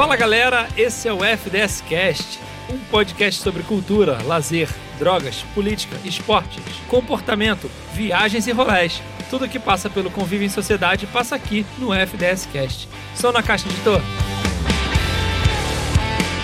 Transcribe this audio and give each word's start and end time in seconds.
Fala 0.00 0.16
galera, 0.16 0.66
esse 0.78 1.06
é 1.06 1.12
o 1.12 1.22
FDS 1.22 1.82
Cast, 1.82 2.40
um 2.72 2.78
podcast 2.90 3.42
sobre 3.42 3.62
cultura, 3.62 4.18
lazer, 4.22 4.66
drogas, 4.98 5.42
política, 5.54 5.94
esportes, 6.06 6.64
comportamento, 6.88 7.70
viagens 7.92 8.46
e 8.46 8.50
rolés. 8.50 9.02
Tudo 9.28 9.46
que 9.46 9.58
passa 9.58 9.90
pelo 9.90 10.10
convívio 10.10 10.46
em 10.46 10.48
sociedade 10.48 11.06
passa 11.06 11.36
aqui 11.36 11.66
no 11.76 11.92
FDS 11.92 12.48
Cast. 12.50 12.88
Sou 13.14 13.30
na 13.30 13.42
caixa 13.42 13.68
editor. 13.68 14.00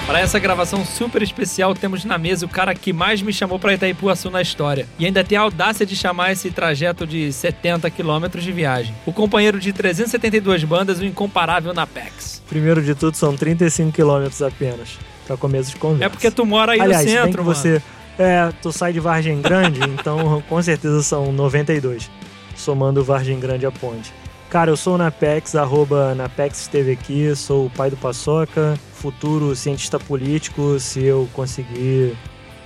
Para 0.07 0.20
essa 0.20 0.38
gravação 0.38 0.84
super 0.84 1.20
especial, 1.20 1.75
temos 1.75 2.04
na 2.04 2.16
mesa 2.16 2.46
o 2.46 2.48
cara 2.48 2.72
que 2.77 2.93
mais 2.93 3.20
me 3.20 3.32
chamou 3.32 3.59
para 3.59 3.75
Itaipuaçu 3.75 4.30
na 4.30 4.40
história. 4.40 4.86
E 5.00 5.04
ainda 5.04 5.25
tem 5.25 5.36
a 5.36 5.40
audácia 5.40 5.84
de 5.84 5.96
chamar 5.96 6.30
esse 6.30 6.48
trajeto 6.52 7.04
de 7.04 7.32
70 7.32 7.90
quilômetros 7.90 8.45
de 8.45 8.53
viagem. 8.53 8.95
O 9.04 9.12
companheiro 9.12 9.58
de 9.58 9.72
372 9.72 10.62
bandas, 10.62 11.00
o 11.00 11.04
incomparável 11.04 11.75
Napex. 11.75 12.40
Primeiro 12.48 12.80
de 12.80 12.95
tudo, 12.95 13.16
são 13.16 13.36
35 13.36 13.90
quilômetros 13.90 14.40
apenas, 14.43 14.96
para 15.27 15.36
começo 15.36 15.71
de 15.71 15.77
conversa. 15.77 16.04
É 16.04 16.08
porque 16.08 16.30
tu 16.30 16.46
mora 16.46 16.72
aí 16.72 16.80
Aliás, 16.80 17.04
no 17.04 17.11
centro, 17.11 17.44
mano. 17.44 17.54
você... 17.54 17.82
É, 18.16 18.50
tu 18.63 18.72
sai 18.72 18.93
de 18.93 19.00
Vargem 19.00 19.43
Grande, 19.43 19.80
então 19.91 20.41
com 20.49 20.63
certeza 20.63 21.02
são 21.02 21.32
92, 21.32 22.08
somando 22.54 23.02
Vargem 23.02 23.41
Grande 23.41 23.66
a 23.66 23.72
ponte. 23.72 24.13
Cara, 24.50 24.71
eu 24.71 24.77
sou 24.77 24.95
o 24.95 24.99
Napex, 24.99 25.57
arroba 25.57 26.14
Napex 26.14 26.61
esteve 26.61 26.93
aqui, 26.93 27.35
sou 27.35 27.67
o 27.67 27.71
pai 27.71 27.91
do 27.91 27.96
Paçoca, 27.96 28.79
futuro 28.95 29.55
cientista 29.57 29.99
político 29.99 30.79
se 30.79 31.03
eu 31.03 31.29
conseguir 31.32 32.17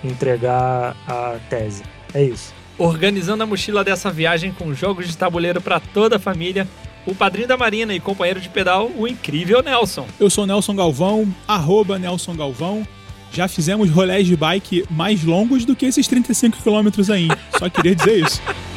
entregar 0.04 0.94
a 1.08 1.36
tese. 1.48 1.82
É 2.12 2.22
isso. 2.22 2.52
Organizando 2.78 3.42
a 3.42 3.46
mochila 3.46 3.82
dessa 3.82 4.10
viagem 4.10 4.52
com 4.52 4.74
jogos 4.74 5.08
de 5.08 5.16
tabuleiro 5.16 5.60
para 5.60 5.80
toda 5.80 6.16
a 6.16 6.18
família, 6.18 6.68
o 7.06 7.14
padrinho 7.14 7.48
da 7.48 7.56
Marina 7.56 7.94
e 7.94 8.00
companheiro 8.00 8.40
de 8.40 8.48
pedal, 8.48 8.90
o 8.96 9.08
incrível 9.08 9.62
Nelson. 9.62 10.06
Eu 10.18 10.28
sou 10.28 10.46
Nelson 10.46 10.74
Galvão, 10.74 11.34
arroba 11.48 11.98
Nelson 11.98 12.34
Galvão. 12.34 12.86
Já 13.32 13.48
fizemos 13.48 13.88
rolés 13.90 14.26
de 14.26 14.36
bike 14.36 14.84
mais 14.90 15.24
longos 15.24 15.64
do 15.64 15.76
que 15.76 15.86
esses 15.86 16.06
35 16.06 16.62
quilômetros 16.62 17.10
aí. 17.10 17.28
Só 17.58 17.70
queria 17.70 17.94
dizer 17.94 18.24
isso. 18.24 18.42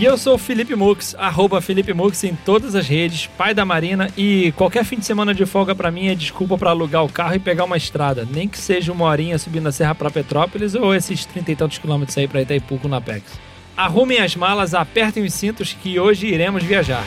E 0.00 0.04
eu 0.06 0.16
sou 0.16 0.36
o 0.36 0.38
Felipe 0.38 0.74
Mux, 0.74 1.14
arroba 1.18 1.60
Felipe 1.60 1.92
Mux 1.92 2.24
em 2.24 2.34
todas 2.34 2.74
as 2.74 2.88
redes, 2.88 3.26
pai 3.36 3.52
da 3.52 3.66
Marina, 3.66 4.08
e 4.16 4.50
qualquer 4.52 4.82
fim 4.82 4.96
de 4.96 5.04
semana 5.04 5.34
de 5.34 5.44
folga 5.44 5.74
pra 5.74 5.90
mim 5.90 6.08
é 6.08 6.14
desculpa 6.14 6.56
pra 6.56 6.70
alugar 6.70 7.04
o 7.04 7.12
carro 7.12 7.34
e 7.34 7.38
pegar 7.38 7.64
uma 7.64 7.76
estrada, 7.76 8.26
nem 8.32 8.48
que 8.48 8.56
seja 8.56 8.92
uma 8.92 9.04
horinha 9.04 9.36
subindo 9.38 9.66
a 9.66 9.72
serra 9.72 9.94
pra 9.94 10.10
Petrópolis 10.10 10.74
ou 10.74 10.94
esses 10.94 11.26
trinta 11.26 11.52
e 11.52 11.54
tantos 11.54 11.76
quilômetros 11.76 12.16
aí 12.16 12.26
pra 12.26 12.40
Itaipu 12.40 12.78
com 12.78 12.88
o 12.88 12.90
Napex. 12.90 13.24
Arrumem 13.76 14.20
as 14.20 14.34
malas, 14.34 14.72
apertem 14.72 15.22
os 15.22 15.34
cintos 15.34 15.74
que 15.74 16.00
hoje 16.00 16.28
iremos 16.28 16.62
viajar. 16.62 17.04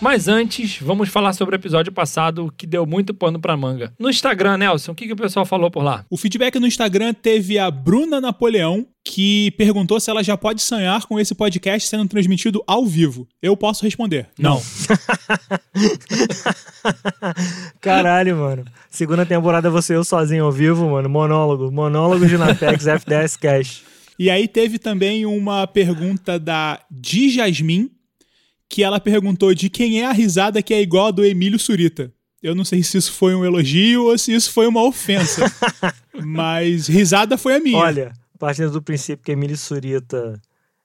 Mas 0.00 0.28
antes, 0.28 0.78
vamos 0.80 1.08
falar 1.08 1.32
sobre 1.32 1.56
o 1.56 1.58
episódio 1.58 1.90
passado 1.90 2.52
que 2.56 2.66
deu 2.66 2.84
muito 2.84 3.14
pano 3.14 3.40
pra 3.40 3.56
manga. 3.56 3.92
No 3.98 4.10
Instagram, 4.10 4.58
Nelson, 4.58 4.92
o 4.92 4.94
que, 4.94 5.06
que 5.06 5.12
o 5.12 5.16
pessoal 5.16 5.46
falou 5.46 5.70
por 5.70 5.82
lá? 5.82 6.04
O 6.10 6.18
feedback 6.18 6.60
no 6.60 6.66
Instagram 6.66 7.14
teve 7.14 7.58
a 7.58 7.70
Bruna 7.70 8.20
Napoleão, 8.20 8.86
que 9.02 9.50
perguntou 9.52 9.98
se 9.98 10.10
ela 10.10 10.22
já 10.22 10.36
pode 10.36 10.60
sonhar 10.60 11.06
com 11.06 11.18
esse 11.18 11.34
podcast 11.34 11.88
sendo 11.88 12.06
transmitido 12.08 12.62
ao 12.66 12.84
vivo. 12.84 13.26
Eu 13.40 13.56
posso 13.56 13.84
responder. 13.84 14.28
Não. 14.38 14.60
Caralho, 17.80 18.36
mano. 18.36 18.64
Segunda 18.90 19.24
temporada 19.24 19.70
você 19.70 19.96
eu 19.96 20.04
sozinho 20.04 20.44
ao 20.44 20.52
vivo, 20.52 20.90
mano. 20.90 21.08
Monólogo. 21.08 21.72
Monólogo 21.72 22.26
de 22.26 22.36
Napex 22.36 22.86
FDS 22.86 23.36
Cash. 23.36 23.82
E 24.18 24.30
aí 24.30 24.46
teve 24.46 24.78
também 24.78 25.26
uma 25.26 25.66
pergunta 25.66 26.38
da 26.38 26.80
Di 26.90 27.30
Jasmin, 27.30 27.90
que 28.68 28.82
ela 28.82 29.00
perguntou 29.00 29.54
de 29.54 29.70
quem 29.70 30.00
é 30.00 30.06
a 30.06 30.12
risada 30.12 30.62
que 30.62 30.74
é 30.74 30.80
igual 30.80 31.06
a 31.06 31.10
do 31.10 31.24
Emílio 31.24 31.58
Surita. 31.58 32.12
Eu 32.42 32.54
não 32.54 32.64
sei 32.64 32.82
se 32.82 32.98
isso 32.98 33.12
foi 33.12 33.34
um 33.34 33.44
elogio 33.44 34.04
ou 34.04 34.18
se 34.18 34.32
isso 34.32 34.52
foi 34.52 34.66
uma 34.66 34.82
ofensa. 34.82 35.44
mas 36.24 36.86
risada 36.86 37.36
foi 37.38 37.56
a 37.56 37.60
minha. 37.60 37.78
Olha, 37.78 38.12
partindo 38.38 38.70
do 38.70 38.82
princípio 38.82 39.24
que 39.24 39.32
Emílio 39.32 39.56
Surita 39.56 40.40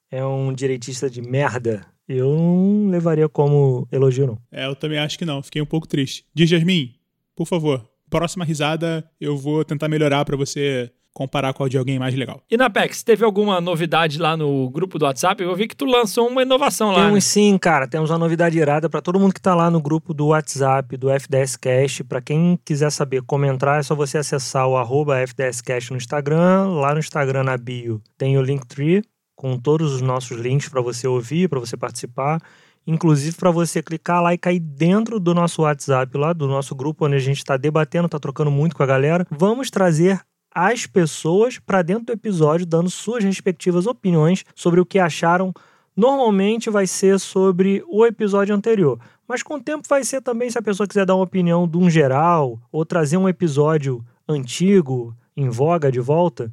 é 0.09 0.25
um 0.25 0.53
direitista 0.53 1.09
de 1.09 1.21
merda, 1.21 1.85
eu 2.07 2.35
não 2.35 2.89
levaria 2.89 3.29
como 3.29 3.87
elogio, 3.91 4.27
não. 4.27 4.37
É, 4.51 4.65
eu 4.65 4.75
também 4.75 4.99
acho 4.99 5.17
que 5.17 5.25
não. 5.25 5.41
Fiquei 5.41 5.61
um 5.61 5.65
pouco 5.65 5.87
triste. 5.87 6.25
Diz, 6.33 6.49
Jasmin, 6.49 6.93
por 7.35 7.45
favor, 7.45 7.87
próxima 8.09 8.43
risada 8.43 9.09
eu 9.19 9.37
vou 9.37 9.63
tentar 9.63 9.87
melhorar 9.87 10.25
pra 10.25 10.35
você 10.35 10.91
comparar 11.13 11.53
com 11.53 11.63
a 11.63 11.69
de 11.69 11.77
alguém 11.77 11.99
mais 11.99 12.15
legal. 12.15 12.41
E 12.49 12.57
Napex, 12.57 13.03
teve 13.03 13.23
alguma 13.23 13.59
novidade 13.59 14.17
lá 14.17 14.37
no 14.37 14.69
grupo 14.69 14.97
do 14.97 15.05
WhatsApp? 15.05 15.43
Eu 15.43 15.55
vi 15.55 15.67
que 15.67 15.75
tu 15.75 15.85
lançou 15.85 16.27
uma 16.27 16.41
inovação 16.41 16.91
lá. 16.91 16.99
né? 16.99 17.05
Temos 17.07 17.23
sim, 17.25 17.57
cara. 17.57 17.87
Temos 17.87 18.09
uma 18.09 18.17
novidade 18.17 18.57
irada 18.57 18.89
para 18.89 19.01
todo 19.01 19.19
mundo 19.19 19.33
que 19.33 19.41
tá 19.41 19.53
lá 19.53 19.69
no 19.69 19.81
grupo 19.81 20.13
do 20.13 20.27
WhatsApp 20.27 20.95
do 20.97 21.09
FDS 21.09 21.57
Cash. 21.57 22.01
Para 22.07 22.21
quem 22.21 22.57
quiser 22.63 22.91
saber 22.91 23.21
como 23.23 23.45
entrar, 23.45 23.79
é 23.79 23.83
só 23.83 23.95
você 23.95 24.17
acessar 24.17 24.67
o 24.67 24.77
arroba 24.77 25.19
FDS 25.19 25.61
Cash 25.61 25.89
no 25.89 25.97
Instagram. 25.97 26.69
Lá 26.69 26.93
no 26.93 26.99
Instagram, 26.99 27.43
na 27.43 27.57
bio, 27.57 28.01
tem 28.17 28.37
o 28.37 28.41
Linktree 28.41 29.03
com 29.35 29.57
todos 29.57 29.93
os 29.93 30.01
nossos 30.01 30.37
links 30.37 30.69
para 30.69 30.81
você 30.81 31.07
ouvir, 31.07 31.49
para 31.49 31.59
você 31.59 31.75
participar. 31.75 32.39
Inclusive 32.85 33.35
para 33.35 33.51
você 33.51 33.81
clicar 33.81 34.21
lá 34.21 34.33
e 34.33 34.37
cair 34.37 34.59
dentro 34.59 35.19
do 35.19 35.33
nosso 35.33 35.61
WhatsApp, 35.63 36.17
lá 36.17 36.33
do 36.33 36.47
nosso 36.47 36.73
grupo, 36.75 37.05
onde 37.05 37.15
a 37.15 37.19
gente 37.19 37.37
está 37.37 37.57
debatendo, 37.57 38.05
está 38.05 38.19
trocando 38.19 38.49
muito 38.49 38.75
com 38.75 38.81
a 38.81 38.87
galera. 38.87 39.25
Vamos 39.29 39.69
trazer 39.69 40.19
as 40.53 40.85
pessoas 40.85 41.57
para 41.57 41.81
dentro 41.81 42.05
do 42.05 42.13
episódio, 42.13 42.65
dando 42.65 42.89
suas 42.89 43.23
respectivas 43.23 43.87
opiniões 43.87 44.43
sobre 44.53 44.79
o 44.79 44.85
que 44.85 44.99
acharam. 44.99 45.53
Normalmente 45.95 46.69
vai 46.69 46.87
ser 46.87 47.19
sobre 47.19 47.83
o 47.87 48.05
episódio 48.05 48.55
anterior, 48.55 48.99
mas 49.27 49.43
com 49.43 49.55
o 49.55 49.61
tempo 49.61 49.87
vai 49.87 50.03
ser 50.03 50.21
também 50.21 50.49
se 50.49 50.57
a 50.57 50.61
pessoa 50.61 50.87
quiser 50.87 51.05
dar 51.05 51.15
uma 51.15 51.23
opinião 51.23 51.67
de 51.67 51.77
um 51.77 51.89
geral 51.89 52.59
ou 52.71 52.85
trazer 52.85 53.17
um 53.17 53.27
episódio 53.27 54.03
antigo, 54.27 55.15
em 55.35 55.49
voga 55.49 55.91
de 55.91 55.99
volta. 55.99 56.51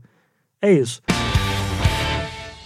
É 0.60 0.72
isso. 0.72 1.02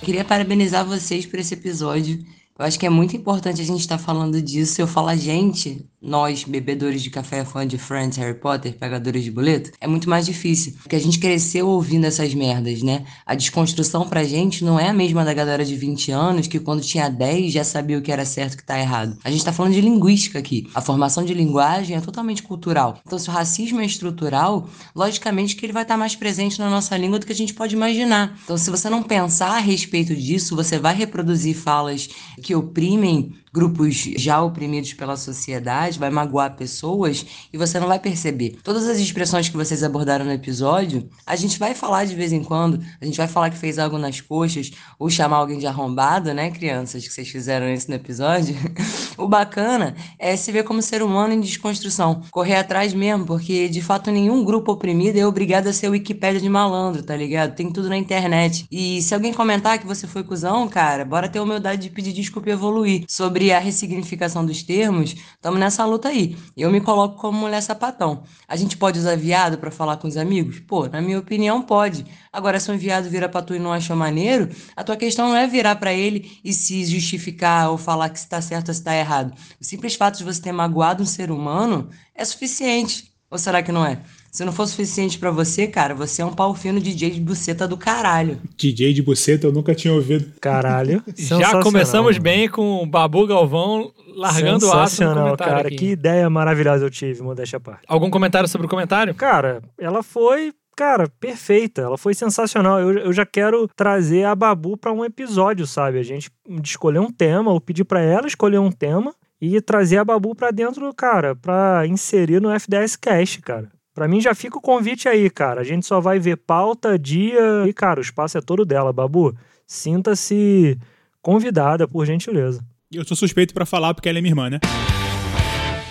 Queria 0.03 0.25
parabenizar 0.25 0.85
vocês 0.85 1.25
por 1.27 1.39
esse 1.39 1.55
episódio. 1.55 2.25
Eu 2.63 2.67
acho 2.67 2.79
que 2.79 2.87
é 2.87 2.91
muito 2.91 3.17
importante 3.17 3.61
a 3.61 3.65
gente 3.65 3.81
estar 3.81 3.99
falando 3.99 4.41
disso. 4.41 4.81
Eu 4.81 4.87
falo 4.87 5.09
a 5.09 5.17
gente, 5.17 5.85
nós, 6.01 6.45
bebedores 6.45 7.03
de 7.03 7.11
café, 7.11 7.45
fã 7.45 7.67
de 7.67 7.77
Friends, 7.77 8.17
Harry 8.19 8.39
Potter, 8.39 8.79
pegadores 8.79 9.25
de 9.25 9.33
boleto, 9.33 9.73
é 9.81 9.89
muito 9.89 10.09
mais 10.09 10.25
difícil. 10.25 10.75
Porque 10.81 10.95
a 10.95 11.01
gente 11.01 11.19
cresceu 11.19 11.67
ouvindo 11.67 12.05
essas 12.05 12.33
merdas, 12.33 12.81
né? 12.81 13.05
A 13.27 13.35
desconstrução 13.35 14.09
pra 14.09 14.23
gente 14.23 14.65
não 14.65 14.79
é 14.79 14.89
a 14.89 14.93
mesma 14.93 15.25
da 15.25 15.35
galera 15.35 15.65
de 15.65 15.75
20 15.75 16.13
anos 16.13 16.47
que 16.47 16.61
quando 16.61 16.83
tinha 16.83 17.09
10 17.09 17.53
já 17.53 17.65
sabia 17.65 17.99
o 17.99 18.01
que 18.01 18.13
era 18.13 18.25
certo 18.25 18.53
e 18.53 18.55
o 18.55 18.59
que 18.59 18.65
tá 18.65 18.79
errado. 18.79 19.19
A 19.25 19.31
gente 19.33 19.45
tá 19.45 19.53
falando 19.53 19.73
de 19.73 19.81
linguística 19.81 20.39
aqui. 20.39 20.71
A 20.73 20.81
formação 20.81 21.25
de 21.25 21.35
linguagem 21.35 21.97
é 21.97 22.01
totalmente 22.01 22.45
cultural. 22.45 23.01
Então, 23.05 23.19
se 23.19 23.29
o 23.29 23.33
racismo 23.33 23.81
é 23.81 23.85
estrutural, 23.85 24.69
logicamente 24.95 25.57
que 25.57 25.67
ele 25.67 25.73
vai 25.73 25.83
estar 25.83 25.97
mais 25.97 26.15
presente 26.15 26.61
na 26.61 26.71
nossa 26.71 26.97
língua 26.97 27.19
do 27.19 27.27
que 27.27 27.33
a 27.33 27.37
gente 27.37 27.55
pode 27.55 27.75
imaginar. 27.75 28.39
Então, 28.45 28.57
se 28.57 28.71
você 28.71 28.89
não 28.89 29.03
pensar 29.03 29.57
a 29.57 29.59
respeito 29.59 30.15
disso, 30.15 30.55
você 30.55 30.79
vai 30.79 30.95
reproduzir 30.95 31.57
falas 31.57 32.09
que 32.41 32.52
oprimem 32.55 33.33
grupos 33.53 33.97
já 34.17 34.41
oprimidos 34.43 34.95
pela 34.95 35.17
sociedade, 35.17 35.99
vai 35.99 36.11
magoar 36.11 36.57
pessoas 36.57 37.27
e 37.53 37.59
você 37.59 37.79
não 37.79 37.87
vai 37.87 37.99
perceber. 37.99 38.59
Todas 38.63 38.89
as 38.89 38.99
expressões 38.99 39.49
que 39.49 39.57
vocês 39.57 39.83
abordaram 39.83 40.25
no 40.25 40.33
episódio, 40.33 41.09
a 41.27 41.37
gente 41.37 41.59
vai 41.59 41.75
falar 41.75 42.07
de 42.07 42.15
vez 42.15 42.33
em 42.33 42.43
quando, 42.43 42.83
a 43.01 43.05
gente 43.05 43.17
vai 43.17 43.29
falar 43.29 43.51
que 43.51 43.59
fez 43.59 43.79
algo 43.79 43.99
nas 43.99 44.21
coxas 44.21 44.71
ou 44.99 45.11
chamar 45.11 45.37
alguém 45.37 45.59
de 45.59 45.67
arrombado, 45.67 46.33
né, 46.33 46.51
crianças, 46.51 47.07
que 47.07 47.13
vocês 47.13 47.29
fizeram 47.29 47.73
isso 47.73 47.91
no 47.91 47.95
episódio. 47.95 48.57
o 49.19 49.29
bacana 49.29 49.95
é 50.19 50.35
se 50.37 50.51
ver 50.51 50.65
como 50.65 50.81
ser 50.81 51.03
humano 51.03 51.35
em 51.35 51.41
desconstrução, 51.41 52.23
correr 52.31 52.57
atrás 52.57 52.95
mesmo, 52.95 53.27
porque 53.27 53.69
de 53.69 53.83
fato 53.83 54.11
nenhum 54.11 54.45
grupo 54.45 54.73
oprimido 54.73 55.19
é 55.19 55.27
obrigado 55.27 55.67
a 55.67 55.73
ser 55.73 55.89
Wikipédia 55.89 56.41
de 56.41 56.49
malandro, 56.49 57.03
tá 57.03 57.15
ligado? 57.15 57.55
Tem 57.55 57.71
tudo 57.71 57.89
na 57.89 57.97
internet. 57.97 58.67
E 58.71 59.03
se 59.03 59.15
alguém 59.15 59.33
comentar 59.33 59.79
que 59.79 59.87
você 59.87 60.07
foi 60.07 60.23
cuzão, 60.23 60.67
cara, 60.69 61.05
bora 61.05 61.29
ter 61.29 61.41
humildade 61.41 61.83
de 61.83 61.91
pedir 61.91 62.13
desculpa 62.13 62.49
e 62.49 62.53
evoluir. 62.53 63.05
Sobre 63.09 63.42
a 63.51 63.59
ressignificação 63.59 64.45
dos 64.45 64.63
termos, 64.63 65.15
estamos 65.15 65.59
nessa 65.59 65.85
luta 65.85 66.09
aí. 66.09 66.37
Eu 66.57 66.71
me 66.71 66.81
coloco 66.81 67.19
como 67.19 67.39
mulher 67.39 67.63
sapatão. 67.63 68.23
A 68.47 68.55
gente 68.55 68.77
pode 68.77 68.99
usar 68.99 69.17
viado 69.17 69.59
para 69.59 69.71
falar 69.71 69.97
com 69.97 70.07
os 70.07 70.17
amigos? 70.17 70.61
Pô, 70.61 70.87
na 70.87 71.01
minha 71.01 71.19
opinião, 71.19 71.63
pode. 71.63 72.05
Agora, 72.33 72.61
se 72.61 72.71
um 72.71 72.77
viado 72.77 73.09
vira 73.09 73.29
pra 73.29 73.43
tu 73.43 73.55
e 73.55 73.59
não 73.59 73.73
achou 73.73 73.97
maneiro, 73.97 74.49
a 74.77 74.85
tua 74.85 74.97
questão 74.97 75.29
não 75.29 75.37
é 75.37 75.47
virar 75.47 75.77
para 75.77 75.93
ele 75.93 76.39
e 76.45 76.53
se 76.53 76.85
justificar 76.85 77.71
ou 77.71 77.79
falar 77.79 78.11
que 78.11 78.21
se 78.21 78.29
tá 78.29 78.41
certo 78.41 78.69
ou 78.69 78.75
se 78.75 78.83
tá 78.83 78.95
errado. 78.95 79.33
O 79.61 79.65
simples 79.65 79.95
fato 79.95 80.19
de 80.19 80.25
você 80.25 80.41
ter 80.41 80.53
magoado 80.53 81.03
um 81.03 81.07
ser 81.07 81.31
humano 81.31 81.89
é 82.15 82.25
suficiente. 82.25 83.11
Ou 83.31 83.39
será 83.39 83.63
que 83.63 83.73
não 83.73 83.85
é? 83.85 83.99
Se 84.33 84.47
não 84.47 84.53
for 84.53 84.67
suficiente 84.67 85.19
para 85.19 85.31
você, 85.31 85.67
cara, 85.67 85.95
você 85.95 86.23
é 86.23 86.25
um 86.25 86.33
pau 86.33 86.55
fino 86.55 86.81
DJ 86.81 87.11
de 87.11 87.21
buceta 87.21 87.69
do 87.69 87.77
caralho. 87.77 88.41
DJ 88.57 88.95
de 88.95 89.03
buceta 89.03 89.47
eu 89.47 89.53
nunca 89.53 89.75
tinha 89.75 89.93
ouvido. 89.93 90.33
Caralho. 90.41 91.03
Já 91.15 91.61
começamos 91.63 92.13
mano. 92.13 92.23
bem 92.23 92.49
com 92.49 92.83
o 92.83 92.87
Babu 92.87 93.27
Galvão 93.27 93.93
largando 94.17 94.65
o 94.67 94.71
aço 94.71 94.77
no 94.77 94.89
Sensacional, 94.89 95.25
comentário 95.25 95.55
cara. 95.55 95.69
aqui. 95.69 95.77
Que 95.77 95.91
ideia 95.91 96.31
maravilhosa 96.31 96.83
eu 96.83 96.91
tive, 96.91 97.21
modéstia 97.23 97.59
à 97.59 97.61
parte. 97.61 97.83
Algum 97.87 98.09
comentário 98.09 98.49
sobre 98.49 98.67
o 98.67 98.71
comentário? 98.71 99.15
Cara, 99.15 99.63
ela 99.79 100.03
foi, 100.03 100.51
cara, 100.75 101.11
perfeita. 101.21 101.83
Ela 101.83 101.99
foi 101.99 102.15
sensacional. 102.15 102.81
Eu, 102.81 102.93
eu 103.01 103.13
já 103.13 103.27
quero 103.27 103.69
trazer 103.77 104.25
a 104.25 104.35
Babu 104.35 104.79
pra 104.79 104.95
um 104.95 105.05
episódio, 105.05 105.67
sabe? 105.67 105.99
A 105.99 106.03
gente 106.03 106.31
escolher 106.65 107.01
um 107.01 107.13
tema, 107.13 107.53
ou 107.53 107.61
pedir 107.61 107.85
pra 107.85 108.01
ela 108.01 108.27
escolher 108.27 108.59
um 108.59 108.73
tema 108.73 109.15
e 109.39 109.61
trazer 109.61 109.99
a 109.99 110.05
Babu 110.07 110.35
pra 110.35 110.53
dentro, 110.53 110.91
cara, 110.95 111.35
pra 111.35 111.85
inserir 111.87 112.41
no 112.41 112.49
FDS 112.49 112.97
Cast, 112.97 113.43
cara. 113.43 113.69
Pra 113.95 114.09
mim 114.09 114.21
já 114.21 114.35
fica 114.35 114.57
o 114.57 114.61
convite 114.61 115.09
aí, 115.09 115.29
cara. 115.29 115.61
A 115.61 115.65
gente 115.65 115.87
só 115.87 116.01
vai 116.01 116.19
ver 116.19 116.37
pauta, 116.37 116.99
dia 116.99 117.67
e, 117.67 117.73
cara, 117.73 118.01
o 118.01 118.03
espaço 118.03 118.39
é 118.39 118.41
todo 118.41 118.65
dela, 118.65 118.93
Babu. 118.93 119.37
Sinta-se 119.67 120.79
convidada, 121.21 121.87
por 121.87 122.07
gentileza. 122.07 122.65
Eu 122.91 123.05
sou 123.05 123.17
suspeito 123.17 123.55
para 123.55 123.65
falar 123.67 123.95
porque 123.95 124.09
ela 124.09 124.19
é 124.19 124.23
minha 124.23 124.33
irmã, 124.33 124.51
né? 124.51 124.59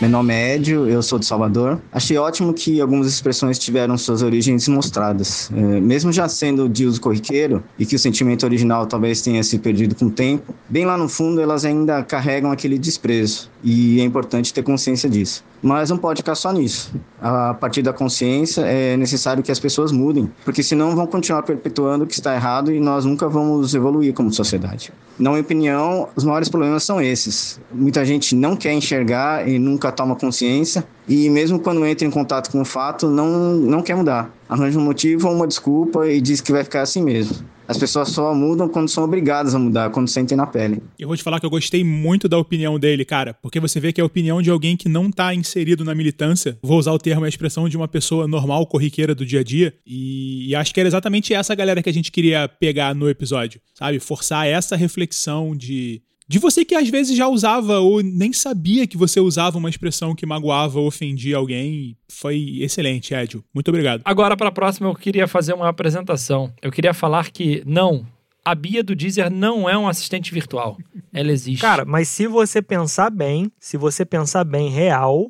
Meu 0.01 0.09
nome 0.09 0.33
é 0.33 0.55
Edio, 0.55 0.89
eu 0.89 1.03
sou 1.03 1.19
de 1.19 1.27
Salvador. 1.27 1.79
Achei 1.91 2.17
ótimo 2.17 2.55
que 2.55 2.81
algumas 2.81 3.05
expressões 3.05 3.59
tiveram 3.59 3.95
suas 3.99 4.23
origens 4.23 4.67
mostradas. 4.67 5.51
É, 5.55 5.79
mesmo 5.79 6.11
já 6.11 6.27
sendo 6.27 6.67
de 6.67 6.87
uso 6.87 6.99
corriqueiro 6.99 7.63
e 7.77 7.85
que 7.85 7.95
o 7.95 7.99
sentimento 7.99 8.43
original 8.43 8.87
talvez 8.87 9.21
tenha 9.21 9.43
se 9.43 9.59
perdido 9.59 9.93
com 9.93 10.05
o 10.05 10.09
tempo, 10.09 10.55
bem 10.67 10.85
lá 10.85 10.97
no 10.97 11.07
fundo 11.07 11.39
elas 11.39 11.65
ainda 11.65 12.01
carregam 12.01 12.51
aquele 12.51 12.79
desprezo 12.79 13.51
e 13.63 14.01
é 14.01 14.03
importante 14.03 14.51
ter 14.51 14.63
consciência 14.63 15.07
disso. 15.07 15.43
Mas 15.61 15.91
não 15.91 15.97
pode 15.99 16.21
ficar 16.21 16.33
só 16.33 16.51
nisso. 16.51 16.91
A 17.21 17.53
partir 17.53 17.83
da 17.83 17.93
consciência 17.93 18.61
é 18.61 18.97
necessário 18.97 19.43
que 19.43 19.51
as 19.51 19.59
pessoas 19.59 19.91
mudem, 19.91 20.31
porque 20.43 20.63
senão 20.63 20.95
vão 20.95 21.05
continuar 21.05 21.43
perpetuando 21.43 22.05
o 22.05 22.07
que 22.07 22.15
está 22.15 22.33
errado 22.33 22.71
e 22.71 22.79
nós 22.79 23.05
nunca 23.05 23.29
vamos 23.29 23.75
evoluir 23.75 24.11
como 24.13 24.33
sociedade. 24.33 24.91
Na 25.19 25.29
minha 25.29 25.41
opinião, 25.43 26.09
os 26.15 26.23
maiores 26.23 26.49
problemas 26.49 26.83
são 26.83 26.99
esses. 26.99 27.59
Muita 27.71 28.03
gente 28.03 28.35
não 28.35 28.55
quer 28.55 28.73
enxergar 28.73 29.47
e 29.47 29.59
nunca 29.59 29.90
toma 29.91 30.15
consciência, 30.15 30.83
e 31.07 31.29
mesmo 31.29 31.59
quando 31.59 31.85
entra 31.85 32.07
em 32.07 32.11
contato 32.11 32.49
com 32.51 32.61
o 32.61 32.65
fato, 32.65 33.07
não, 33.09 33.53
não 33.53 33.81
quer 33.81 33.95
mudar. 33.95 34.33
Arranja 34.47 34.79
um 34.79 34.83
motivo 34.83 35.27
ou 35.27 35.35
uma 35.35 35.47
desculpa 35.47 36.07
e 36.07 36.19
diz 36.21 36.41
que 36.41 36.51
vai 36.51 36.63
ficar 36.63 36.81
assim 36.81 37.01
mesmo. 37.01 37.45
As 37.71 37.77
pessoas 37.77 38.09
só 38.09 38.35
mudam 38.35 38.67
quando 38.67 38.89
são 38.89 39.01
obrigadas 39.01 39.55
a 39.55 39.59
mudar, 39.59 39.89
quando 39.91 40.09
sentem 40.09 40.35
na 40.35 40.45
pele. 40.45 40.83
Eu 40.99 41.07
vou 41.07 41.15
te 41.15 41.23
falar 41.23 41.39
que 41.39 41.45
eu 41.45 41.49
gostei 41.49 41.85
muito 41.85 42.27
da 42.27 42.37
opinião 42.37 42.77
dele, 42.77 43.05
cara, 43.05 43.33
porque 43.41 43.61
você 43.61 43.79
vê 43.79 43.93
que 43.93 44.01
é 44.01 44.03
a 44.03 44.05
opinião 44.05 44.41
de 44.41 44.49
alguém 44.49 44.75
que 44.75 44.89
não 44.89 45.09
tá 45.09 45.33
inserido 45.33 45.85
na 45.85 45.95
militância. 45.95 46.59
Vou 46.61 46.77
usar 46.77 46.91
o 46.91 46.99
termo, 46.99 47.23
a 47.23 47.29
expressão 47.29 47.69
de 47.69 47.77
uma 47.77 47.87
pessoa 47.87 48.27
normal, 48.27 48.67
corriqueira 48.67 49.15
do 49.15 49.25
dia 49.25 49.39
a 49.39 49.43
dia. 49.43 49.73
E, 49.87 50.49
e 50.49 50.55
acho 50.55 50.73
que 50.73 50.81
era 50.81 50.89
exatamente 50.89 51.33
essa 51.33 51.55
galera 51.55 51.81
que 51.81 51.89
a 51.89 51.93
gente 51.93 52.11
queria 52.11 52.49
pegar 52.49 52.93
no 52.93 53.09
episódio, 53.09 53.61
sabe? 53.73 53.99
Forçar 53.99 54.45
essa 54.45 54.75
reflexão 54.75 55.55
de 55.55 56.01
de 56.31 56.39
você 56.39 56.63
que 56.63 56.73
às 56.73 56.87
vezes 56.87 57.17
já 57.17 57.27
usava 57.27 57.79
ou 57.79 58.01
nem 58.01 58.31
sabia 58.31 58.87
que 58.87 58.95
você 58.95 59.19
usava 59.19 59.57
uma 59.57 59.69
expressão 59.69 60.15
que 60.15 60.25
magoava 60.25 60.79
ou 60.79 60.87
ofendia 60.87 61.35
alguém. 61.35 61.97
Foi 62.09 62.59
excelente, 62.61 63.13
Edio. 63.13 63.43
Muito 63.53 63.67
obrigado. 63.67 64.01
Agora, 64.05 64.37
para 64.37 64.47
a 64.47 64.51
próxima, 64.51 64.87
eu 64.87 64.95
queria 64.95 65.27
fazer 65.27 65.53
uma 65.53 65.67
apresentação. 65.67 66.53
Eu 66.61 66.71
queria 66.71 66.93
falar 66.93 67.29
que 67.31 67.61
não, 67.65 68.07
a 68.45 68.55
Bia 68.55 68.81
do 68.81 68.95
Deezer 68.95 69.29
não 69.29 69.69
é 69.69 69.77
um 69.77 69.89
assistente 69.89 70.33
virtual. 70.33 70.77
Ela 71.11 71.33
existe. 71.33 71.59
Cara, 71.59 71.83
mas 71.83 72.07
se 72.07 72.27
você 72.27 72.61
pensar 72.61 73.09
bem, 73.09 73.51
se 73.59 73.75
você 73.75 74.05
pensar 74.05 74.45
bem 74.45 74.69
real, 74.69 75.27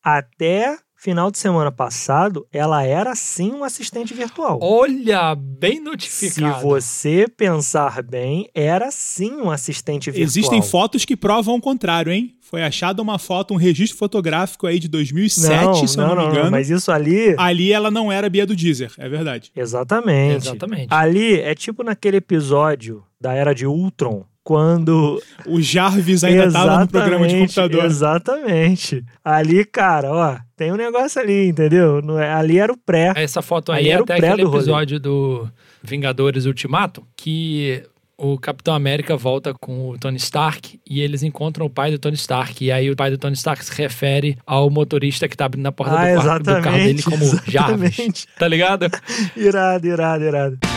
até 0.00 0.78
final 0.96 1.30
de 1.30 1.38
semana 1.38 1.70
passado, 1.70 2.46
ela 2.50 2.82
era 2.82 3.14
sim 3.14 3.52
um 3.52 3.62
assistente 3.62 4.14
virtual. 4.14 4.58
Olha, 4.62 5.34
bem 5.34 5.78
notificado. 5.78 6.56
Se 6.56 6.62
você 6.62 7.26
pensar 7.28 8.02
bem, 8.02 8.48
era 8.54 8.90
sim 8.90 9.32
um 9.34 9.50
assistente 9.50 10.10
virtual. 10.10 10.24
Existem 10.24 10.62
fotos 10.62 11.04
que 11.04 11.16
provam 11.16 11.56
o 11.56 11.60
contrário, 11.60 12.10
hein? 12.10 12.34
Foi 12.40 12.62
achada 12.62 13.02
uma 13.02 13.18
foto, 13.18 13.52
um 13.52 13.56
registro 13.56 13.98
fotográfico 13.98 14.66
aí 14.66 14.78
de 14.78 14.88
2007, 14.88 15.64
não, 15.64 15.74
se 15.86 15.98
eu 15.98 16.06
não, 16.06 16.14
não, 16.14 16.22
me 16.22 16.28
engano. 16.30 16.44
Não, 16.44 16.50
mas 16.50 16.70
isso 16.70 16.90
ali... 16.90 17.34
Ali 17.36 17.72
ela 17.72 17.90
não 17.90 18.10
era 18.10 18.30
Bia 18.30 18.46
do 18.46 18.56
Deezer, 18.56 18.92
é 18.96 19.08
verdade. 19.08 19.50
Exatamente. 19.54 20.46
Exatamente. 20.46 20.86
Ali 20.90 21.40
é 21.40 21.54
tipo 21.54 21.82
naquele 21.82 22.18
episódio 22.18 23.04
da 23.20 23.32
Era 23.34 23.52
de 23.52 23.66
Ultron, 23.66 24.24
quando. 24.46 25.20
O 25.44 25.60
Jarvis 25.60 26.22
ainda 26.22 26.46
estava 26.46 26.78
no 26.78 26.88
programa 26.88 27.26
de 27.26 27.36
computador. 27.36 27.84
Exatamente. 27.84 29.04
Ali, 29.24 29.64
cara, 29.64 30.12
ó, 30.12 30.36
tem 30.56 30.72
um 30.72 30.76
negócio 30.76 31.20
ali, 31.20 31.48
entendeu? 31.48 32.00
É, 32.16 32.32
ali 32.32 32.60
era 32.60 32.72
o 32.72 32.76
pré. 32.76 33.12
Essa 33.16 33.42
foto 33.42 33.72
aí 33.72 33.88
é 33.88 33.94
até 33.96 34.14
aquele 34.14 34.44
do 34.44 34.54
episódio 34.54 35.00
do 35.00 35.48
Vingadores 35.82 36.46
Ultimato, 36.46 37.02
que 37.16 37.82
o 38.16 38.38
Capitão 38.38 38.72
América 38.72 39.16
volta 39.16 39.52
com 39.52 39.90
o 39.90 39.98
Tony 39.98 40.16
Stark 40.16 40.80
e 40.88 41.00
eles 41.00 41.24
encontram 41.24 41.66
o 41.66 41.70
pai 41.70 41.90
do 41.90 41.98
Tony 41.98 42.14
Stark. 42.14 42.64
E 42.64 42.70
aí 42.70 42.88
o 42.88 42.94
pai 42.94 43.10
do 43.10 43.18
Tony 43.18 43.34
Stark 43.34 43.64
se 43.64 43.74
refere 43.74 44.38
ao 44.46 44.70
motorista 44.70 45.26
que 45.26 45.36
tá 45.36 45.46
abrindo 45.46 45.66
a 45.66 45.72
porta 45.72 45.98
ah, 45.98 46.14
do, 46.14 46.22
quarto, 46.22 46.44
do 46.44 46.62
carro 46.62 46.78
dele 46.78 47.02
como 47.02 47.16
exatamente. 47.16 47.50
Jarvis. 47.50 48.26
Tá 48.38 48.46
ligado? 48.46 48.86
irado, 49.36 49.86
irado, 49.88 50.24
irado. 50.24 50.75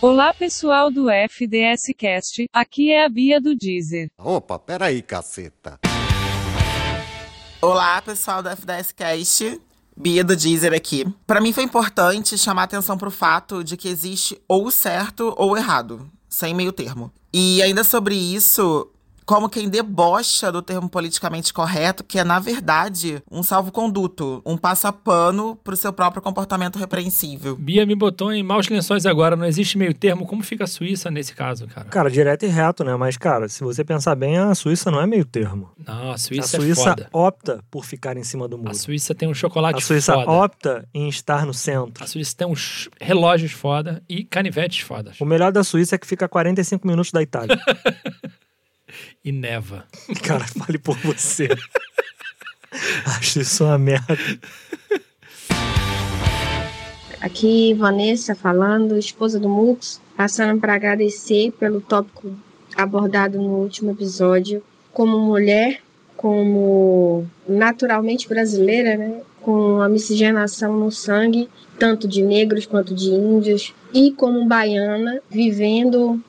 Olá 0.00 0.32
pessoal 0.32 0.92
do 0.92 1.10
FDS 1.10 1.92
Cast, 1.98 2.48
aqui 2.52 2.92
é 2.92 3.04
a 3.04 3.08
Bia 3.08 3.40
do 3.40 3.56
Deezer. 3.56 4.08
Opa, 4.16 4.56
peraí, 4.56 5.02
caceta. 5.02 5.80
Olá 7.60 8.00
pessoal 8.00 8.40
do 8.40 8.48
FDS 8.48 8.92
Cast, 8.92 9.60
Bia 9.96 10.22
do 10.22 10.36
Deezer 10.36 10.72
aqui. 10.72 11.04
Para 11.26 11.40
mim 11.40 11.52
foi 11.52 11.64
importante 11.64 12.38
chamar 12.38 12.62
atenção 12.62 12.96
pro 12.96 13.10
fato 13.10 13.64
de 13.64 13.76
que 13.76 13.88
existe 13.88 14.40
ou 14.46 14.70
certo 14.70 15.34
ou 15.36 15.56
errado, 15.56 16.08
sem 16.28 16.54
meio 16.54 16.70
termo. 16.70 17.12
E 17.34 17.60
ainda 17.60 17.82
sobre 17.82 18.14
isso, 18.14 18.88
como 19.28 19.46
quem 19.46 19.68
debocha 19.68 20.50
do 20.50 20.62
termo 20.62 20.88
politicamente 20.88 21.52
correto, 21.52 22.02
que 22.02 22.18
é, 22.18 22.24
na 22.24 22.38
verdade, 22.38 23.22
um 23.30 23.42
salvo-conduto, 23.42 24.40
um 24.42 24.56
passapano 24.56 25.54
pro 25.62 25.76
seu 25.76 25.92
próprio 25.92 26.22
comportamento 26.22 26.78
repreensível. 26.78 27.54
Bia 27.54 27.84
me 27.84 27.94
botou 27.94 28.32
em 28.32 28.42
maus 28.42 28.70
lençóis 28.70 29.04
agora, 29.04 29.36
não 29.36 29.44
existe 29.44 29.76
meio 29.76 29.92
termo. 29.92 30.26
Como 30.26 30.42
fica 30.42 30.64
a 30.64 30.66
Suíça 30.66 31.10
nesse 31.10 31.34
caso, 31.34 31.66
cara? 31.66 31.88
Cara, 31.90 32.10
direto 32.10 32.46
e 32.46 32.48
reto, 32.48 32.82
né? 32.82 32.96
Mas, 32.96 33.18
cara, 33.18 33.50
se 33.50 33.62
você 33.62 33.84
pensar 33.84 34.14
bem, 34.14 34.38
a 34.38 34.54
Suíça 34.54 34.90
não 34.90 34.98
é 34.98 35.06
meio 35.06 35.26
termo. 35.26 35.72
Não, 35.86 36.12
a 36.12 36.16
Suíça, 36.16 36.56
a 36.56 36.60
Suíça 36.60 36.80
é 36.80 36.84
foda. 36.84 37.08
opta 37.12 37.62
por 37.70 37.84
ficar 37.84 38.16
em 38.16 38.24
cima 38.24 38.48
do 38.48 38.56
muro. 38.56 38.70
A 38.70 38.74
Suíça 38.74 39.14
tem 39.14 39.28
um 39.28 39.34
chocolate 39.34 39.76
A 39.76 39.82
Suíça 39.82 40.14
foda. 40.14 40.30
opta 40.30 40.88
em 40.94 41.06
estar 41.06 41.44
no 41.44 41.52
centro. 41.52 42.02
A 42.02 42.06
Suíça 42.06 42.34
tem 42.34 42.46
uns 42.46 42.88
relógios 42.98 43.52
foda 43.52 44.02
e 44.08 44.24
canivetes 44.24 44.80
fodas. 44.80 45.20
O 45.20 45.26
melhor 45.26 45.52
da 45.52 45.62
Suíça 45.62 45.96
é 45.96 45.98
que 45.98 46.06
fica 46.06 46.24
a 46.24 46.28
45 46.30 46.86
minutos 46.86 47.12
da 47.12 47.20
Itália. 47.20 47.58
e 49.24 49.32
neva. 49.32 49.84
Cara, 50.22 50.46
fale 50.46 50.78
por 50.78 50.96
você. 50.98 51.48
Acho 53.18 53.40
isso 53.40 53.64
uma 53.64 53.78
merda. 53.78 54.18
Aqui 57.20 57.74
Vanessa 57.74 58.34
falando, 58.34 58.96
esposa 58.96 59.40
do 59.40 59.48
Mux, 59.48 60.00
passando 60.16 60.60
para 60.60 60.74
agradecer 60.74 61.50
pelo 61.52 61.80
tópico 61.80 62.36
abordado 62.76 63.38
no 63.38 63.56
último 63.56 63.90
episódio. 63.90 64.62
Como 64.92 65.18
mulher, 65.18 65.80
como 66.16 67.26
naturalmente 67.48 68.28
brasileira, 68.28 68.96
né? 68.96 69.20
com 69.40 69.80
a 69.80 69.88
miscigenação 69.88 70.76
no 70.76 70.92
sangue, 70.92 71.48
tanto 71.78 72.06
de 72.06 72.22
negros 72.22 72.66
quanto 72.66 72.94
de 72.94 73.08
índios, 73.08 73.72
e 73.94 74.12
como 74.12 74.44
baiana, 74.44 75.22
vivendo 75.30 76.22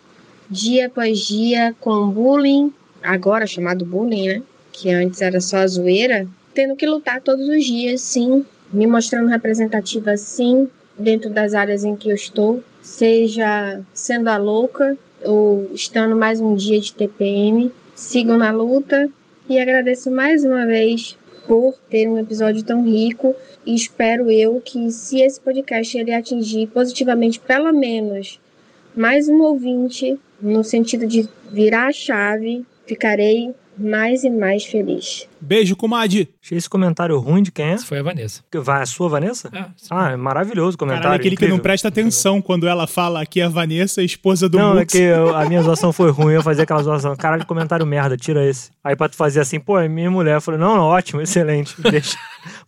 dia 0.49 0.87
após 0.87 1.19
dia 1.19 1.75
com 1.79 2.09
bullying, 2.09 2.73
agora 3.03 3.45
chamado 3.45 3.85
bullying, 3.85 4.27
né? 4.27 4.41
Que 4.71 4.89
antes 4.89 5.21
era 5.21 5.39
só 5.39 5.65
zoeira, 5.67 6.27
tendo 6.53 6.75
que 6.75 6.85
lutar 6.85 7.21
todos 7.21 7.47
os 7.47 7.63
dias, 7.63 8.01
sim, 8.01 8.45
me 8.71 8.87
mostrando 8.87 9.27
representativa, 9.27 10.17
sim, 10.17 10.67
dentro 10.97 11.29
das 11.29 11.53
áreas 11.53 11.83
em 11.83 11.95
que 11.95 12.09
eu 12.09 12.15
estou, 12.15 12.63
seja 12.81 13.79
sendo 13.93 14.27
a 14.27 14.37
louca 14.37 14.97
ou 15.23 15.69
estando 15.73 16.15
mais 16.15 16.41
um 16.41 16.55
dia 16.55 16.79
de 16.79 16.93
TPM. 16.93 17.71
Sigam 17.95 18.37
na 18.37 18.51
luta 18.51 19.09
e 19.47 19.59
agradeço 19.59 20.09
mais 20.09 20.43
uma 20.43 20.65
vez 20.65 21.17
por 21.47 21.73
ter 21.89 22.07
um 22.07 22.17
episódio 22.17 22.63
tão 22.63 22.83
rico 22.83 23.35
e 23.65 23.75
espero 23.75 24.29
eu 24.29 24.61
que 24.63 24.89
se 24.91 25.21
esse 25.21 25.39
podcast 25.39 25.97
ele 25.97 26.13
atingir 26.13 26.67
positivamente 26.67 27.39
pelo 27.39 27.73
menos 27.73 28.39
mais 28.95 29.27
um 29.27 29.41
ouvinte 29.41 30.17
no 30.41 30.63
sentido 30.63 31.07
de 31.07 31.27
virar 31.51 31.87
a 31.87 31.93
chave, 31.93 32.65
ficarei 32.85 33.53
mais 33.79 34.23
e 34.23 34.29
mais 34.29 34.65
feliz. 34.65 35.27
Beijo, 35.41 35.75
comadre. 35.75 36.29
Achei 36.43 36.57
esse 36.57 36.69
comentário 36.69 37.17
ruim 37.17 37.41
de 37.41 37.51
quem 37.51 37.65
é? 37.65 37.71
Essa 37.71 37.85
foi 37.85 37.99
a 37.99 38.03
Vanessa. 38.03 38.43
Vai 38.55 38.81
a 38.81 38.85
sua, 38.85 39.07
Vanessa? 39.07 39.49
É, 39.53 39.65
ah, 39.89 40.11
é 40.11 40.15
maravilhoso 40.17 40.75
o 40.75 40.77
comentário. 40.77 41.03
Caralho, 41.03 41.19
aquele 41.19 41.35
incrível. 41.35 41.55
que 41.55 41.57
não 41.57 41.63
presta 41.63 41.87
atenção 41.87 42.41
quando 42.41 42.67
ela 42.67 42.85
fala 42.87 43.25
que 43.25 43.39
é 43.39 43.45
a 43.45 43.49
Vanessa, 43.49 44.03
esposa 44.03 44.49
do 44.49 44.57
Não, 44.57 44.75
Mux. 44.75 44.81
é 44.81 44.85
que 44.85 44.97
eu, 44.97 45.35
a 45.35 45.45
minha 45.45 45.61
zoação 45.61 45.93
foi 45.93 46.11
ruim, 46.11 46.33
eu 46.33 46.43
fazia 46.43 46.63
aquela 46.63 46.83
zoação. 46.83 47.15
Caralho, 47.15 47.45
comentário 47.45 47.85
merda, 47.85 48.17
tira 48.17 48.45
esse. 48.45 48.71
Aí 48.83 48.95
pra 48.95 49.07
tu 49.07 49.15
fazer 49.15 49.39
assim, 49.39 49.59
pô, 49.59 49.79
é 49.79 49.87
minha 49.87 50.11
mulher. 50.11 50.35
Eu 50.35 50.41
falei, 50.41 50.59
não, 50.59 50.75
não, 50.75 50.83
ótimo, 50.83 51.21
excelente. 51.21 51.75
Deixa, 51.81 52.17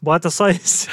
bota 0.01 0.29
só 0.29 0.49
esse. 0.49 0.87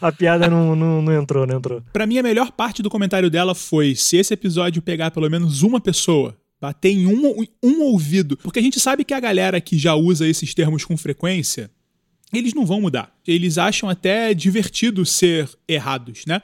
A 0.00 0.10
piada 0.10 0.48
não, 0.48 0.74
não, 0.74 1.02
não 1.02 1.12
entrou, 1.12 1.46
não 1.46 1.56
entrou. 1.56 1.82
Pra 1.92 2.06
mim, 2.06 2.18
a 2.18 2.22
melhor 2.22 2.50
parte 2.52 2.82
do 2.82 2.88
comentário 2.88 3.30
dela 3.30 3.54
foi: 3.54 3.94
se 3.94 4.16
esse 4.16 4.32
episódio 4.32 4.80
pegar 4.80 5.10
pelo 5.10 5.28
menos 5.28 5.62
uma 5.62 5.80
pessoa 5.80 6.34
bater 6.60 6.90
em 6.90 7.06
um, 7.06 7.44
um 7.62 7.82
ouvido. 7.82 8.36
Porque 8.38 8.58
a 8.58 8.62
gente 8.62 8.80
sabe 8.80 9.04
que 9.04 9.14
a 9.14 9.20
galera 9.20 9.60
que 9.60 9.78
já 9.78 9.94
usa 9.94 10.26
esses 10.26 10.54
termos 10.54 10.84
com 10.84 10.96
frequência, 10.96 11.70
eles 12.32 12.54
não 12.54 12.66
vão 12.66 12.80
mudar. 12.80 13.14
Eles 13.26 13.58
acham 13.58 13.88
até 13.88 14.34
divertido 14.34 15.04
ser 15.04 15.48
errados, 15.68 16.24
né? 16.26 16.42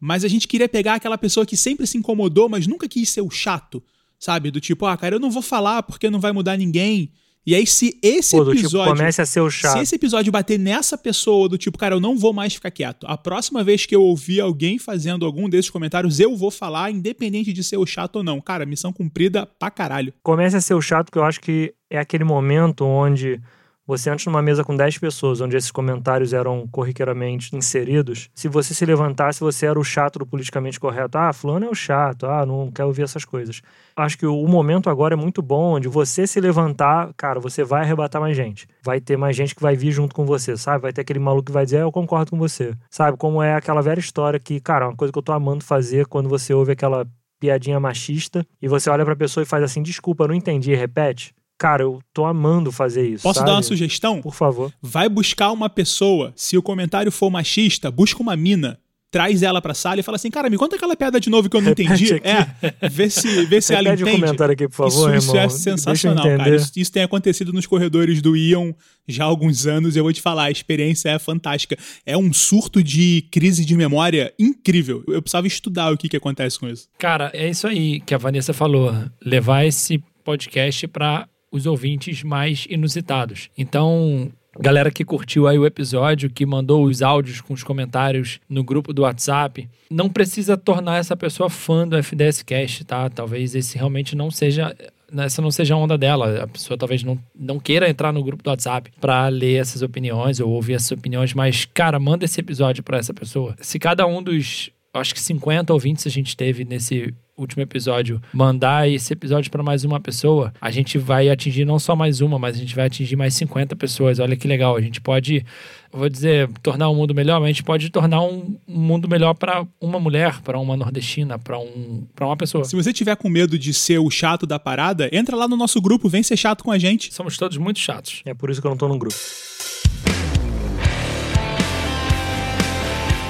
Mas 0.00 0.24
a 0.24 0.28
gente 0.28 0.46
queria 0.46 0.68
pegar 0.68 0.94
aquela 0.94 1.18
pessoa 1.18 1.44
que 1.44 1.56
sempre 1.56 1.86
se 1.86 1.98
incomodou, 1.98 2.48
mas 2.48 2.66
nunca 2.66 2.88
quis 2.88 3.08
ser 3.08 3.20
o 3.20 3.30
chato, 3.30 3.82
sabe? 4.18 4.50
Do 4.50 4.60
tipo, 4.60 4.86
ah, 4.86 4.96
cara, 4.96 5.16
eu 5.16 5.20
não 5.20 5.30
vou 5.30 5.42
falar 5.42 5.82
porque 5.82 6.08
não 6.08 6.20
vai 6.20 6.32
mudar 6.32 6.56
ninguém. 6.56 7.12
E 7.48 7.54
aí, 7.54 7.66
se 7.66 7.98
esse 8.02 8.36
Pô, 8.36 8.44
tipo, 8.44 8.58
episódio. 8.58 8.92
comece 8.92 9.22
a 9.22 9.24
ser 9.24 9.40
o 9.40 9.48
chato. 9.48 9.78
Se 9.78 9.82
esse 9.82 9.94
episódio 9.94 10.30
bater 10.30 10.58
nessa 10.58 10.98
pessoa 10.98 11.48
do 11.48 11.56
tipo, 11.56 11.78
cara, 11.78 11.94
eu 11.94 12.00
não 12.00 12.14
vou 12.14 12.30
mais 12.30 12.52
ficar 12.52 12.70
quieto. 12.70 13.06
A 13.08 13.16
próxima 13.16 13.64
vez 13.64 13.86
que 13.86 13.96
eu 13.96 14.02
ouvir 14.02 14.42
alguém 14.42 14.78
fazendo 14.78 15.24
algum 15.24 15.48
desses 15.48 15.70
comentários, 15.70 16.20
eu 16.20 16.36
vou 16.36 16.50
falar, 16.50 16.90
independente 16.90 17.50
de 17.50 17.64
ser 17.64 17.78
o 17.78 17.86
chato 17.86 18.16
ou 18.16 18.22
não. 18.22 18.38
Cara, 18.38 18.66
missão 18.66 18.92
cumprida 18.92 19.46
pra 19.46 19.70
caralho. 19.70 20.12
Comece 20.22 20.58
a 20.58 20.60
ser 20.60 20.74
o 20.74 20.82
chato, 20.82 21.06
porque 21.06 21.18
eu 21.18 21.24
acho 21.24 21.40
que 21.40 21.72
é 21.88 21.98
aquele 21.98 22.22
momento 22.22 22.84
onde 22.84 23.40
você 23.88 24.10
entra 24.10 24.30
numa 24.30 24.42
mesa 24.42 24.62
com 24.62 24.76
10 24.76 24.98
pessoas, 24.98 25.40
onde 25.40 25.56
esses 25.56 25.70
comentários 25.70 26.34
eram 26.34 26.68
corriqueiramente 26.68 27.56
inseridos. 27.56 28.28
Se 28.34 28.46
você 28.46 28.74
se 28.74 28.84
levantasse, 28.84 29.40
você 29.40 29.64
era 29.64 29.80
o 29.80 29.82
chato 29.82 30.18
do 30.18 30.26
politicamente 30.26 30.78
correto. 30.78 31.16
Ah, 31.16 31.32
fulano 31.32 31.64
é 31.64 31.70
o 31.70 31.74
chato, 31.74 32.26
ah, 32.26 32.44
não 32.44 32.70
quero 32.70 32.88
ouvir 32.88 33.04
essas 33.04 33.24
coisas. 33.24 33.62
Acho 33.96 34.18
que 34.18 34.26
o 34.26 34.46
momento 34.46 34.90
agora 34.90 35.14
é 35.14 35.16
muito 35.16 35.40
bom, 35.40 35.76
onde 35.76 35.88
você 35.88 36.26
se 36.26 36.38
levantar, 36.38 37.14
cara, 37.16 37.40
você 37.40 37.64
vai 37.64 37.80
arrebatar 37.80 38.20
mais 38.20 38.36
gente. 38.36 38.68
Vai 38.82 39.00
ter 39.00 39.16
mais 39.16 39.34
gente 39.34 39.54
que 39.54 39.62
vai 39.62 39.74
vir 39.74 39.90
junto 39.90 40.14
com 40.14 40.26
você, 40.26 40.54
sabe? 40.54 40.82
Vai 40.82 40.92
ter 40.92 41.00
aquele 41.00 41.18
maluco 41.18 41.46
que 41.46 41.52
vai 41.52 41.64
dizer, 41.64 41.78
ah, 41.78 41.80
eu 41.80 41.92
concordo 41.92 42.30
com 42.30 42.36
você. 42.36 42.74
Sabe? 42.90 43.16
Como 43.16 43.42
é 43.42 43.54
aquela 43.54 43.80
velha 43.80 44.00
história 44.00 44.38
que, 44.38 44.60
cara, 44.60 44.88
uma 44.88 44.96
coisa 44.96 45.10
que 45.10 45.18
eu 45.18 45.22
tô 45.22 45.32
amando 45.32 45.64
fazer 45.64 46.06
quando 46.06 46.28
você 46.28 46.52
ouve 46.52 46.72
aquela 46.72 47.06
piadinha 47.40 47.80
machista 47.80 48.44
e 48.60 48.68
você 48.68 48.90
olha 48.90 49.04
pra 49.04 49.16
pessoa 49.16 49.42
e 49.42 49.46
faz 49.46 49.62
assim, 49.62 49.82
desculpa, 49.82 50.28
não 50.28 50.34
entendi, 50.34 50.74
repete. 50.74 51.34
Cara, 51.58 51.82
eu 51.82 52.00
tô 52.14 52.24
amando 52.24 52.70
fazer 52.70 53.08
isso. 53.08 53.22
Posso 53.24 53.40
sabe? 53.40 53.50
dar 53.50 53.56
uma 53.56 53.62
sugestão? 53.62 54.20
Por 54.22 54.34
favor. 54.34 54.72
Vai 54.80 55.08
buscar 55.08 55.50
uma 55.50 55.68
pessoa. 55.68 56.32
Se 56.36 56.56
o 56.56 56.62
comentário 56.62 57.10
for 57.10 57.28
machista, 57.30 57.90
busca 57.90 58.22
uma 58.22 58.36
mina. 58.36 58.78
Traz 59.10 59.42
ela 59.42 59.60
pra 59.62 59.72
sala 59.72 60.00
e 60.00 60.02
fala 60.02 60.16
assim, 60.16 60.30
cara, 60.30 60.50
me 60.50 60.58
conta 60.58 60.76
aquela 60.76 60.94
piada 60.94 61.18
de 61.18 61.30
novo 61.30 61.48
que 61.48 61.56
eu 61.56 61.62
não 61.62 61.70
Repete 61.70 61.90
entendi. 62.04 62.14
aqui. 62.14 62.28
É, 62.28 62.88
vê 62.90 63.08
se, 63.08 63.46
vê 63.46 63.58
se 63.58 63.72
ela 63.72 63.84
Repete 63.90 64.02
o 64.02 64.06
entende. 64.06 64.20
comentário 64.26 64.52
aqui, 64.52 64.68
por 64.68 64.74
favor, 64.76 65.08
isso, 65.14 65.18
isso 65.18 65.30
irmão. 65.30 65.36
é 65.42 65.46
Deixa 65.46 65.54
eu 65.54 65.58
sensacional, 65.78 66.24
cara. 66.24 66.54
Isso, 66.54 66.72
isso 66.76 66.92
tem 66.92 67.02
acontecido 67.02 67.50
nos 67.50 67.64
corredores 67.66 68.20
do 68.20 68.36
Ion 68.36 68.72
já 69.08 69.24
há 69.24 69.26
alguns 69.26 69.66
anos. 69.66 69.96
Eu 69.96 70.04
vou 70.04 70.12
te 70.12 70.20
falar, 70.20 70.44
a 70.44 70.50
experiência 70.50 71.08
é 71.08 71.18
fantástica. 71.18 71.74
É 72.04 72.18
um 72.18 72.30
surto 72.34 72.82
de 72.82 73.26
crise 73.32 73.64
de 73.64 73.74
memória 73.74 74.30
incrível. 74.38 75.02
Eu 75.08 75.22
precisava 75.22 75.46
estudar 75.46 75.90
o 75.90 75.96
que, 75.96 76.06
que 76.10 76.16
acontece 76.18 76.58
com 76.58 76.68
isso. 76.68 76.86
Cara, 76.98 77.30
é 77.32 77.48
isso 77.48 77.66
aí 77.66 78.00
que 78.00 78.14
a 78.14 78.18
Vanessa 78.18 78.52
falou. 78.52 78.94
Levar 79.24 79.64
esse 79.64 80.04
podcast 80.22 80.86
para 80.86 81.26
os 81.50 81.66
ouvintes 81.66 82.22
mais 82.22 82.66
inusitados. 82.68 83.48
Então, 83.56 84.30
galera 84.58 84.90
que 84.90 85.04
curtiu 85.04 85.46
aí 85.46 85.58
o 85.58 85.66
episódio, 85.66 86.30
que 86.30 86.44
mandou 86.44 86.84
os 86.84 87.02
áudios 87.02 87.40
com 87.40 87.54
os 87.54 87.62
comentários 87.62 88.40
no 88.48 88.64
grupo 88.64 88.92
do 88.92 89.02
WhatsApp, 89.02 89.68
não 89.90 90.08
precisa 90.08 90.56
tornar 90.56 90.98
essa 90.98 91.16
pessoa 91.16 91.48
fã 91.48 91.86
do 91.86 91.96
FDS 91.96 92.42
Cast, 92.42 92.84
tá? 92.84 93.08
Talvez 93.08 93.54
esse 93.54 93.76
realmente 93.76 94.14
não 94.16 94.30
seja 94.30 94.74
essa 95.16 95.40
não 95.40 95.50
seja 95.50 95.74
a 95.74 95.78
onda 95.78 95.96
dela. 95.96 96.42
A 96.42 96.46
pessoa 96.46 96.76
talvez 96.76 97.02
não, 97.02 97.18
não 97.34 97.58
queira 97.58 97.88
entrar 97.88 98.12
no 98.12 98.22
grupo 98.22 98.42
do 98.42 98.50
WhatsApp 98.50 98.90
para 99.00 99.28
ler 99.28 99.54
essas 99.54 99.80
opiniões 99.80 100.40
ou 100.40 100.50
ouvir 100.50 100.74
essas 100.74 100.90
opiniões, 100.92 101.32
mas, 101.32 101.64
cara, 101.64 101.98
manda 101.98 102.24
esse 102.24 102.40
episódio 102.40 102.82
para 102.82 102.98
essa 102.98 103.14
pessoa. 103.14 103.56
Se 103.60 103.78
cada 103.78 104.06
um 104.06 104.22
dos, 104.22 104.70
acho 104.92 105.14
que 105.14 105.20
50 105.20 105.72
ouvintes 105.72 106.06
a 106.06 106.10
gente 106.10 106.36
teve 106.36 106.64
nesse 106.64 107.14
último 107.38 107.62
episódio, 107.62 108.20
mandar 108.32 108.88
esse 108.90 109.12
episódio 109.12 109.50
para 109.50 109.62
mais 109.62 109.84
uma 109.84 110.00
pessoa, 110.00 110.52
a 110.60 110.70
gente 110.70 110.98
vai 110.98 111.30
atingir 111.30 111.64
não 111.64 111.78
só 111.78 111.94
mais 111.94 112.20
uma, 112.20 112.38
mas 112.38 112.56
a 112.56 112.58
gente 112.58 112.74
vai 112.74 112.86
atingir 112.86 113.16
mais 113.16 113.34
50 113.34 113.76
pessoas. 113.76 114.18
Olha 114.18 114.36
que 114.36 114.48
legal. 114.48 114.76
A 114.76 114.80
gente 114.80 115.00
pode, 115.00 115.46
eu 115.92 115.98
vou 115.98 116.08
dizer, 116.08 116.50
tornar 116.62 116.88
o 116.88 116.94
mundo 116.94 117.14
melhor, 117.14 117.40
mas 117.40 117.46
a 117.46 117.52
gente 117.52 117.62
pode 117.62 117.88
tornar 117.90 118.20
um, 118.22 118.58
um 118.66 118.80
mundo 118.80 119.08
melhor 119.08 119.34
para 119.34 119.64
uma 119.80 120.00
mulher, 120.00 120.40
para 120.42 120.58
uma 120.58 120.76
nordestina, 120.76 121.38
para 121.38 121.58
um, 121.58 122.06
pra 122.14 122.26
uma 122.26 122.36
pessoa. 122.36 122.64
Se 122.64 122.74
você 122.74 122.92
tiver 122.92 123.16
com 123.16 123.28
medo 123.28 123.58
de 123.58 123.72
ser 123.72 123.98
o 123.98 124.10
chato 124.10 124.46
da 124.46 124.58
parada, 124.58 125.08
entra 125.12 125.36
lá 125.36 125.46
no 125.46 125.56
nosso 125.56 125.80
grupo, 125.80 126.08
vem 126.08 126.22
ser 126.22 126.36
chato 126.36 126.64
com 126.64 126.72
a 126.72 126.78
gente. 126.78 127.14
Somos 127.14 127.36
todos 127.36 127.56
muito 127.56 127.78
chatos. 127.78 128.22
É 128.26 128.34
por 128.34 128.50
isso 128.50 128.60
que 128.60 128.66
eu 128.66 128.70
não 128.70 128.76
tô 128.76 128.88
no 128.88 128.98
grupo. 128.98 129.16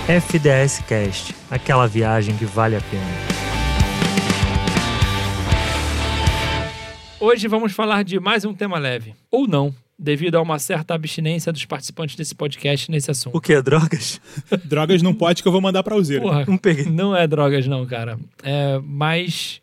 FDS 0.08 0.82
Cast, 0.88 1.34
aquela 1.50 1.86
viagem 1.86 2.34
que 2.34 2.46
vale 2.46 2.74
a 2.74 2.80
pena. 2.80 3.37
Hoje 7.20 7.48
vamos 7.48 7.72
falar 7.72 8.04
de 8.04 8.20
mais 8.20 8.44
um 8.44 8.54
tema 8.54 8.78
leve. 8.78 9.14
Ou 9.30 9.46
não, 9.48 9.74
devido 9.98 10.36
a 10.36 10.42
uma 10.42 10.58
certa 10.58 10.94
abstinência 10.94 11.52
dos 11.52 11.64
participantes 11.64 12.14
desse 12.14 12.34
podcast 12.34 12.90
nesse 12.90 13.10
assunto. 13.10 13.36
O 13.36 13.40
que? 13.40 13.60
Drogas? 13.60 14.20
Drogas 14.64 15.02
não 15.02 15.12
pode 15.12 15.42
que 15.42 15.48
eu 15.48 15.52
vou 15.52 15.60
mandar 15.60 15.82
pra 15.82 15.96
useira. 15.96 16.22
Porra, 16.22 16.44
Não 16.46 16.56
peguei. 16.56 16.84
não 16.86 17.16
é 17.16 17.26
drogas 17.26 17.66
não, 17.66 17.84
cara. 17.86 18.18
É, 18.42 18.78
mas 18.84 19.60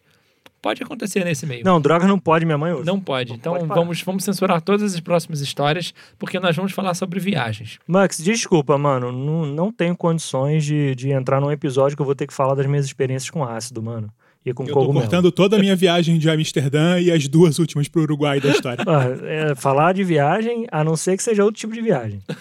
pode 0.62 0.84
acontecer 0.84 1.24
nesse 1.24 1.46
meio. 1.46 1.64
Não, 1.64 1.80
drogas 1.80 2.10
não 2.10 2.20
pode, 2.20 2.44
minha 2.46 2.58
mãe 2.58 2.74
usa. 2.74 2.84
Não 2.84 3.00
pode. 3.00 3.32
Então 3.34 3.54
pode 3.54 3.68
vamos, 3.68 4.02
vamos 4.02 4.24
censurar 4.26 4.60
todas 4.62 4.94
as 4.94 5.00
próximas 5.00 5.40
histórias, 5.40 5.94
porque 6.20 6.40
nós 6.40 6.56
vamos 6.56 6.74
falar 6.74 6.94
sobre 6.94 7.20
viagens. 7.20 7.80
Max, 7.88 8.18
desculpa, 8.18 8.78
mano. 8.78 9.12
Não, 9.14 9.46
não 9.46 9.72
tenho 9.72 9.96
condições 9.96 10.66
de, 10.66 10.94
de 10.96 11.10
entrar 11.12 11.40
num 11.40 11.52
episódio 11.52 11.96
que 11.96 12.02
eu 12.02 12.06
vou 12.06 12.16
ter 12.16 12.28
que 12.28 12.34
falar 12.34 12.56
das 12.56 12.66
minhas 12.66 12.86
experiências 12.86 13.30
com 13.30 13.44
ácido, 13.46 13.82
mano. 13.82 14.12
E 14.46 14.54
com 14.54 14.64
Eu 14.64 14.68
tô 14.68 14.74
cogumelo. 14.76 15.02
cortando 15.02 15.32
toda 15.32 15.56
a 15.56 15.60
minha 15.60 15.76
viagem 15.76 16.20
de 16.20 16.30
Amsterdã 16.30 17.00
e 17.00 17.12
as 17.12 17.28
duas 17.28 17.58
últimas 17.58 17.88
pro 17.88 18.04
Uruguai 18.04 18.40
da 18.40 18.50
história. 18.50 18.84
Ah, 18.88 19.06
é, 19.24 19.56
falar 19.56 19.94
de 19.94 20.04
viagem, 20.04 20.68
a 20.72 20.84
não 20.84 20.96
ser 20.96 21.18
que 21.18 21.24
seja 21.24 21.44
outro 21.44 21.60
tipo 21.60 21.74
de 21.74 21.82
viagem. 21.82 22.22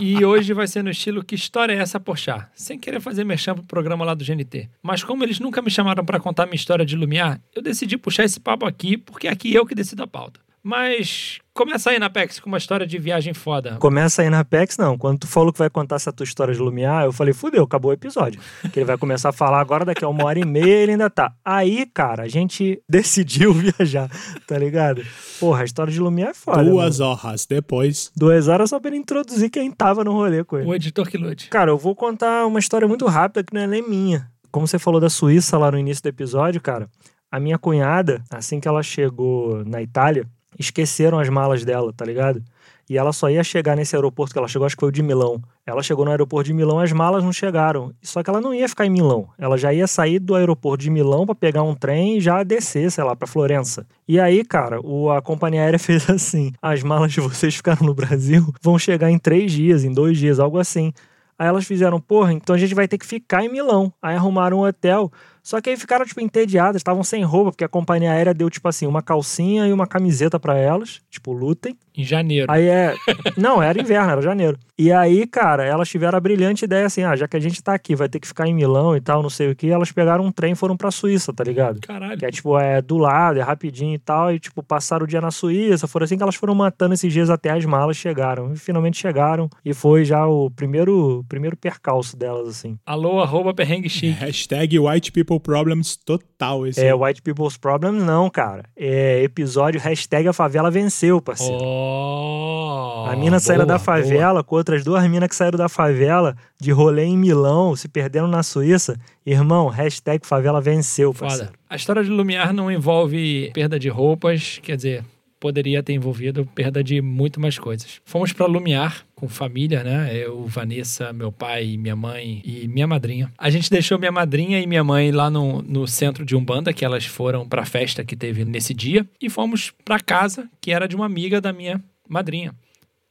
E 0.00 0.24
hoje 0.24 0.52
vai 0.52 0.66
ser 0.68 0.82
no 0.84 0.90
estilo 0.90 1.24
Que 1.24 1.34
História 1.34 1.72
é 1.72 1.76
essa, 1.78 1.98
Porchat? 1.98 2.46
Sem 2.54 2.78
querer 2.78 3.00
fazer 3.00 3.24
merchan 3.24 3.54
pro 3.54 3.64
programa 3.64 4.04
lá 4.04 4.14
do 4.14 4.24
GNT. 4.24 4.68
Mas 4.82 5.02
como 5.02 5.24
eles 5.24 5.40
nunca 5.40 5.60
me 5.60 5.70
chamaram 5.70 6.04
pra 6.04 6.20
contar 6.20 6.46
minha 6.46 6.54
história 6.56 6.84
de 6.86 6.94
Lumiar, 6.96 7.40
eu 7.54 7.60
decidi 7.60 7.96
puxar 7.96 8.24
esse 8.24 8.38
papo 8.38 8.64
aqui, 8.64 8.96
porque 8.96 9.26
aqui 9.26 9.52
eu 9.52 9.66
que 9.66 9.74
decido 9.74 10.02
a 10.02 10.06
pauta. 10.06 10.40
Mas 10.62 11.38
começa 11.54 11.90
aí 11.90 11.98
na 11.98 12.10
Pex 12.10 12.38
com 12.40 12.48
uma 12.48 12.58
história 12.58 12.86
de 12.86 12.98
viagem 12.98 13.32
foda. 13.32 13.76
Começa 13.78 14.22
aí 14.22 14.30
na 14.30 14.40
Apex, 14.40 14.76
não. 14.76 14.98
Quando 14.98 15.20
tu 15.20 15.26
falou 15.26 15.52
que 15.52 15.58
vai 15.58 15.70
contar 15.70 15.96
essa 15.96 16.12
tua 16.12 16.24
história 16.24 16.52
de 16.54 16.60
Lumiar, 16.60 17.04
eu 17.04 17.12
falei, 17.12 17.32
fudeu, 17.32 17.64
acabou 17.64 17.90
o 17.90 17.94
episódio. 17.94 18.40
Que 18.72 18.80
ele 18.80 18.84
vai 18.86 18.98
começar 18.98 19.30
a 19.30 19.32
falar 19.32 19.60
agora, 19.60 19.84
daqui 19.84 20.04
a 20.04 20.08
uma 20.08 20.24
hora 20.24 20.38
e 20.38 20.44
meia 20.44 20.82
ele 20.82 20.92
ainda 20.92 21.08
tá. 21.08 21.32
Aí, 21.44 21.86
cara, 21.86 22.24
a 22.24 22.28
gente 22.28 22.82
decidiu 22.88 23.52
viajar, 23.54 24.10
tá 24.46 24.58
ligado? 24.58 25.02
Porra, 25.40 25.62
a 25.62 25.64
história 25.64 25.92
de 25.92 26.00
Lumiar 26.00 26.30
é 26.30 26.34
foda. 26.34 26.62
Duas 26.64 26.98
mano. 26.98 27.12
horas 27.12 27.46
depois. 27.46 28.12
Duas 28.16 28.48
horas 28.48 28.70
só 28.70 28.78
pra 28.78 28.90
ele 28.90 28.98
introduzir 28.98 29.50
quem 29.50 29.70
tava 29.70 30.04
no 30.04 30.12
rolê 30.12 30.44
com 30.44 30.58
ele. 30.58 30.68
O 30.68 30.74
editor 30.74 31.08
que 31.08 31.16
lute. 31.16 31.48
Cara, 31.48 31.70
eu 31.70 31.78
vou 31.78 31.94
contar 31.94 32.46
uma 32.46 32.58
história 32.58 32.86
muito 32.86 33.06
rápida 33.06 33.42
que 33.42 33.54
não 33.54 33.62
é 33.62 33.66
nem 33.66 33.82
minha. 33.88 34.30
Como 34.50 34.66
você 34.66 34.78
falou 34.78 35.00
da 35.00 35.10
Suíça 35.10 35.56
lá 35.58 35.70
no 35.70 35.78
início 35.78 36.02
do 36.02 36.08
episódio, 36.08 36.60
cara, 36.60 36.88
a 37.30 37.38
minha 37.38 37.58
cunhada, 37.58 38.22
assim 38.30 38.58
que 38.58 38.66
ela 38.66 38.82
chegou 38.82 39.64
na 39.64 39.82
Itália, 39.82 40.26
esqueceram 40.58 41.18
as 41.18 41.28
malas 41.28 41.64
dela, 41.64 41.92
tá 41.92 42.04
ligado? 42.04 42.42
E 42.88 42.96
ela 42.96 43.12
só 43.12 43.28
ia 43.28 43.44
chegar 43.44 43.76
nesse 43.76 43.94
aeroporto 43.94 44.32
que 44.32 44.38
ela 44.38 44.48
chegou, 44.48 44.64
acho 44.64 44.74
que 44.74 44.80
foi 44.80 44.88
o 44.88 44.92
de 44.92 45.02
Milão. 45.02 45.42
Ela 45.66 45.82
chegou 45.82 46.06
no 46.06 46.10
aeroporto 46.10 46.46
de 46.46 46.54
Milão, 46.54 46.78
as 46.78 46.90
malas 46.90 47.22
não 47.22 47.32
chegaram. 47.32 47.92
Só 48.02 48.22
que 48.22 48.30
ela 48.30 48.40
não 48.40 48.54
ia 48.54 48.66
ficar 48.66 48.86
em 48.86 48.90
Milão. 48.90 49.28
Ela 49.36 49.58
já 49.58 49.74
ia 49.74 49.86
sair 49.86 50.18
do 50.18 50.34
aeroporto 50.34 50.82
de 50.82 50.90
Milão 50.90 51.26
pra 51.26 51.34
pegar 51.34 51.62
um 51.62 51.74
trem 51.74 52.16
e 52.16 52.20
já 52.20 52.42
descer, 52.42 52.90
sei 52.90 53.04
lá, 53.04 53.14
pra 53.14 53.28
Florença. 53.28 53.86
E 54.06 54.18
aí, 54.18 54.42
cara, 54.42 54.80
o, 54.80 55.10
a 55.10 55.20
companhia 55.20 55.60
aérea 55.60 55.76
fez 55.78 56.08
assim: 56.08 56.52
as 56.62 56.82
malas 56.82 57.12
de 57.12 57.20
vocês 57.20 57.54
ficaram 57.54 57.86
no 57.86 57.92
Brasil 57.92 58.54
vão 58.62 58.78
chegar 58.78 59.10
em 59.10 59.18
três 59.18 59.52
dias, 59.52 59.84
em 59.84 59.92
dois 59.92 60.16
dias, 60.16 60.40
algo 60.40 60.58
assim. 60.58 60.92
Aí 61.38 61.46
elas 61.46 61.66
fizeram, 61.66 62.00
porra, 62.00 62.32
então 62.32 62.56
a 62.56 62.58
gente 62.58 62.74
vai 62.74 62.88
ter 62.88 62.98
que 62.98 63.06
ficar 63.06 63.44
em 63.44 63.48
Milão. 63.48 63.92
Aí 64.02 64.16
arrumaram 64.16 64.58
um 64.58 64.66
hotel. 64.66 65.12
Só 65.48 65.62
que 65.62 65.70
aí 65.70 65.78
ficaram, 65.78 66.04
tipo, 66.04 66.20
entediadas, 66.20 66.76
estavam 66.76 67.02
sem 67.02 67.24
roupa, 67.24 67.52
porque 67.52 67.64
a 67.64 67.68
companhia 67.68 68.12
aérea 68.12 68.34
deu, 68.34 68.50
tipo 68.50 68.68
assim, 68.68 68.86
uma 68.86 69.00
calcinha 69.00 69.66
e 69.66 69.72
uma 69.72 69.86
camiseta 69.86 70.38
pra 70.38 70.58
elas, 70.58 71.00
tipo, 71.08 71.32
lutem. 71.32 71.74
Em 71.96 72.04
janeiro. 72.04 72.52
Aí 72.52 72.66
é. 72.66 72.94
Não, 73.34 73.62
era 73.62 73.80
inverno, 73.80 74.12
era 74.12 74.20
janeiro. 74.20 74.58
E 74.78 74.92
aí, 74.92 75.26
cara, 75.26 75.64
elas 75.64 75.88
tiveram 75.88 76.18
a 76.18 76.20
brilhante 76.20 76.64
ideia 76.64 76.86
assim: 76.86 77.02
ah, 77.02 77.16
já 77.16 77.26
que 77.26 77.36
a 77.36 77.40
gente 77.40 77.60
tá 77.60 77.72
aqui, 77.72 77.96
vai 77.96 78.08
ter 78.08 78.20
que 78.20 78.28
ficar 78.28 78.46
em 78.46 78.54
Milão 78.54 78.94
e 78.94 79.00
tal, 79.00 79.22
não 79.22 79.30
sei 79.30 79.50
o 79.50 79.56
que, 79.56 79.68
elas 79.68 79.90
pegaram 79.90 80.24
um 80.24 80.30
trem 80.30 80.52
e 80.52 80.54
foram 80.54 80.76
pra 80.76 80.90
Suíça, 80.90 81.32
tá 81.32 81.42
ligado? 81.42 81.80
Caralho. 81.80 82.16
Que 82.16 82.26
é 82.26 82.30
tipo, 82.30 82.56
é 82.56 82.80
do 82.80 82.98
lado, 82.98 83.40
é 83.40 83.42
rapidinho 83.42 83.94
e 83.94 83.98
tal. 83.98 84.32
E, 84.32 84.38
tipo, 84.38 84.62
passaram 84.62 85.04
o 85.04 85.08
dia 85.08 85.20
na 85.20 85.30
Suíça. 85.30 85.88
Foram 85.88 86.04
assim 86.04 86.16
que 86.16 86.22
elas 86.22 86.36
foram 86.36 86.54
matando 86.54 86.94
esses 86.94 87.12
dias 87.12 87.30
até 87.30 87.50
as 87.50 87.64
malas 87.64 87.96
chegaram. 87.96 88.52
E 88.52 88.56
finalmente 88.56 88.98
chegaram. 88.98 89.48
E 89.64 89.72
foi 89.72 90.04
já 90.04 90.24
o 90.26 90.50
primeiro, 90.50 91.24
primeiro 91.28 91.56
percalço 91.56 92.16
delas, 92.16 92.48
assim. 92.48 92.78
Alô, 92.86 93.20
arroba 93.20 93.52
perrengue 93.52 93.88
chique. 93.88 94.12
Hashtag 94.12 94.78
White 94.78 95.10
People 95.10 95.37
Problems 95.40 95.96
total 95.96 96.66
esse. 96.66 96.84
É 96.84 96.94
White 96.94 97.22
People's 97.22 97.56
Problems, 97.56 98.02
não, 98.02 98.28
cara. 98.28 98.64
É 98.76 99.22
episódio 99.22 99.80
hashtag 99.80 100.28
a 100.28 100.32
favela 100.32 100.70
venceu, 100.70 101.20
parceiro. 101.20 101.58
Oh, 101.62 103.04
a 103.08 103.16
mina 103.16 103.40
saíram 103.40 103.64
boa, 103.64 103.78
da 103.78 103.78
favela 103.78 104.44
com 104.44 104.56
outras 104.56 104.84
duas 104.84 105.08
minas 105.08 105.28
que 105.28 105.34
saíram 105.34 105.58
da 105.58 105.68
favela 105.68 106.36
de 106.60 106.70
rolê 106.70 107.04
em 107.04 107.16
Milão, 107.16 107.74
se 107.74 107.88
perderam 107.88 108.28
na 108.28 108.42
Suíça. 108.42 108.98
Irmão, 109.24 109.68
hashtag 109.68 110.26
favela 110.26 110.60
venceu, 110.60 111.12
boa. 111.12 111.20
parceiro. 111.20 111.46
Foda. 111.46 111.58
A 111.70 111.76
história 111.76 112.02
de 112.02 112.10
Lumiar 112.10 112.52
não 112.52 112.70
envolve 112.70 113.50
perda 113.54 113.78
de 113.78 113.88
roupas, 113.88 114.58
quer 114.62 114.76
dizer, 114.76 115.04
poderia 115.40 115.82
ter 115.82 115.92
envolvido 115.92 116.44
perda 116.54 116.82
de 116.82 117.00
muito 117.00 117.40
mais 117.40 117.58
coisas. 117.58 118.00
Fomos 118.04 118.32
para 118.32 118.46
Lumiar 118.46 119.06
com 119.14 119.28
família, 119.28 119.82
né? 119.82 120.16
Eu, 120.16 120.46
Vanessa, 120.46 121.12
meu 121.12 121.32
pai, 121.32 121.76
minha 121.76 121.96
mãe 121.96 122.40
e 122.44 122.68
minha 122.68 122.86
madrinha. 122.86 123.32
A 123.36 123.50
gente 123.50 123.70
deixou 123.70 123.98
minha 123.98 124.12
madrinha 124.12 124.60
e 124.60 124.66
minha 124.66 124.84
mãe 124.84 125.10
lá 125.10 125.28
no, 125.30 125.62
no 125.62 125.86
centro 125.86 126.24
de 126.24 126.36
Umbanda, 126.36 126.72
que 126.72 126.84
elas 126.84 127.04
foram 127.04 127.48
para 127.48 127.62
a 127.62 127.66
festa 127.66 128.04
que 128.04 128.16
teve 128.16 128.44
nesse 128.44 128.72
dia, 128.72 129.08
e 129.20 129.28
fomos 129.28 129.72
para 129.84 129.98
casa, 130.00 130.48
que 130.60 130.72
era 130.72 130.86
de 130.86 130.94
uma 130.94 131.06
amiga 131.06 131.40
da 131.40 131.52
minha 131.52 131.82
madrinha. 132.08 132.54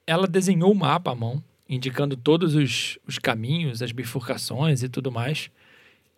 Ela 0.06 0.28
desenhou 0.28 0.72
o 0.72 0.76
mapa 0.76 1.12
à 1.12 1.16
mão, 1.16 1.44
indicando 1.70 2.16
todos 2.16 2.56
os, 2.56 2.98
os 3.06 3.20
caminhos, 3.20 3.82
as 3.82 3.92
bifurcações 3.92 4.84
e 4.84 4.90
tudo 4.90 5.12
mais. 5.12 5.50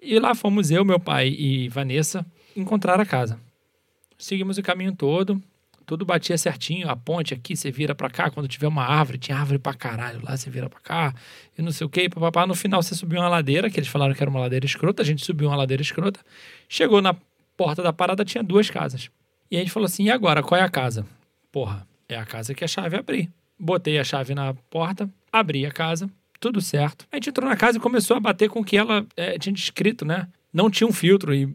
E 0.02 0.20
lá 0.20 0.34
fomos 0.36 0.72
eu, 0.72 0.86
meu 0.86 1.00
pai 1.00 1.30
e 1.30 1.68
Vanessa 1.68 2.26
encontrar 2.56 3.00
a 3.00 3.06
casa. 3.06 3.40
Seguimos 4.18 4.58
o 4.58 4.64
caminho 4.64 4.96
todo, 4.96 5.42
tudo 5.90 6.06
batia 6.06 6.38
certinho. 6.38 6.88
A 6.88 6.96
ponte 6.96 7.34
aqui, 7.34 7.56
você 7.56 7.72
vira 7.72 7.96
para 7.96 8.12
cá. 8.12 8.30
Quando 8.30 8.48
tiver 8.48 8.68
uma 8.68 8.86
árvore, 8.86 9.18
tinha 9.18 9.36
árvore 9.36 9.58
pra 9.58 9.74
caralho. 9.74 10.22
Lá 10.24 10.38
você 10.38 10.48
vira 10.48 10.70
pra 10.70 10.80
cá. 10.80 11.16
E 11.58 11.64
não 11.64 11.72
sei 11.72 11.88
o 11.88 11.90
que. 11.90 12.08
Papapá. 12.08 12.46
No 12.46 12.54
final 12.54 12.84
você 12.84 12.94
subiu 12.94 13.20
uma 13.20 13.28
ladeira, 13.28 13.72
que 13.72 13.80
eles 13.80 13.90
falaram 13.90 14.14
que 14.14 14.22
era 14.22 14.30
uma 14.30 14.40
ladeira 14.40 14.68
escrota. 14.68 15.02
A 15.02 15.06
gente 15.06 15.26
subiu 15.26 15.48
uma 15.48 15.56
ladeira 15.56 15.82
escrota. 15.82 16.20
Chegou 16.68 17.02
na 17.02 17.16
porta 17.58 17.82
da 17.82 17.92
parada, 17.92 18.24
tinha 18.24 18.44
duas 18.44 18.70
casas. 18.70 19.10
E 19.50 19.58
a 19.58 19.60
gente 19.62 19.72
falou 19.72 19.88
assim: 19.88 20.04
e 20.04 20.12
agora? 20.12 20.44
Qual 20.44 20.62
é 20.62 20.64
a 20.64 20.70
casa? 20.70 21.08
Porra, 21.52 21.88
é 22.08 22.16
a 22.16 22.24
casa 22.24 22.54
que 22.54 22.64
a 22.64 22.68
chave 22.68 22.96
abrir. 22.96 23.28
Botei 23.60 23.98
a 23.98 24.04
chave 24.04 24.36
na 24.36 24.54
porta, 24.70 25.10
abri 25.32 25.66
a 25.66 25.72
casa, 25.72 26.08
tudo 26.40 26.62
certo. 26.62 27.08
A 27.12 27.16
gente 27.16 27.32
entrou 27.32 27.50
na 27.50 27.58
casa 27.58 27.80
e 27.80 27.82
começou 27.82 28.16
a 28.16 28.20
bater 28.20 28.48
com 28.48 28.60
o 28.60 28.64
que 28.64 28.78
ela 28.78 29.08
é, 29.18 29.40
tinha 29.40 29.52
descrito, 29.52 30.06
né? 30.06 30.28
Não 30.54 30.70
tinha 30.70 30.88
um 30.88 30.94
filtro 30.94 31.34
e 31.34 31.52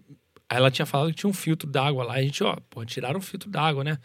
Aí 0.49 0.59
ela 0.59 0.71
tinha 0.71 0.87
falado 0.87 1.11
que 1.11 1.17
tinha 1.17 1.31
um 1.31 1.35
filtro 1.35 1.69
d'água 1.69 2.05
lá. 2.05 2.15
A 2.15 2.23
gente, 2.23 2.43
ó, 2.45 2.57
pô, 2.71 2.85
tiraram 2.85 3.19
o 3.19 3.23
filtro 3.23 3.51
d'água, 3.51 3.83
né? 3.83 3.99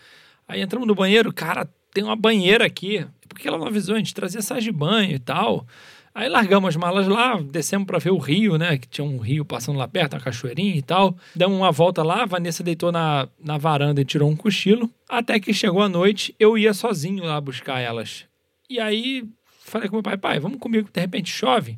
Aí 0.48 0.62
entramos 0.62 0.88
no 0.88 0.96
banheiro, 0.96 1.32
cara, 1.34 1.68
tem 1.94 2.04
uma 2.04 2.16
banheira 2.16 2.66
aqui. 2.66 3.06
Por 3.28 3.40
que 3.40 3.48
ela 3.48 3.58
não 3.58 3.68
avisou? 3.68 3.96
A 3.96 4.00
gente 4.00 4.14
trazia 4.14 4.42
sais 4.42 4.64
de 4.64 4.72
banho 4.72 5.16
e 5.16 5.20
tal. 5.20 5.66
Aí 6.14 6.28
largamos 6.28 6.70
as 6.70 6.76
malas 6.76 7.08
lá, 7.08 7.40
descemos 7.40 7.86
para 7.86 8.00
ver 8.00 8.12
o 8.12 8.18
rio, 8.18 8.58
né? 8.58 8.78
Que 8.78 8.88
tinha 8.88 9.06
um 9.06 9.20
rio 9.20 9.46
passando 9.46 9.78
lá 9.78 9.88
perto, 9.88 10.14
uma 10.14 10.20
cachoeirinha 10.20 10.76
e 10.76 10.82
tal. 10.82 11.16
Demos 11.36 11.56
uma 11.56 11.72
volta 11.72 12.02
lá, 12.02 12.24
a 12.24 12.26
Vanessa 12.26 12.64
deitou 12.64 12.92
na, 12.92 13.30
na 13.40 13.58
varanda 13.58 14.02
e 14.02 14.06
tirou 14.06 14.30
um 14.30 14.36
cochilo. 14.36 14.90
Até 15.08 15.40
que 15.40 15.54
chegou 15.54 15.82
a 15.82 15.90
noite, 15.90 16.36
eu 16.40 16.58
ia 16.58 16.74
sozinho 16.74 17.24
lá 17.24 17.40
buscar 17.40 17.80
elas. 17.80 18.26
E 18.70 18.80
aí 18.80 19.24
falei 19.70 19.88
com 19.88 19.96
meu 19.96 20.04
pai, 20.04 20.18
pai, 20.18 20.40
vamos 20.40 20.60
comigo, 20.60 20.90
de 20.92 21.00
repente 21.00 21.32
chove. 21.32 21.78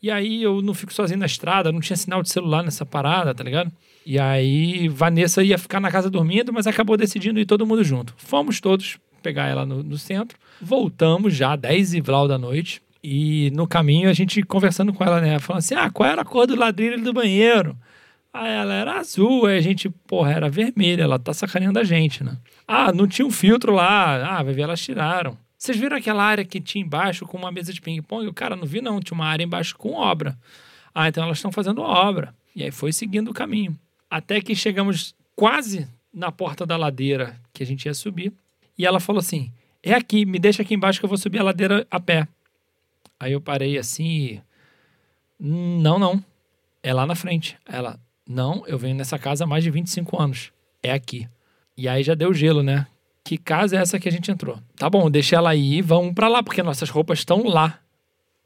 E 0.00 0.10
aí 0.10 0.42
eu 0.42 0.62
não 0.62 0.74
fico 0.74 0.92
sozinho 0.92 1.18
na 1.18 1.26
estrada, 1.26 1.72
não 1.72 1.80
tinha 1.80 1.96
sinal 1.96 2.22
de 2.22 2.30
celular 2.30 2.62
nessa 2.62 2.86
parada, 2.86 3.34
tá 3.34 3.42
ligado? 3.42 3.72
E 4.06 4.18
aí 4.18 4.88
Vanessa 4.88 5.42
ia 5.42 5.56
ficar 5.56 5.80
na 5.80 5.90
casa 5.90 6.10
dormindo, 6.10 6.52
mas 6.52 6.66
acabou 6.66 6.96
decidindo 6.96 7.40
ir 7.40 7.46
todo 7.46 7.66
mundo 7.66 7.82
junto. 7.82 8.14
Fomos 8.16 8.60
todos 8.60 8.98
pegar 9.22 9.46
ela 9.46 9.64
no, 9.64 9.82
no 9.82 9.96
centro, 9.96 10.38
voltamos 10.60 11.34
já 11.34 11.56
10 11.56 11.94
e 11.94 12.00
vlau 12.00 12.28
da 12.28 12.36
noite. 12.36 12.82
E 13.02 13.50
no 13.54 13.66
caminho 13.66 14.08
a 14.08 14.12
gente 14.12 14.42
conversando 14.42 14.92
com 14.92 15.02
ela, 15.04 15.20
né? 15.20 15.38
Falando 15.38 15.60
assim: 15.60 15.74
ah, 15.74 15.90
qual 15.90 16.08
era 16.08 16.22
a 16.22 16.24
cor 16.24 16.46
do 16.46 16.54
ladrilho 16.54 17.02
do 17.02 17.12
banheiro? 17.12 17.76
Aí 18.32 18.50
ela 18.52 18.74
era 18.74 18.98
azul, 18.98 19.46
aí 19.46 19.58
a 19.58 19.60
gente, 19.60 19.88
porra, 19.88 20.32
era 20.32 20.50
vermelha, 20.50 21.04
ela 21.04 21.18
tá 21.18 21.32
sacaneando 21.32 21.78
a 21.78 21.84
gente, 21.84 22.24
né? 22.24 22.36
Ah, 22.66 22.92
não 22.92 23.06
tinha 23.06 23.24
um 23.24 23.30
filtro 23.30 23.72
lá. 23.72 24.38
Ah, 24.38 24.42
vai 24.42 24.52
ver, 24.52 24.62
elas 24.62 24.80
tiraram. 24.80 25.36
Vocês 25.56 25.78
viram 25.78 25.96
aquela 25.96 26.22
área 26.22 26.44
que 26.44 26.60
tinha 26.60 26.84
embaixo 26.84 27.24
com 27.26 27.38
uma 27.38 27.52
mesa 27.52 27.72
de 27.72 27.80
ping-pong? 27.80 28.26
O 28.26 28.34
cara 28.34 28.56
não 28.56 28.66
viu, 28.66 28.82
não. 28.82 29.00
Tinha 29.00 29.14
uma 29.14 29.26
área 29.26 29.44
embaixo 29.44 29.76
com 29.76 29.94
obra. 29.94 30.36
Ah, 30.94 31.08
então 31.08 31.24
elas 31.24 31.38
estão 31.38 31.52
fazendo 31.52 31.80
obra. 31.80 32.34
E 32.56 32.62
aí 32.62 32.70
foi 32.70 32.92
seguindo 32.92 33.30
o 33.30 33.34
caminho. 33.34 33.78
Até 34.14 34.40
que 34.40 34.54
chegamos 34.54 35.12
quase 35.34 35.88
na 36.12 36.30
porta 36.30 36.64
da 36.64 36.76
ladeira 36.76 37.34
que 37.52 37.64
a 37.64 37.66
gente 37.66 37.86
ia 37.86 37.94
subir. 37.94 38.32
E 38.78 38.86
ela 38.86 39.00
falou 39.00 39.18
assim: 39.18 39.50
É 39.82 39.92
aqui, 39.92 40.24
me 40.24 40.38
deixa 40.38 40.62
aqui 40.62 40.72
embaixo 40.72 41.00
que 41.00 41.04
eu 41.04 41.08
vou 41.08 41.18
subir 41.18 41.40
a 41.40 41.42
ladeira 41.42 41.84
a 41.90 41.98
pé. 41.98 42.28
Aí 43.18 43.32
eu 43.32 43.40
parei 43.40 43.76
assim 43.76 44.06
e. 44.06 44.42
Não, 45.36 45.98
não. 45.98 46.24
É 46.80 46.94
lá 46.94 47.04
na 47.04 47.16
frente. 47.16 47.58
Ela, 47.66 47.98
não, 48.24 48.64
eu 48.68 48.78
venho 48.78 48.94
nessa 48.94 49.18
casa 49.18 49.42
há 49.42 49.46
mais 49.48 49.64
de 49.64 49.70
25 49.72 50.22
anos. 50.22 50.52
É 50.80 50.92
aqui. 50.92 51.28
E 51.76 51.88
aí 51.88 52.04
já 52.04 52.14
deu 52.14 52.32
gelo, 52.32 52.62
né? 52.62 52.86
Que 53.24 53.36
casa 53.36 53.76
é 53.76 53.80
essa 53.80 53.98
que 53.98 54.08
a 54.08 54.12
gente 54.12 54.30
entrou? 54.30 54.60
Tá 54.76 54.88
bom, 54.88 55.10
deixa 55.10 55.34
ela 55.34 55.50
aí, 55.50 55.82
vamos 55.82 56.14
para 56.14 56.28
lá, 56.28 56.40
porque 56.40 56.62
nossas 56.62 56.88
roupas 56.88 57.18
estão 57.18 57.42
lá. 57.42 57.80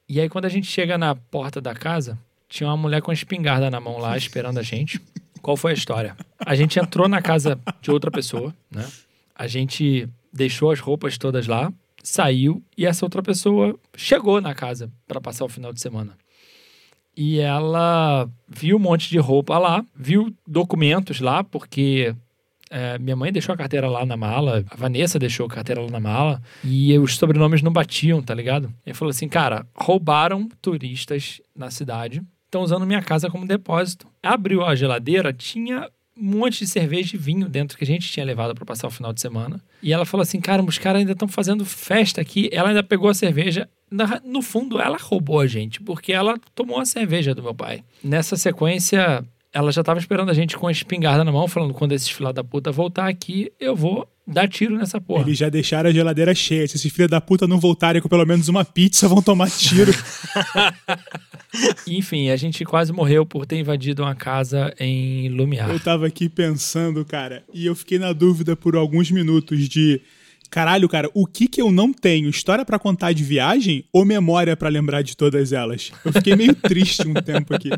E 0.08 0.18
aí 0.18 0.30
quando 0.30 0.46
a 0.46 0.48
gente 0.48 0.66
chega 0.66 0.96
na 0.96 1.14
porta 1.14 1.60
da 1.60 1.74
casa, 1.74 2.18
tinha 2.48 2.70
uma 2.70 2.76
mulher 2.76 3.02
com 3.02 3.12
espingarda 3.12 3.70
na 3.70 3.78
mão 3.78 3.98
lá 3.98 4.16
esperando 4.16 4.56
a 4.56 4.62
gente. 4.62 4.98
Qual 5.40 5.56
foi 5.56 5.72
a 5.72 5.74
história? 5.74 6.16
A 6.38 6.54
gente 6.54 6.78
entrou 6.78 7.08
na 7.08 7.22
casa 7.22 7.58
de 7.80 7.90
outra 7.90 8.10
pessoa, 8.10 8.54
né? 8.70 8.86
A 9.34 9.46
gente 9.46 10.08
deixou 10.32 10.70
as 10.70 10.80
roupas 10.80 11.16
todas 11.16 11.46
lá, 11.46 11.72
saiu 12.02 12.62
e 12.76 12.86
essa 12.86 13.04
outra 13.04 13.22
pessoa 13.22 13.78
chegou 13.96 14.40
na 14.40 14.54
casa 14.54 14.90
para 15.06 15.20
passar 15.20 15.44
o 15.44 15.48
final 15.48 15.72
de 15.72 15.80
semana. 15.80 16.16
E 17.16 17.40
ela 17.40 18.28
viu 18.48 18.76
um 18.76 18.80
monte 18.80 19.08
de 19.08 19.18
roupa 19.18 19.58
lá, 19.58 19.84
viu 19.94 20.32
documentos 20.46 21.20
lá, 21.20 21.42
porque 21.42 22.14
é, 22.70 22.98
minha 22.98 23.16
mãe 23.16 23.32
deixou 23.32 23.52
a 23.52 23.58
carteira 23.58 23.88
lá 23.88 24.06
na 24.06 24.16
mala, 24.16 24.64
a 24.70 24.76
Vanessa 24.76 25.18
deixou 25.18 25.46
a 25.46 25.48
carteira 25.48 25.80
lá 25.80 25.90
na 25.90 26.00
mala, 26.00 26.40
e 26.62 26.96
os 26.98 27.16
sobrenomes 27.16 27.62
não 27.62 27.72
batiam, 27.72 28.22
tá 28.22 28.34
ligado? 28.34 28.72
Ele 28.86 28.94
falou 28.94 29.10
assim: 29.10 29.28
cara, 29.28 29.66
roubaram 29.74 30.48
turistas 30.62 31.40
na 31.56 31.70
cidade, 31.70 32.22
estão 32.48 32.62
usando 32.62 32.86
minha 32.86 33.02
casa 33.02 33.30
como 33.30 33.46
depósito. 33.46 34.06
Abriu 34.22 34.64
a 34.64 34.74
geladeira, 34.74 35.32
tinha 35.32 35.88
um 36.16 36.38
monte 36.38 36.60
de 36.60 36.66
cerveja 36.66 37.14
e 37.14 37.18
vinho 37.18 37.48
dentro 37.48 37.78
que 37.78 37.84
a 37.84 37.86
gente 37.86 38.10
tinha 38.10 38.26
levado 38.26 38.54
para 38.54 38.64
passar 38.64 38.88
o 38.88 38.90
final 38.90 39.12
de 39.12 39.20
semana. 39.20 39.62
E 39.82 39.92
ela 39.92 40.04
falou 40.04 40.22
assim: 40.22 40.40
cara, 40.40 40.62
os 40.62 40.78
caras 40.78 41.00
ainda 41.00 41.12
estão 41.12 41.28
fazendo 41.28 41.64
festa 41.64 42.20
aqui. 42.20 42.48
Ela 42.52 42.70
ainda 42.70 42.82
pegou 42.82 43.08
a 43.08 43.14
cerveja. 43.14 43.68
No 44.24 44.42
fundo, 44.42 44.80
ela 44.80 44.98
roubou 44.98 45.40
a 45.40 45.46
gente, 45.46 45.80
porque 45.80 46.12
ela 46.12 46.36
tomou 46.54 46.78
a 46.80 46.84
cerveja 46.84 47.34
do 47.34 47.42
meu 47.42 47.54
pai. 47.54 47.82
Nessa 48.02 48.36
sequência, 48.36 49.24
ela 49.52 49.72
já 49.72 49.80
estava 49.80 49.98
esperando 49.98 50.30
a 50.30 50.34
gente 50.34 50.56
com 50.56 50.66
a 50.66 50.72
espingarda 50.72 51.24
na 51.24 51.32
mão, 51.32 51.48
falando: 51.48 51.74
quando 51.74 51.92
esses 51.92 52.08
filha 52.08 52.32
da 52.32 52.44
puta 52.44 52.70
voltar 52.70 53.08
aqui, 53.08 53.50
eu 53.58 53.74
vou 53.74 54.06
dar 54.26 54.46
tiro 54.46 54.76
nessa 54.76 55.00
porra. 55.00 55.22
Eles 55.22 55.38
já 55.38 55.48
deixaram 55.48 55.88
a 55.88 55.92
geladeira 55.92 56.34
cheia. 56.34 56.66
Se 56.68 56.76
esses 56.76 56.92
filhos 56.92 57.10
da 57.10 57.20
puta 57.20 57.46
não 57.46 57.58
voltarem 57.58 58.02
com 58.02 58.08
pelo 58.08 58.26
menos 58.26 58.48
uma 58.48 58.64
pizza, 58.64 59.08
vão 59.08 59.22
tomar 59.22 59.50
tiro. 59.50 59.92
Enfim, 61.86 62.28
a 62.28 62.36
gente 62.36 62.64
quase 62.64 62.92
morreu 62.92 63.24
por 63.24 63.46
ter 63.46 63.58
invadido 63.58 64.02
uma 64.02 64.14
casa 64.14 64.72
em 64.78 65.30
Lumiar. 65.30 65.70
Eu 65.70 65.80
tava 65.80 66.06
aqui 66.06 66.28
pensando, 66.28 67.04
cara, 67.04 67.42
e 67.54 67.64
eu 67.64 67.74
fiquei 67.74 67.98
na 67.98 68.12
dúvida 68.12 68.54
por 68.54 68.76
alguns 68.76 69.10
minutos 69.10 69.66
de 69.66 70.02
Caralho, 70.50 70.88
cara, 70.88 71.10
o 71.14 71.26
que 71.26 71.46
que 71.46 71.60
eu 71.60 71.70
não 71.70 71.92
tenho? 71.92 72.28
História 72.28 72.64
para 72.64 72.78
contar 72.78 73.12
de 73.12 73.22
viagem 73.22 73.84
ou 73.92 74.04
memória 74.04 74.56
para 74.56 74.68
lembrar 74.68 75.02
de 75.02 75.16
todas 75.16 75.52
elas? 75.52 75.90
Eu 76.04 76.12
fiquei 76.12 76.34
meio 76.36 76.54
triste 76.56 77.06
um 77.06 77.14
tempo 77.14 77.54
aqui. 77.54 77.70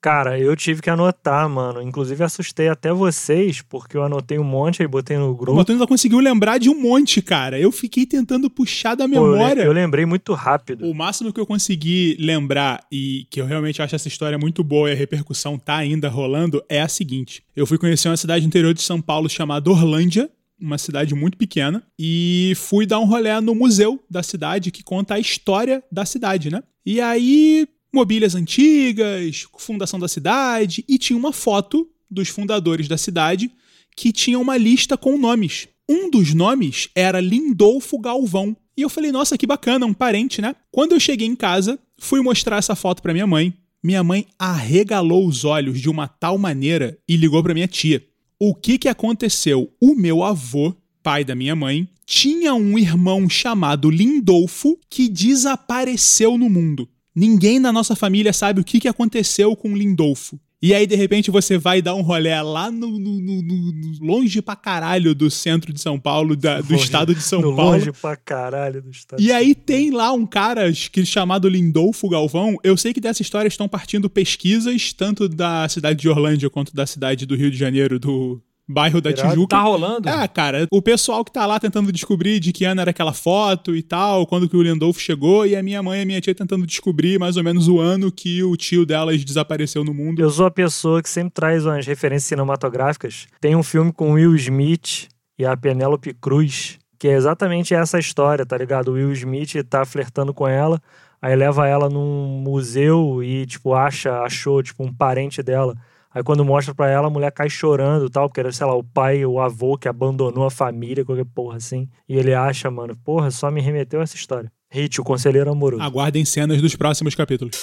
Cara, 0.00 0.38
eu 0.38 0.54
tive 0.54 0.82
que 0.82 0.90
anotar, 0.90 1.48
mano. 1.48 1.82
Inclusive 1.82 2.22
assustei 2.22 2.68
até 2.68 2.92
vocês, 2.92 3.62
porque 3.62 3.96
eu 3.96 4.02
anotei 4.02 4.38
um 4.38 4.44
monte 4.44 4.82
e 4.82 4.86
botei 4.86 5.16
no 5.16 5.34
grupo. 5.34 5.52
O 5.52 5.56
Matheus 5.56 5.84
conseguiu 5.86 6.20
lembrar 6.20 6.58
de 6.58 6.68
um 6.68 6.80
monte, 6.80 7.22
cara. 7.22 7.58
Eu 7.58 7.72
fiquei 7.72 8.04
tentando 8.06 8.50
puxar 8.50 8.94
da 8.94 9.08
memória. 9.08 9.62
Pô, 9.62 9.68
eu 9.68 9.72
lembrei 9.72 10.04
muito 10.04 10.34
rápido. 10.34 10.86
O 10.86 10.94
máximo 10.94 11.32
que 11.32 11.40
eu 11.40 11.46
consegui 11.46 12.16
lembrar 12.20 12.80
e 12.92 13.26
que 13.30 13.40
eu 13.40 13.46
realmente 13.46 13.80
acho 13.80 13.94
essa 13.94 14.08
história 14.08 14.38
muito 14.38 14.62
boa 14.62 14.90
e 14.90 14.92
a 14.92 14.96
repercussão 14.96 15.58
tá 15.58 15.76
ainda 15.76 16.08
rolando 16.08 16.62
é 16.68 16.80
a 16.80 16.88
seguinte. 16.88 17.42
Eu 17.56 17.66
fui 17.66 17.78
conhecer 17.78 18.08
uma 18.08 18.16
cidade 18.16 18.46
interior 18.46 18.74
de 18.74 18.82
São 18.82 19.00
Paulo 19.00 19.28
chamada 19.28 19.70
Orlândia, 19.70 20.30
uma 20.60 20.78
cidade 20.78 21.14
muito 21.14 21.36
pequena, 21.36 21.82
e 21.98 22.52
fui 22.56 22.86
dar 22.86 22.98
um 22.98 23.04
rolê 23.04 23.40
no 23.40 23.54
museu 23.54 24.02
da 24.10 24.22
cidade 24.22 24.70
que 24.70 24.82
conta 24.82 25.14
a 25.14 25.18
história 25.20 25.82
da 25.90 26.04
cidade, 26.04 26.50
né? 26.50 26.62
E 26.84 27.00
aí, 27.00 27.68
mobílias 27.92 28.34
antigas, 28.34 29.46
fundação 29.58 29.98
da 29.98 30.08
cidade, 30.08 30.84
e 30.88 30.98
tinha 30.98 31.18
uma 31.18 31.32
foto 31.32 31.88
dos 32.10 32.28
fundadores 32.28 32.88
da 32.88 32.96
cidade 32.96 33.50
que 33.96 34.12
tinha 34.12 34.38
uma 34.38 34.56
lista 34.56 34.96
com 34.96 35.18
nomes. 35.18 35.68
Um 35.88 36.10
dos 36.10 36.34
nomes 36.34 36.88
era 36.94 37.20
Lindolfo 37.20 37.98
Galvão. 37.98 38.56
E 38.76 38.82
eu 38.82 38.88
falei, 38.88 39.10
nossa, 39.10 39.36
que 39.36 39.46
bacana, 39.46 39.86
um 39.86 39.94
parente, 39.94 40.40
né? 40.40 40.54
Quando 40.70 40.92
eu 40.92 41.00
cheguei 41.00 41.26
em 41.26 41.34
casa, 41.34 41.78
fui 41.98 42.20
mostrar 42.20 42.58
essa 42.58 42.76
foto 42.76 43.02
para 43.02 43.12
minha 43.12 43.26
mãe. 43.26 43.52
Minha 43.82 44.04
mãe 44.04 44.26
arregalou 44.38 45.26
os 45.26 45.44
olhos 45.44 45.80
de 45.80 45.88
uma 45.88 46.06
tal 46.06 46.36
maneira 46.38 46.98
e 47.08 47.16
ligou 47.16 47.42
para 47.42 47.54
minha 47.54 47.66
tia. 47.66 48.04
O 48.40 48.54
que, 48.54 48.78
que 48.78 48.88
aconteceu? 48.88 49.68
O 49.80 49.96
meu 49.96 50.22
avô, 50.22 50.72
pai 51.02 51.24
da 51.24 51.34
minha 51.34 51.56
mãe, 51.56 51.88
tinha 52.06 52.54
um 52.54 52.78
irmão 52.78 53.28
chamado 53.28 53.90
Lindolfo 53.90 54.78
que 54.88 55.08
desapareceu 55.08 56.38
no 56.38 56.48
mundo. 56.48 56.88
Ninguém 57.12 57.58
na 57.58 57.72
nossa 57.72 57.96
família 57.96 58.32
sabe 58.32 58.60
o 58.60 58.64
que, 58.64 58.78
que 58.78 58.86
aconteceu 58.86 59.56
com 59.56 59.76
Lindolfo. 59.76 60.38
E 60.60 60.74
aí, 60.74 60.88
de 60.88 60.96
repente, 60.96 61.30
você 61.30 61.56
vai 61.56 61.80
dar 61.80 61.94
um 61.94 62.02
rolé 62.02 62.40
lá 62.42 62.68
no, 62.68 62.98
no, 62.98 63.20
no, 63.20 63.42
no 63.42 64.04
longe 64.04 64.42
pra 64.42 64.56
caralho 64.56 65.14
do 65.14 65.30
centro 65.30 65.72
de 65.72 65.80
São 65.80 66.00
Paulo, 66.00 66.34
da, 66.34 66.60
do 66.60 66.72
longe, 66.72 66.84
estado 66.84 67.14
de 67.14 67.22
São 67.22 67.40
Paulo. 67.40 67.72
Longe 67.72 67.92
pra 67.92 68.16
caralho 68.16 68.82
do 68.82 68.90
estado. 68.90 69.22
E 69.22 69.30
aí 69.30 69.54
tem 69.54 69.92
lá 69.92 70.12
um 70.12 70.26
cara 70.26 70.72
que, 70.72 71.06
chamado 71.06 71.48
Lindolfo 71.48 72.08
Galvão. 72.08 72.56
Eu 72.64 72.76
sei 72.76 72.92
que 72.92 73.00
dessa 73.00 73.22
história 73.22 73.46
estão 73.46 73.68
partindo 73.68 74.10
pesquisas, 74.10 74.92
tanto 74.92 75.28
da 75.28 75.68
cidade 75.68 76.00
de 76.00 76.08
Orlândia 76.08 76.50
quanto 76.50 76.74
da 76.74 76.86
cidade 76.86 77.24
do 77.24 77.36
Rio 77.36 77.52
de 77.52 77.56
Janeiro, 77.56 78.00
do, 78.00 78.42
bairro 78.68 79.00
da 79.00 79.10
Irado. 79.10 79.30
Tijuca. 79.30 79.56
Tá 79.56 79.62
rolando? 79.62 80.08
É, 80.08 80.28
cara, 80.28 80.66
o 80.70 80.82
pessoal 80.82 81.24
que 81.24 81.32
tá 81.32 81.46
lá 81.46 81.58
tentando 81.58 81.90
descobrir 81.90 82.38
de 82.38 82.52
que 82.52 82.64
ano 82.64 82.80
era 82.80 82.90
aquela 82.90 83.12
foto 83.12 83.74
e 83.74 83.82
tal, 83.82 84.26
quando 84.26 84.48
que 84.48 84.56
o 84.56 84.62
Lindolfo 84.62 85.00
chegou, 85.00 85.46
e 85.46 85.56
a 85.56 85.62
minha 85.62 85.82
mãe 85.82 86.00
e 86.00 86.02
a 86.02 86.06
minha 86.06 86.20
tia 86.20 86.34
tentando 86.34 86.66
descobrir 86.66 87.18
mais 87.18 87.36
ou 87.36 87.44
menos 87.44 87.68
o 87.68 87.80
ano 87.80 88.12
que 88.12 88.42
o 88.42 88.56
tio 88.56 88.84
delas 88.84 89.24
desapareceu 89.24 89.82
no 89.82 89.94
mundo. 89.94 90.20
Eu 90.20 90.30
sou 90.30 90.46
a 90.46 90.50
pessoa 90.50 91.02
que 91.02 91.08
sempre 91.08 91.32
traz 91.32 91.64
umas 91.64 91.86
referências 91.86 92.28
cinematográficas. 92.28 93.26
Tem 93.40 93.56
um 93.56 93.62
filme 93.62 93.92
com 93.92 94.12
Will 94.12 94.34
Smith 94.36 95.08
e 95.38 95.46
a 95.46 95.56
Penélope 95.56 96.12
Cruz, 96.14 96.78
que 96.98 97.08
é 97.08 97.14
exatamente 97.14 97.74
essa 97.74 97.98
história, 97.98 98.44
tá 98.44 98.58
ligado? 98.58 98.88
O 98.88 98.94
Will 98.94 99.12
Smith 99.12 99.54
tá 99.68 99.84
flertando 99.84 100.34
com 100.34 100.46
ela, 100.46 100.82
aí 101.22 101.34
leva 101.34 101.66
ela 101.66 101.88
num 101.88 102.42
museu 102.42 103.22
e, 103.22 103.46
tipo, 103.46 103.72
acha, 103.72 104.20
achou, 104.22 104.62
tipo, 104.62 104.84
um 104.84 104.92
parente 104.92 105.42
dela. 105.42 105.76
Aí 106.14 106.22
quando 106.22 106.42
mostra 106.42 106.74
pra 106.74 106.88
ela, 106.88 107.08
a 107.08 107.10
mulher 107.10 107.30
cai 107.30 107.50
chorando 107.50 108.06
e 108.06 108.10
tal, 108.10 108.28
porque 108.28 108.40
era, 108.40 108.50
sei 108.50 108.66
lá, 108.66 108.74
o 108.74 108.82
pai, 108.82 109.26
o 109.26 109.38
avô 109.38 109.76
que 109.76 109.88
abandonou 109.88 110.46
a 110.46 110.50
família, 110.50 111.04
qualquer 111.04 111.26
porra 111.26 111.58
assim. 111.58 111.86
E 112.08 112.16
ele 112.16 112.32
acha, 112.32 112.70
mano, 112.70 112.96
porra, 113.04 113.30
só 113.30 113.50
me 113.50 113.60
remeteu 113.60 114.00
a 114.00 114.04
essa 114.04 114.16
história. 114.16 114.50
Hit, 114.70 115.00
o 115.00 115.04
conselheiro 115.04 115.50
amoroso. 115.50 115.82
Aguardem 115.82 116.24
cenas 116.24 116.62
dos 116.62 116.74
próximos 116.74 117.14
capítulos. 117.14 117.54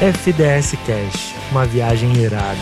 FDS 0.00 0.72
Cash, 0.86 1.34
uma 1.50 1.66
viagem 1.66 2.10
irada. 2.16 2.58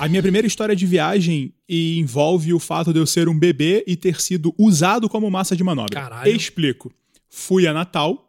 A 0.00 0.08
minha 0.08 0.22
primeira 0.22 0.46
história 0.48 0.74
de 0.74 0.84
viagem 0.84 1.54
envolve 1.68 2.52
o 2.52 2.58
fato 2.58 2.92
de 2.92 2.98
eu 2.98 3.06
ser 3.06 3.28
um 3.28 3.38
bebê 3.38 3.84
e 3.86 3.96
ter 3.96 4.20
sido 4.20 4.52
usado 4.58 5.08
como 5.08 5.30
massa 5.30 5.56
de 5.56 5.62
manobra. 5.62 5.94
Caralho. 5.94 6.28
Explico. 6.28 6.92
Fui 7.30 7.66
a 7.66 7.72
Natal 7.72 8.27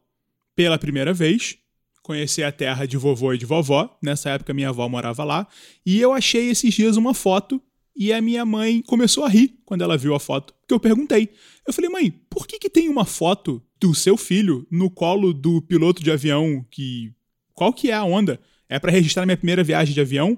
pela 0.59 0.77
primeira 0.77 1.13
vez, 1.13 1.55
conheci 2.03 2.43
a 2.43 2.51
terra 2.51 2.85
de 2.85 2.97
vovô 2.97 3.33
e 3.33 3.37
de 3.37 3.45
vovó. 3.45 3.97
Nessa 4.03 4.31
época 4.31 4.53
minha 4.53 4.67
avó 4.67 4.89
morava 4.89 5.23
lá, 5.23 5.47
e 5.85 6.01
eu 6.01 6.11
achei 6.11 6.49
esses 6.49 6.73
dias 6.73 6.97
uma 6.97 7.13
foto 7.13 7.61
e 7.95 8.11
a 8.11 8.21
minha 8.21 8.45
mãe 8.45 8.81
começou 8.81 9.23
a 9.23 9.29
rir 9.29 9.57
quando 9.63 9.85
ela 9.85 9.97
viu 9.97 10.13
a 10.13 10.19
foto. 10.19 10.53
Porque 10.59 10.73
eu 10.73 10.79
perguntei. 10.81 11.29
Eu 11.65 11.71
falei: 11.71 11.89
"Mãe, 11.89 12.11
por 12.29 12.45
que 12.45 12.59
que 12.59 12.69
tem 12.69 12.89
uma 12.89 13.05
foto 13.05 13.63
do 13.79 13.95
seu 13.95 14.17
filho 14.17 14.67
no 14.69 14.91
colo 14.91 15.31
do 15.33 15.61
piloto 15.61 16.03
de 16.03 16.11
avião 16.11 16.65
que 16.69 17.13
qual 17.53 17.71
que 17.71 17.89
é 17.89 17.93
a 17.93 18.03
onda? 18.03 18.37
É 18.67 18.77
pra 18.77 18.91
registrar 18.91 19.25
minha 19.25 19.37
primeira 19.37 19.63
viagem 19.63 19.93
de 19.93 20.01
avião?" 20.01 20.37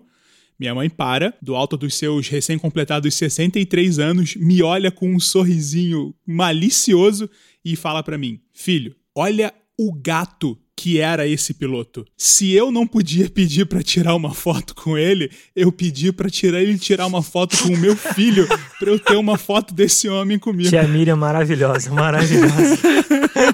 Minha 0.60 0.76
mãe 0.76 0.88
para, 0.88 1.36
do 1.42 1.56
alto 1.56 1.76
dos 1.76 1.96
seus 1.96 2.28
recém-completados 2.28 3.16
63 3.16 3.98
anos, 3.98 4.36
me 4.36 4.62
olha 4.62 4.92
com 4.92 5.12
um 5.12 5.20
sorrisinho 5.20 6.14
malicioso 6.28 7.28
e 7.66 7.76
fala 7.76 8.04
pra 8.04 8.20
mim: 8.20 8.40
Filho, 8.54 8.96
olha 9.16 9.52
o 9.82 9.92
gato 9.94 10.56
que 10.76 11.00
era 11.00 11.28
esse 11.28 11.54
piloto. 11.54 12.06
Se 12.18 12.54
eu 12.54 12.72
não 12.72 12.88
podia 12.88 13.30
pedir 13.30 13.66
pra 13.66 13.84
tirar 13.84 14.16
uma 14.16 14.34
foto 14.34 14.74
com 14.74 14.98
ele, 14.98 15.30
eu 15.56 15.72
pedi 15.72 16.12
pra 16.12 16.30
tirar 16.30 16.60
ele 16.62 16.78
tirar 16.78 17.06
uma 17.06 17.22
foto 17.22 17.56
com 17.64 17.70
o 17.70 17.78
meu 17.78 17.96
filho, 17.96 18.48
pra 18.80 18.90
eu 18.90 19.00
ter 19.00 19.16
uma 19.16 19.38
foto 19.38 19.74
desse 19.74 20.10
homem 20.10 20.40
comigo. 20.40 20.70
Tia 20.70 20.88
Miriam 20.88 21.16
maravilhosa, 21.16 21.92
maravilhosa. 21.92 22.78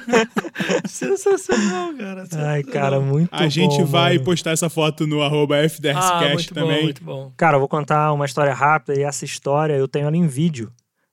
Sensacional, 0.87 1.93
cara. 1.95 2.27
Ai, 2.33 2.63
cara, 2.63 2.99
muito 2.99 3.29
bom. 3.31 3.37
A 3.37 3.49
gente 3.49 3.83
vai 3.83 4.13
mano. 4.13 4.25
postar 4.25 4.51
essa 4.51 4.69
foto 4.69 5.05
no 5.05 5.21
arroba 5.21 5.57
Ah, 5.57 5.63
FDScast 5.63 6.33
muito 6.33 6.53
bom, 6.53 6.61
também. 6.61 6.83
muito 6.83 7.03
bom. 7.03 7.33
Cara, 7.37 7.55
eu 7.55 7.59
vou 7.59 7.69
contar 7.69 8.11
uma 8.13 8.25
história 8.25 8.53
rápida 8.53 8.99
e 8.99 9.03
essa 9.03 9.25
história 9.25 9.73
eu 9.73 9.87
tenho 9.87 10.07
ela 10.07 10.17
em 10.17 10.27
vídeo. 10.27 10.71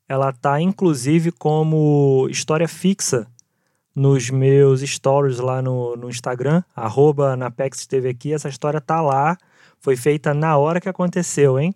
Ela 0.08 0.32
tá 0.32 0.60
inclusive 0.60 1.32
como 1.32 2.28
história 2.30 2.68
fixa 2.68 3.26
nos 3.94 4.28
meus 4.30 4.80
stories 4.80 5.38
lá 5.38 5.62
no, 5.62 5.96
no 5.96 6.08
Instagram, 6.08 6.62
arroba 6.74 7.36
Napex 7.36 7.86
TV 7.86 8.10
aqui. 8.10 8.32
Essa 8.32 8.48
história 8.48 8.80
tá 8.80 9.00
lá, 9.00 9.36
foi 9.80 9.96
feita 9.96 10.34
na 10.34 10.56
hora 10.56 10.80
que 10.80 10.88
aconteceu, 10.88 11.58
hein? 11.58 11.74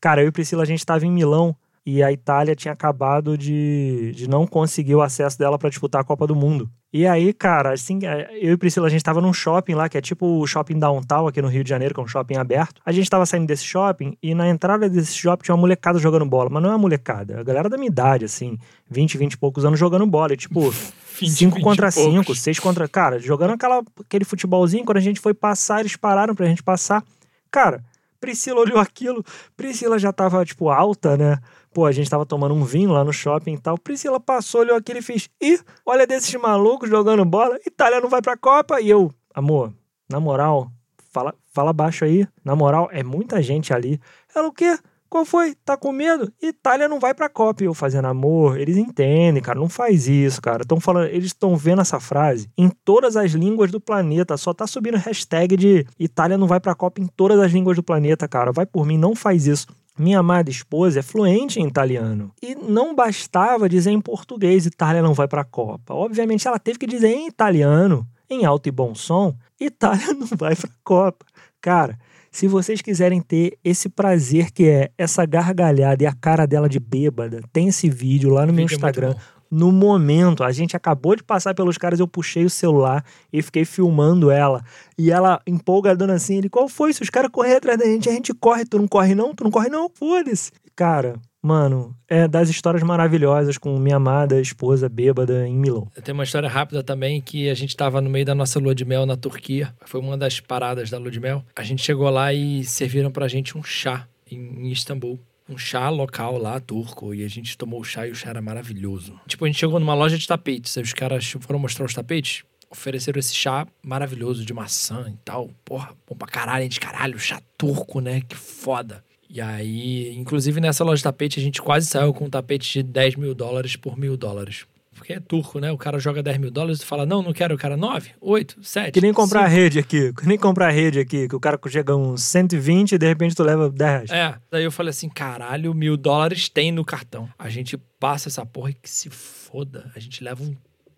Cara, 0.00 0.22
eu 0.22 0.28
e 0.28 0.32
Priscila, 0.32 0.62
a 0.62 0.66
gente 0.66 0.84
tava 0.84 1.06
em 1.06 1.10
Milão 1.10 1.56
e 1.86 2.02
a 2.02 2.10
Itália 2.10 2.54
tinha 2.54 2.72
acabado 2.72 3.36
de, 3.36 4.12
de 4.14 4.28
não 4.28 4.46
conseguir 4.46 4.94
o 4.94 5.02
acesso 5.02 5.38
dela 5.38 5.58
para 5.58 5.68
disputar 5.68 6.00
a 6.00 6.04
Copa 6.04 6.26
do 6.26 6.34
Mundo. 6.34 6.68
E 6.92 7.06
aí, 7.06 7.32
cara, 7.32 7.72
assim, 7.72 7.98
eu 8.40 8.52
e 8.52 8.56
Priscila, 8.56 8.86
a 8.86 8.90
gente 8.90 9.02
tava 9.02 9.20
num 9.20 9.32
shopping 9.32 9.74
lá, 9.74 9.88
que 9.88 9.98
é 9.98 10.00
tipo 10.00 10.38
o 10.38 10.46
shopping 10.46 10.78
downtown 10.78 11.26
aqui 11.26 11.42
no 11.42 11.48
Rio 11.48 11.64
de 11.64 11.68
Janeiro, 11.68 11.92
que 11.92 12.00
é 12.00 12.02
um 12.02 12.06
shopping 12.06 12.36
aberto. 12.36 12.80
A 12.86 12.92
gente 12.92 13.10
tava 13.10 13.26
saindo 13.26 13.46
desse 13.46 13.64
shopping 13.64 14.16
e 14.22 14.34
na 14.34 14.48
entrada 14.48 14.88
desse 14.88 15.14
shopping 15.14 15.42
tinha 15.42 15.54
uma 15.54 15.60
molecada 15.60 15.98
jogando 15.98 16.24
bola. 16.24 16.48
Mas 16.48 16.62
não 16.62 16.70
é 16.70 16.72
uma 16.72 16.78
molecada, 16.78 17.34
é 17.34 17.40
a 17.40 17.42
galera 17.42 17.68
da 17.68 17.76
minha 17.76 17.88
idade, 17.88 18.24
assim, 18.24 18.56
20, 18.88 19.18
20 19.18 19.32
e 19.32 19.38
poucos 19.38 19.64
anos 19.64 19.78
jogando 19.78 20.06
bola. 20.06 20.34
E 20.34 20.36
tipo, 20.36 20.70
20, 20.70 20.94
5 21.14 21.56
20 21.56 21.62
contra 21.62 21.88
e 21.88 21.92
poucos. 21.92 22.14
5, 22.14 22.34
6 22.34 22.58
contra. 22.60 22.88
Cara, 22.88 23.18
jogando 23.18 23.52
aquela, 23.52 23.82
aquele 24.00 24.24
futebolzinho, 24.24 24.84
quando 24.84 24.98
a 24.98 25.00
gente 25.00 25.20
foi 25.20 25.34
passar, 25.34 25.80
eles 25.80 25.96
pararam 25.96 26.34
pra 26.34 26.46
gente 26.46 26.62
passar. 26.62 27.04
Cara, 27.50 27.82
Priscila 28.20 28.60
olhou 28.60 28.78
aquilo, 28.78 29.22
Priscila 29.56 29.98
já 29.98 30.12
tava, 30.12 30.44
tipo, 30.44 30.70
alta, 30.70 31.16
né? 31.16 31.38
Pô, 31.74 31.84
a 31.84 31.92
gente 31.92 32.08
tava 32.08 32.24
tomando 32.24 32.54
um 32.54 32.64
vinho 32.64 32.90
lá 32.90 33.04
no 33.04 33.12
shopping 33.12 33.54
e 33.54 33.58
tal. 33.58 33.76
Priscila 33.76 34.18
passou, 34.18 34.62
olhou 34.62 34.76
aquilo 34.76 35.00
e 35.00 35.02
fez: 35.02 35.28
Ih, 35.40 35.60
olha 35.84 36.06
desses 36.06 36.34
malucos 36.34 36.88
jogando 36.88 37.24
bola, 37.24 37.58
Itália 37.66 38.00
não 38.00 38.08
vai 38.08 38.22
pra 38.22 38.36
Copa. 38.36 38.80
E 38.80 38.88
eu, 38.88 39.12
amor, 39.34 39.72
na 40.08 40.20
moral, 40.20 40.70
fala, 41.12 41.34
fala 41.52 41.72
baixo 41.72 42.04
aí. 42.04 42.26
Na 42.44 42.56
moral, 42.56 42.88
é 42.92 43.02
muita 43.02 43.42
gente 43.42 43.74
ali. 43.74 44.00
Ela, 44.34 44.48
o 44.48 44.52
quê? 44.52 44.78
Qual 45.14 45.24
foi? 45.24 45.54
Tá 45.64 45.76
com 45.76 45.92
medo? 45.92 46.32
Itália 46.42 46.88
não 46.88 46.98
vai 46.98 47.14
pra 47.14 47.28
Copa. 47.28 47.62
Eu 47.62 47.72
fazendo 47.72 48.06
amor, 48.06 48.58
eles 48.58 48.76
entendem, 48.76 49.40
cara, 49.40 49.60
não 49.60 49.68
faz 49.68 50.08
isso, 50.08 50.42
cara. 50.42 50.62
Estão 50.62 50.80
falando, 50.80 51.06
eles 51.06 51.26
estão 51.26 51.56
vendo 51.56 51.80
essa 51.82 52.00
frase 52.00 52.50
em 52.58 52.68
todas 52.68 53.16
as 53.16 53.30
línguas 53.30 53.70
do 53.70 53.80
planeta. 53.80 54.36
Só 54.36 54.52
tá 54.52 54.66
subindo 54.66 54.96
hashtag 54.96 55.56
de 55.56 55.86
Itália 56.00 56.36
não 56.36 56.48
vai 56.48 56.58
pra 56.58 56.74
Copa 56.74 57.00
em 57.00 57.06
todas 57.06 57.38
as 57.38 57.52
línguas 57.52 57.76
do 57.76 57.82
planeta, 57.84 58.26
cara. 58.26 58.50
Vai 58.50 58.66
por 58.66 58.84
mim, 58.84 58.98
não 58.98 59.14
faz 59.14 59.46
isso. 59.46 59.68
Minha 59.96 60.18
amada 60.18 60.50
esposa 60.50 60.98
é 60.98 61.02
fluente 61.02 61.60
em 61.60 61.68
italiano. 61.68 62.32
E 62.42 62.56
não 62.56 62.92
bastava 62.92 63.68
dizer 63.68 63.92
em 63.92 64.00
português 64.00 64.66
Itália 64.66 65.00
não 65.00 65.14
vai 65.14 65.28
pra 65.28 65.44
Copa. 65.44 65.94
Obviamente 65.94 66.48
ela 66.48 66.58
teve 66.58 66.76
que 66.76 66.88
dizer 66.88 67.14
em 67.14 67.28
italiano, 67.28 68.04
em 68.28 68.44
alto 68.44 68.68
e 68.68 68.72
bom 68.72 68.96
som, 68.96 69.32
Itália 69.60 70.08
não 70.18 70.26
vai 70.36 70.56
pra 70.56 70.70
Copa. 70.82 71.24
Cara, 71.60 71.96
se 72.34 72.48
vocês 72.48 72.82
quiserem 72.82 73.20
ter 73.20 73.56
esse 73.62 73.88
prazer 73.88 74.50
que 74.50 74.68
é 74.68 74.90
essa 74.98 75.24
gargalhada 75.24 76.02
e 76.02 76.06
a 76.06 76.12
cara 76.12 76.46
dela 76.46 76.68
de 76.68 76.80
bêbada, 76.80 77.40
tem 77.52 77.68
esse 77.68 77.88
vídeo 77.88 78.28
lá 78.28 78.44
no 78.44 78.52
meu 78.52 78.62
é 78.62 78.64
Instagram. 78.64 79.12
bom. 79.12 79.20
No 79.48 79.70
momento, 79.70 80.42
a 80.42 80.50
gente 80.50 80.76
acabou 80.76 81.14
de 81.14 81.22
passar 81.22 81.54
pelos 81.54 81.78
caras, 81.78 82.00
eu 82.00 82.08
puxei 82.08 82.44
o 82.44 82.50
celular 82.50 83.04
e 83.32 83.40
fiquei 83.40 83.64
filmando 83.64 84.32
ela. 84.32 84.64
E 84.98 85.12
ela 85.12 85.40
empolgadona 85.46 86.14
assim, 86.14 86.38
ele, 86.38 86.48
qual 86.48 86.68
foi? 86.68 86.92
Se 86.92 87.02
os 87.02 87.08
caras 87.08 87.30
correrem 87.30 87.58
atrás 87.58 87.78
da 87.78 87.84
gente, 87.84 88.08
a 88.08 88.12
gente 88.12 88.34
corre, 88.34 88.64
tu 88.64 88.80
não 88.80 88.88
corre 88.88 89.14
não? 89.14 89.32
Tu 89.32 89.44
não 89.44 89.50
corre 89.52 89.68
não? 89.68 89.88
Foda-se. 89.94 90.50
Cara, 90.74 91.14
mano, 91.44 91.94
é 92.08 92.26
das 92.26 92.48
histórias 92.48 92.82
maravilhosas 92.82 93.58
com 93.58 93.78
minha 93.78 93.96
amada 93.96 94.40
esposa 94.40 94.88
bêbada 94.88 95.46
em 95.46 95.54
Milão. 95.54 95.90
Tenho 96.02 96.16
uma 96.16 96.24
história 96.24 96.48
rápida 96.48 96.82
também 96.82 97.20
que 97.20 97.50
a 97.50 97.54
gente 97.54 97.76
tava 97.76 98.00
no 98.00 98.08
meio 98.08 98.24
da 98.24 98.34
nossa 98.34 98.58
lua 98.58 98.74
de 98.74 98.82
mel 98.86 99.04
na 99.04 99.14
Turquia. 99.14 99.74
Foi 99.84 100.00
uma 100.00 100.16
das 100.16 100.40
paradas 100.40 100.88
da 100.88 100.96
lua 100.96 101.10
de 101.10 101.20
mel. 101.20 101.44
A 101.54 101.62
gente 101.62 101.82
chegou 101.82 102.08
lá 102.08 102.32
e 102.32 102.64
serviram 102.64 103.10
pra 103.10 103.28
gente 103.28 103.58
um 103.58 103.62
chá 103.62 104.08
em, 104.30 104.72
Istambul. 104.72 105.20
Um 105.46 105.58
chá 105.58 105.90
local 105.90 106.38
lá, 106.38 106.58
turco. 106.58 107.12
E 107.12 107.22
a 107.22 107.28
gente 107.28 107.58
tomou 107.58 107.80
o 107.80 107.84
chá 107.84 108.08
e 108.08 108.10
o 108.10 108.14
chá 108.14 108.30
era 108.30 108.40
maravilhoso. 108.40 109.20
Tipo, 109.26 109.44
a 109.44 109.48
gente 109.48 109.60
chegou 109.60 109.78
numa 109.78 109.94
loja 109.94 110.16
de 110.16 110.26
tapetes. 110.26 110.78
Aí 110.78 110.82
os 110.82 110.94
caras 110.94 111.30
foram 111.40 111.58
mostrar 111.58 111.84
os 111.84 111.92
tapetes. 111.92 112.42
Ofereceram 112.70 113.20
esse 113.20 113.34
chá 113.34 113.66
maravilhoso 113.82 114.46
de 114.46 114.54
maçã 114.54 115.04
e 115.08 115.18
tal. 115.22 115.50
Porra, 115.62 115.94
bom 116.08 116.16
pra 116.16 116.26
caralho, 116.26 116.62
gente, 116.62 116.80
caralho, 116.80 117.18
chá 117.18 117.38
turco, 117.58 118.00
né? 118.00 118.22
Que 118.22 118.34
foda. 118.34 119.04
E 119.34 119.40
aí, 119.40 120.16
inclusive 120.16 120.60
nessa 120.60 120.84
loja 120.84 120.98
de 120.98 121.02
tapete, 121.02 121.40
a 121.40 121.42
gente 121.42 121.60
quase 121.60 121.88
saiu 121.88 122.14
com 122.14 122.26
um 122.26 122.30
tapete 122.30 122.74
de 122.74 122.82
10 122.84 123.16
mil 123.16 123.34
dólares 123.34 123.74
por 123.74 123.98
mil 123.98 124.16
dólares. 124.16 124.64
Porque 124.94 125.12
é 125.12 125.18
turco, 125.18 125.58
né? 125.58 125.72
O 125.72 125.76
cara 125.76 125.98
joga 125.98 126.22
10 126.22 126.38
mil 126.38 126.52
dólares 126.52 126.80
e 126.80 126.86
fala, 126.86 127.04
não, 127.04 127.20
não 127.20 127.32
quero, 127.32 127.52
o 127.52 127.58
cara 127.58 127.76
9, 127.76 128.12
8, 128.20 128.58
7. 128.62 128.92
Que 128.92 129.00
nem 129.00 129.12
comprar 129.12 129.42
a 129.42 129.48
rede 129.48 129.80
aqui, 129.80 130.12
que 130.12 130.24
nem 130.24 130.38
comprar 130.38 130.68
a 130.68 130.70
rede 130.70 131.00
aqui, 131.00 131.26
que 131.28 131.34
o 131.34 131.40
cara 131.40 131.58
chega 131.66 131.96
uns 131.96 132.22
120 132.22 132.92
e 132.92 132.98
de 132.98 133.08
repente 133.08 133.34
tu 133.34 133.42
leva 133.42 133.68
10 133.68 134.08
reais. 134.08 134.10
É, 134.12 134.38
daí 134.48 134.62
eu 134.62 134.70
falei 134.70 134.90
assim, 134.90 135.08
caralho, 135.08 135.74
mil 135.74 135.96
dólares 135.96 136.48
tem 136.48 136.70
no 136.70 136.84
cartão. 136.84 137.28
A 137.36 137.48
gente 137.48 137.76
passa 137.98 138.28
essa 138.28 138.46
porra 138.46 138.70
e 138.70 138.74
que 138.74 138.88
se 138.88 139.10
foda. 139.10 139.90
A 139.96 139.98
gente 139.98 140.22
leva 140.22 140.44
um 140.44 140.54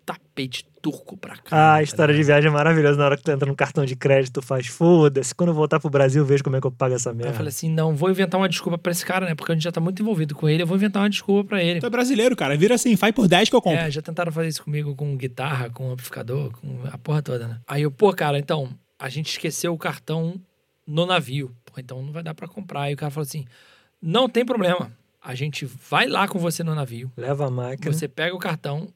tapete 0.07 0.65
turco 0.81 1.17
pra 1.17 1.35
cá. 1.35 1.43
Ah, 1.55 1.73
a 1.75 1.83
história 1.83 2.15
de 2.15 2.23
viagem 2.23 2.49
é 2.49 2.53
maravilhosa. 2.53 2.97
Na 2.97 3.03
hora 3.05 3.17
que 3.17 3.23
tu 3.23 3.29
entra 3.29 3.45
no 3.45 3.55
cartão 3.55 3.83
de 3.85 3.93
crédito, 3.93 4.35
tu 4.35 4.41
faz 4.41 4.67
foda-se. 4.67 5.35
Quando 5.35 5.49
eu 5.49 5.53
voltar 5.53 5.81
pro 5.81 5.89
Brasil, 5.89 6.21
eu 6.21 6.25
vejo 6.25 6.41
como 6.43 6.55
é 6.55 6.61
que 6.61 6.65
eu 6.67 6.71
pago 6.71 6.95
essa 6.95 7.09
Aí 7.09 7.15
merda. 7.15 7.31
eu 7.31 7.35
falei 7.35 7.49
assim, 7.49 7.69
não, 7.69 7.93
vou 7.93 8.09
inventar 8.09 8.39
uma 8.39 8.47
desculpa 8.47 8.77
pra 8.77 8.91
esse 8.93 9.05
cara, 9.05 9.25
né? 9.25 9.35
Porque 9.35 9.51
a 9.51 9.55
gente 9.55 9.65
já 9.65 9.71
tá 9.71 9.81
muito 9.81 10.01
envolvido 10.01 10.33
com 10.33 10.47
ele, 10.47 10.63
eu 10.63 10.67
vou 10.67 10.77
inventar 10.77 11.03
uma 11.03 11.09
desculpa 11.09 11.49
pra 11.49 11.61
ele. 11.63 11.81
Tu 11.81 11.85
é 11.85 11.89
brasileiro, 11.89 12.35
cara. 12.37 12.55
Vira 12.55 12.75
assim, 12.75 12.95
faz 12.95 13.13
por 13.13 13.27
10 13.27 13.49
que 13.49 13.55
eu 13.55 13.61
compro. 13.61 13.79
É, 13.79 13.91
já 13.91 14.01
tentaram 14.01 14.31
fazer 14.31 14.47
isso 14.47 14.63
comigo 14.63 14.95
com 14.95 15.17
guitarra, 15.17 15.69
com 15.69 15.91
amplificador, 15.91 16.51
com 16.53 16.83
a 16.89 16.97
porra 16.97 17.21
toda, 17.21 17.47
né? 17.47 17.59
Aí 17.67 17.81
eu, 17.81 17.91
pô, 17.91 18.13
cara, 18.13 18.39
então, 18.39 18.69
a 18.97 19.09
gente 19.09 19.29
esqueceu 19.29 19.73
o 19.73 19.77
cartão 19.77 20.39
no 20.87 21.05
navio. 21.05 21.51
Pô, 21.65 21.73
então 21.79 22.01
não 22.01 22.13
vai 22.13 22.23
dar 22.23 22.33
pra 22.33 22.47
comprar. 22.47 22.83
Aí 22.83 22.93
o 22.93 22.97
cara 22.97 23.11
falou 23.11 23.25
assim: 23.25 23.43
não 24.01 24.29
tem 24.29 24.45
problema. 24.45 24.89
A 25.21 25.35
gente 25.35 25.65
vai 25.65 26.07
lá 26.07 26.27
com 26.29 26.39
você 26.39 26.63
no 26.63 26.73
navio. 26.73 27.11
Leva 27.17 27.47
a 27.47 27.51
máquina. 27.51 27.91
Você 27.91 28.07
pega 28.07 28.33
o 28.33 28.39
cartão, 28.39 28.87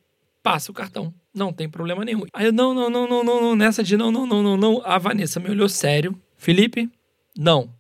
passa 0.44 0.72
o 0.72 0.74
cartão. 0.74 1.14
Não 1.34 1.54
tem 1.54 1.70
problema 1.70 2.04
nenhum. 2.04 2.26
Aí 2.34 2.46
eu, 2.46 2.54
não, 2.54 2.74
não, 2.74 2.90
não, 2.90 3.08
não, 3.08 3.24
não, 3.24 3.42
não, 3.42 3.56
nessa 3.56 3.84
de 3.84 3.96
não, 3.96 4.12
não, 4.12 4.26
não, 4.26 4.44
não, 4.44 4.58
não. 4.58 4.82
A 4.86 4.98
Vanessa 4.98 5.40
me 5.40 5.50
olhou 5.50 5.70
sério, 5.70 6.20
Felipe, 6.38 6.90
não. 7.38 7.74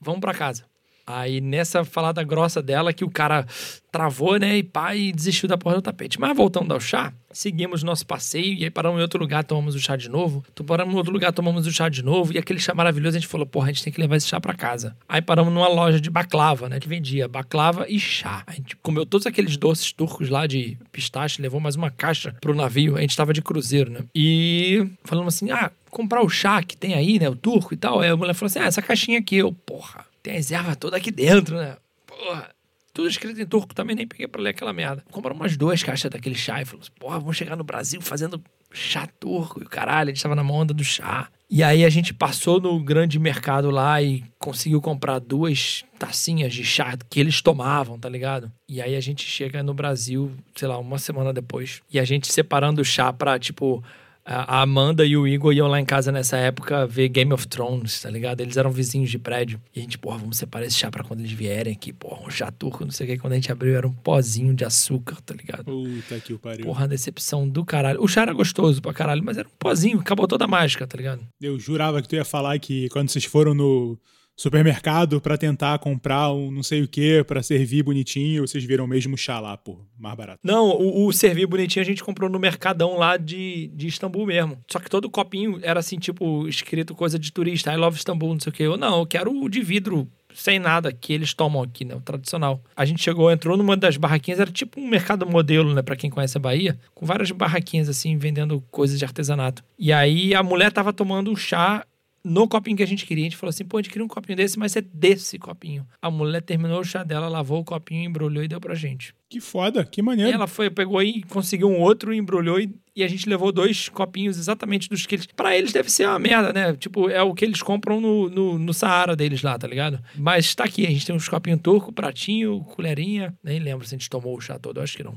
Vamos 0.00 0.20
pra 0.20 0.34
casa. 0.34 0.67
Aí 1.08 1.40
nessa 1.40 1.84
falada 1.84 2.22
grossa 2.22 2.62
dela 2.62 2.92
que 2.92 3.02
o 3.02 3.10
cara 3.10 3.46
travou, 3.90 4.38
né, 4.38 4.58
e 4.58 4.62
pá, 4.62 4.94
e 4.94 5.10
desistiu 5.10 5.48
da 5.48 5.56
porra 5.56 5.76
do 5.76 5.82
tapete. 5.82 6.20
Mas 6.20 6.36
voltando 6.36 6.72
ao 6.74 6.78
chá, 6.78 7.12
seguimos 7.32 7.82
nosso 7.82 8.06
passeio 8.06 8.52
e 8.52 8.64
aí 8.64 8.70
paramos 8.70 8.98
em 8.98 9.02
outro 9.02 9.18
lugar, 9.18 9.42
tomamos 9.42 9.74
o 9.74 9.80
chá 9.80 9.96
de 9.96 10.10
novo. 10.10 10.44
Então 10.52 10.66
paramos 10.66 10.92
em 10.94 10.98
outro 10.98 11.10
lugar, 11.10 11.32
tomamos 11.32 11.66
o 11.66 11.72
chá 11.72 11.88
de 11.88 12.02
novo 12.02 12.34
e 12.34 12.38
aquele 12.38 12.60
chá 12.60 12.74
maravilhoso, 12.74 13.16
a 13.16 13.20
gente 13.20 13.28
falou, 13.28 13.46
porra, 13.46 13.68
a 13.68 13.72
gente 13.72 13.82
tem 13.82 13.92
que 13.92 13.98
levar 13.98 14.16
esse 14.16 14.28
chá 14.28 14.38
pra 14.38 14.52
casa. 14.52 14.94
Aí 15.08 15.22
paramos 15.22 15.52
numa 15.52 15.68
loja 15.68 15.98
de 15.98 16.10
baklava, 16.10 16.68
né, 16.68 16.78
que 16.78 16.88
vendia 16.88 17.26
baklava 17.26 17.86
e 17.88 17.98
chá. 17.98 18.42
A 18.46 18.52
gente 18.52 18.76
comeu 18.76 19.06
todos 19.06 19.26
aqueles 19.26 19.56
doces 19.56 19.90
turcos 19.90 20.28
lá 20.28 20.46
de 20.46 20.76
pistache, 20.92 21.40
levou 21.40 21.58
mais 21.58 21.74
uma 21.74 21.90
caixa 21.90 22.36
pro 22.42 22.54
navio, 22.54 22.98
a 22.98 23.00
gente 23.00 23.16
tava 23.16 23.32
de 23.32 23.40
cruzeiro, 23.40 23.90
né. 23.90 24.00
E 24.14 24.86
falamos 25.04 25.34
assim, 25.34 25.50
ah, 25.50 25.70
comprar 25.90 26.22
o 26.22 26.28
chá 26.28 26.62
que 26.62 26.76
tem 26.76 26.92
aí, 26.92 27.18
né, 27.18 27.30
o 27.30 27.36
turco 27.36 27.72
e 27.72 27.76
tal. 27.76 28.00
Aí 28.00 28.10
a 28.10 28.16
mulher 28.16 28.34
falou 28.34 28.48
assim, 28.48 28.58
ah, 28.58 28.66
essa 28.66 28.82
caixinha 28.82 29.18
aqui, 29.18 29.36
eu, 29.36 29.50
porra 29.52 30.04
tem 30.28 30.36
as 30.36 30.52
ervas 30.52 30.76
todas 30.76 31.00
aqui 31.00 31.10
dentro, 31.10 31.56
né? 31.56 31.76
Porra. 32.06 32.50
Tudo 32.92 33.08
escrito 33.08 33.40
em 33.40 33.46
turco, 33.46 33.74
também 33.74 33.94
nem 33.94 34.06
peguei 34.06 34.26
pra 34.26 34.42
ler 34.42 34.50
aquela 34.50 34.72
merda. 34.72 35.04
Compraram 35.10 35.36
umas 35.36 35.56
duas 35.56 35.82
caixas 35.82 36.10
daquele 36.10 36.34
chá 36.34 36.60
e 36.60 36.64
falou 36.64 36.82
assim, 36.82 36.90
porra, 36.98 37.18
vamos 37.20 37.36
chegar 37.36 37.54
no 37.54 37.62
Brasil 37.62 38.00
fazendo 38.00 38.42
chá 38.72 39.06
turco. 39.20 39.60
E 39.60 39.64
o 39.64 39.68
caralho, 39.68 40.10
a 40.10 40.12
gente 40.12 40.22
tava 40.22 40.34
na 40.34 40.42
onda 40.42 40.74
do 40.74 40.82
chá. 40.82 41.28
E 41.48 41.62
aí 41.62 41.84
a 41.84 41.88
gente 41.88 42.12
passou 42.12 42.60
no 42.60 42.78
grande 42.80 43.18
mercado 43.18 43.70
lá 43.70 44.02
e 44.02 44.24
conseguiu 44.38 44.82
comprar 44.82 45.20
duas 45.20 45.84
tacinhas 45.98 46.52
de 46.52 46.64
chá 46.64 46.98
que 47.08 47.20
eles 47.20 47.40
tomavam, 47.40 47.98
tá 47.98 48.08
ligado? 48.08 48.50
E 48.68 48.82
aí 48.82 48.96
a 48.96 49.00
gente 49.00 49.24
chega 49.24 49.62
no 49.62 49.72
Brasil, 49.72 50.32
sei 50.56 50.66
lá, 50.66 50.76
uma 50.76 50.98
semana 50.98 51.32
depois. 51.32 51.80
E 51.90 52.00
a 52.00 52.04
gente 52.04 52.30
separando 52.30 52.82
o 52.82 52.84
chá 52.84 53.12
pra, 53.12 53.38
tipo, 53.38 53.82
a 54.30 54.60
Amanda 54.60 55.06
e 55.06 55.16
o 55.16 55.26
Igor 55.26 55.54
iam 55.54 55.66
lá 55.68 55.80
em 55.80 55.86
casa 55.86 56.12
nessa 56.12 56.36
época 56.36 56.86
ver 56.86 57.08
Game 57.08 57.32
of 57.32 57.48
Thrones, 57.48 58.02
tá 58.02 58.10
ligado? 58.10 58.42
Eles 58.42 58.58
eram 58.58 58.70
vizinhos 58.70 59.10
de 59.10 59.18
prédio. 59.18 59.58
E 59.74 59.78
a 59.78 59.82
gente, 59.82 59.98
porra, 59.98 60.18
vamos 60.18 60.36
separar 60.36 60.66
esse 60.66 60.76
chá 60.76 60.90
pra 60.90 61.02
quando 61.02 61.20
eles 61.20 61.32
vierem 61.32 61.72
aqui. 61.72 61.94
Porra, 61.94 62.26
um 62.26 62.30
chá 62.30 62.50
turco, 62.50 62.84
não 62.84 62.90
sei 62.90 63.06
o 63.06 63.10
que. 63.10 63.18
Quando 63.18 63.32
a 63.32 63.36
gente 63.36 63.50
abriu, 63.50 63.74
era 63.74 63.88
um 63.88 63.92
pozinho 63.92 64.52
de 64.52 64.66
açúcar, 64.66 65.16
tá 65.22 65.32
ligado? 65.32 65.64
Puta 65.64 66.20
que 66.20 66.34
o 66.34 66.38
pariu. 66.38 66.66
Porra, 66.66 66.86
decepção 66.86 67.48
do 67.48 67.64
caralho. 67.64 68.02
O 68.02 68.06
chá 68.06 68.20
era 68.20 68.34
gostoso 68.34 68.82
pra 68.82 68.92
caralho, 68.92 69.24
mas 69.24 69.38
era 69.38 69.48
um 69.48 69.56
pozinho, 69.58 69.98
acabou 69.98 70.28
toda 70.28 70.44
a 70.44 70.48
mágica, 70.48 70.86
tá 70.86 70.98
ligado? 70.98 71.22
Eu 71.40 71.58
jurava 71.58 72.02
que 72.02 72.08
tu 72.08 72.14
ia 72.14 72.24
falar 72.24 72.58
que 72.58 72.90
quando 72.90 73.08
vocês 73.08 73.24
foram 73.24 73.54
no 73.54 73.98
supermercado 74.38 75.20
para 75.20 75.36
tentar 75.36 75.80
comprar 75.80 76.32
um 76.32 76.48
não 76.52 76.62
sei 76.62 76.82
o 76.82 76.88
que 76.88 77.24
para 77.24 77.42
servir 77.42 77.82
bonitinho, 77.82 78.46
vocês 78.46 78.62
viram 78.64 78.86
mesmo 78.86 79.18
chá 79.18 79.40
lá, 79.40 79.56
pô, 79.56 79.80
mais 79.98 80.16
barato. 80.16 80.38
Não, 80.44 80.68
o, 80.68 81.06
o, 81.06 81.12
servir 81.12 81.46
bonitinho 81.46 81.82
a 81.82 81.86
gente 81.86 82.04
comprou 82.04 82.30
no 82.30 82.38
Mercadão 82.38 82.96
lá 82.96 83.16
de, 83.16 83.66
de 83.74 83.88
Istambul 83.88 84.26
mesmo. 84.26 84.56
Só 84.70 84.78
que 84.78 84.88
todo 84.88 85.10
copinho 85.10 85.58
era 85.60 85.80
assim, 85.80 85.98
tipo, 85.98 86.46
escrito 86.46 86.94
coisa 86.94 87.18
de 87.18 87.32
turista, 87.32 87.72
I 87.72 87.76
love 87.76 87.96
Istambul, 87.96 88.32
não 88.32 88.40
sei 88.40 88.50
o 88.50 88.54
que. 88.54 88.62
Eu 88.62 88.76
não, 88.76 89.00
eu 89.00 89.06
quero 89.06 89.32
o 89.32 89.48
de 89.48 89.60
vidro 89.60 90.08
sem 90.32 90.60
nada 90.60 90.92
que 90.92 91.12
eles 91.12 91.34
tomam 91.34 91.62
aqui, 91.62 91.84
né? 91.84 91.96
O 91.96 92.00
tradicional. 92.00 92.62
A 92.76 92.84
gente 92.84 93.02
chegou, 93.02 93.32
entrou 93.32 93.56
numa 93.56 93.76
das 93.76 93.96
barraquinhas, 93.96 94.38
era 94.38 94.52
tipo 94.52 94.80
um 94.80 94.86
mercado 94.86 95.26
modelo, 95.26 95.74
né? 95.74 95.82
Pra 95.82 95.96
quem 95.96 96.10
conhece 96.10 96.36
a 96.36 96.40
Bahia, 96.40 96.78
com 96.94 97.04
várias 97.04 97.30
barraquinhas 97.32 97.88
assim, 97.88 98.16
vendendo 98.16 98.62
coisas 98.70 98.98
de 98.98 99.04
artesanato. 99.04 99.64
E 99.76 99.92
aí 99.92 100.32
a 100.34 100.42
mulher 100.42 100.70
tava 100.70 100.92
tomando 100.92 101.30
um 101.30 101.36
chá 101.36 101.84
no 102.28 102.46
copinho 102.46 102.76
que 102.76 102.82
a 102.82 102.86
gente 102.86 103.06
queria. 103.06 103.24
A 103.24 103.28
gente 103.28 103.36
falou 103.36 103.50
assim, 103.50 103.64
pô, 103.64 103.78
a 103.78 103.82
gente 103.82 103.90
queria 103.90 104.04
um 104.04 104.08
copinho 104.08 104.36
desse, 104.36 104.58
mas 104.58 104.76
é 104.76 104.80
desse 104.80 105.38
copinho. 105.38 105.86
A 106.00 106.10
mulher 106.10 106.42
terminou 106.42 106.80
o 106.80 106.84
chá 106.84 107.02
dela, 107.02 107.28
lavou 107.28 107.60
o 107.60 107.64
copinho, 107.64 108.04
embrulhou 108.04 108.44
e 108.44 108.48
deu 108.48 108.60
pra 108.60 108.74
gente. 108.74 109.14
Que 109.28 109.40
foda, 109.40 109.84
que 109.84 110.00
maneiro. 110.00 110.30
E 110.30 110.34
ela 110.34 110.46
foi, 110.46 110.70
pegou 110.70 110.98
aí, 110.98 111.22
conseguiu 111.22 111.68
um 111.68 111.80
outro, 111.80 112.14
embrulhou 112.14 112.60
e, 112.60 112.74
e, 112.96 113.04
a 113.04 113.08
gente 113.08 113.28
levou 113.28 113.52
dois 113.52 113.88
copinhos 113.88 114.38
exatamente 114.38 114.88
dos 114.88 115.04
que 115.04 115.14
eles. 115.16 115.26
Pra 115.26 115.56
eles 115.56 115.72
deve 115.72 115.90
ser 115.90 116.06
uma 116.06 116.18
merda, 116.18 116.52
né? 116.52 116.74
Tipo, 116.74 117.10
é 117.10 117.22
o 117.22 117.34
que 117.34 117.44
eles 117.44 117.62
compram 117.62 118.00
no, 118.00 118.28
no, 118.30 118.58
no 118.58 118.74
Saara 118.74 119.14
deles 119.14 119.42
lá, 119.42 119.58
tá 119.58 119.66
ligado? 119.66 120.00
Mas 120.16 120.54
tá 120.54 120.64
aqui, 120.64 120.86
a 120.86 120.90
gente 120.90 121.06
tem 121.06 121.14
uns 121.14 121.28
copinhos 121.28 121.60
turco, 121.60 121.92
pratinho, 121.92 122.60
colherinha. 122.60 123.34
Nem 123.42 123.58
lembro 123.58 123.86
se 123.86 123.94
a 123.94 123.98
gente 123.98 124.08
tomou 124.08 124.36
o 124.36 124.40
chá 124.40 124.58
todo, 124.58 124.80
acho 124.80 124.96
que 124.96 125.04
não. 125.04 125.14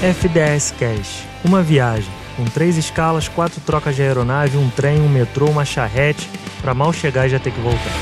FDS 0.00 0.72
Cash, 0.78 1.26
uma 1.44 1.60
viagem 1.60 2.27
com 2.38 2.44
três 2.44 2.76
escalas, 2.76 3.26
quatro 3.26 3.60
trocas 3.62 3.96
de 3.96 4.02
aeronave, 4.02 4.56
um 4.56 4.70
trem, 4.70 5.00
um 5.00 5.08
metrô, 5.08 5.50
uma 5.50 5.64
charrete, 5.64 6.30
para 6.62 6.72
mal 6.72 6.92
chegar 6.92 7.26
e 7.26 7.30
já 7.30 7.40
ter 7.40 7.50
que 7.50 7.58
voltar. 7.58 7.92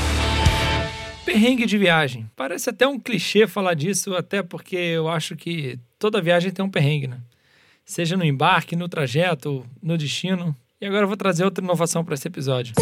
Perrengue 1.25 1.65
de 1.65 1.75
viagem. 1.75 2.29
Parece 2.35 2.69
até 2.69 2.87
um 2.87 2.99
clichê 2.99 3.47
falar 3.47 3.73
disso, 3.73 4.15
até 4.15 4.43
porque 4.43 4.75
eu 4.75 5.07
acho 5.07 5.35
que 5.35 5.79
toda 5.97 6.21
viagem 6.21 6.51
tem 6.51 6.63
um 6.63 6.69
perrengue, 6.69 7.07
né? 7.07 7.17
Seja 7.83 8.15
no 8.15 8.23
embarque, 8.23 8.75
no 8.75 8.87
trajeto, 8.87 9.65
no 9.81 9.97
destino. 9.97 10.55
E 10.79 10.85
agora 10.85 11.05
eu 11.05 11.07
vou 11.07 11.17
trazer 11.17 11.43
outra 11.43 11.63
inovação 11.63 12.05
para 12.05 12.13
esse 12.13 12.27
episódio. 12.27 12.75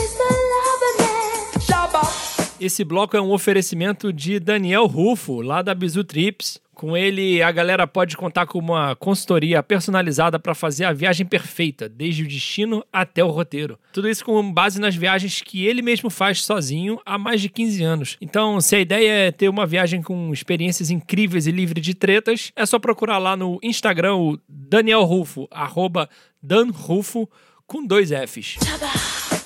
Esse 2.60 2.84
bloco 2.84 3.16
é 3.16 3.22
um 3.22 3.32
oferecimento 3.32 4.12
de 4.12 4.42
Daniel 4.42 4.88
Rufo, 4.88 5.40
lá 5.40 5.62
da 5.62 5.74
Bizu 5.74 6.04
Trips. 6.04 6.60
Com 6.76 6.96
ele, 6.96 7.42
a 7.42 7.54
galera 7.54 7.88
pode 7.88 8.18
contar 8.18 8.46
com 8.46 8.60
uma 8.60 8.98
consultoria 8.98 9.64
personalizada 9.64 10.38
para 10.38 10.54
fazer 10.54 10.84
a 10.84 10.92
viagem 10.92 11.26
perfeita, 11.26 11.88
desde 11.88 12.24
o 12.24 12.28
destino 12.28 12.86
até 12.92 13.24
o 13.24 13.30
roteiro. 13.30 13.80
Tudo 13.94 14.10
isso 14.10 14.26
com 14.26 14.52
base 14.52 14.80
nas 14.80 14.94
viagens 14.94 15.42
que 15.42 15.66
ele 15.66 15.82
mesmo 15.82 16.10
faz 16.10 16.44
sozinho 16.44 17.00
há 17.06 17.18
mais 17.18 17.40
de 17.40 17.48
15 17.48 17.82
anos. 17.82 18.18
Então, 18.20 18.60
se 18.60 18.76
a 18.76 18.80
ideia 18.82 19.28
é 19.28 19.32
ter 19.32 19.48
uma 19.48 19.66
viagem 19.66 20.02
com 20.02 20.34
experiências 20.34 20.92
incríveis 20.92 21.48
e 21.48 21.52
livre 21.52 21.80
de 21.80 21.94
tretas, 21.94 22.52
é 22.58 22.66
só 22.66 22.78
procurar 22.78 23.20
lá 23.20 23.38
no 23.38 23.58
Instagram 23.64 24.16
o 24.18 24.38
Daniel 24.48 25.04
Rufo, 25.06 25.48
arroba 25.50 26.10
Dan 26.44 26.72
Rufo, 26.72 27.30
com 27.66 27.86
dois 27.88 28.10
Fs. 28.12 28.58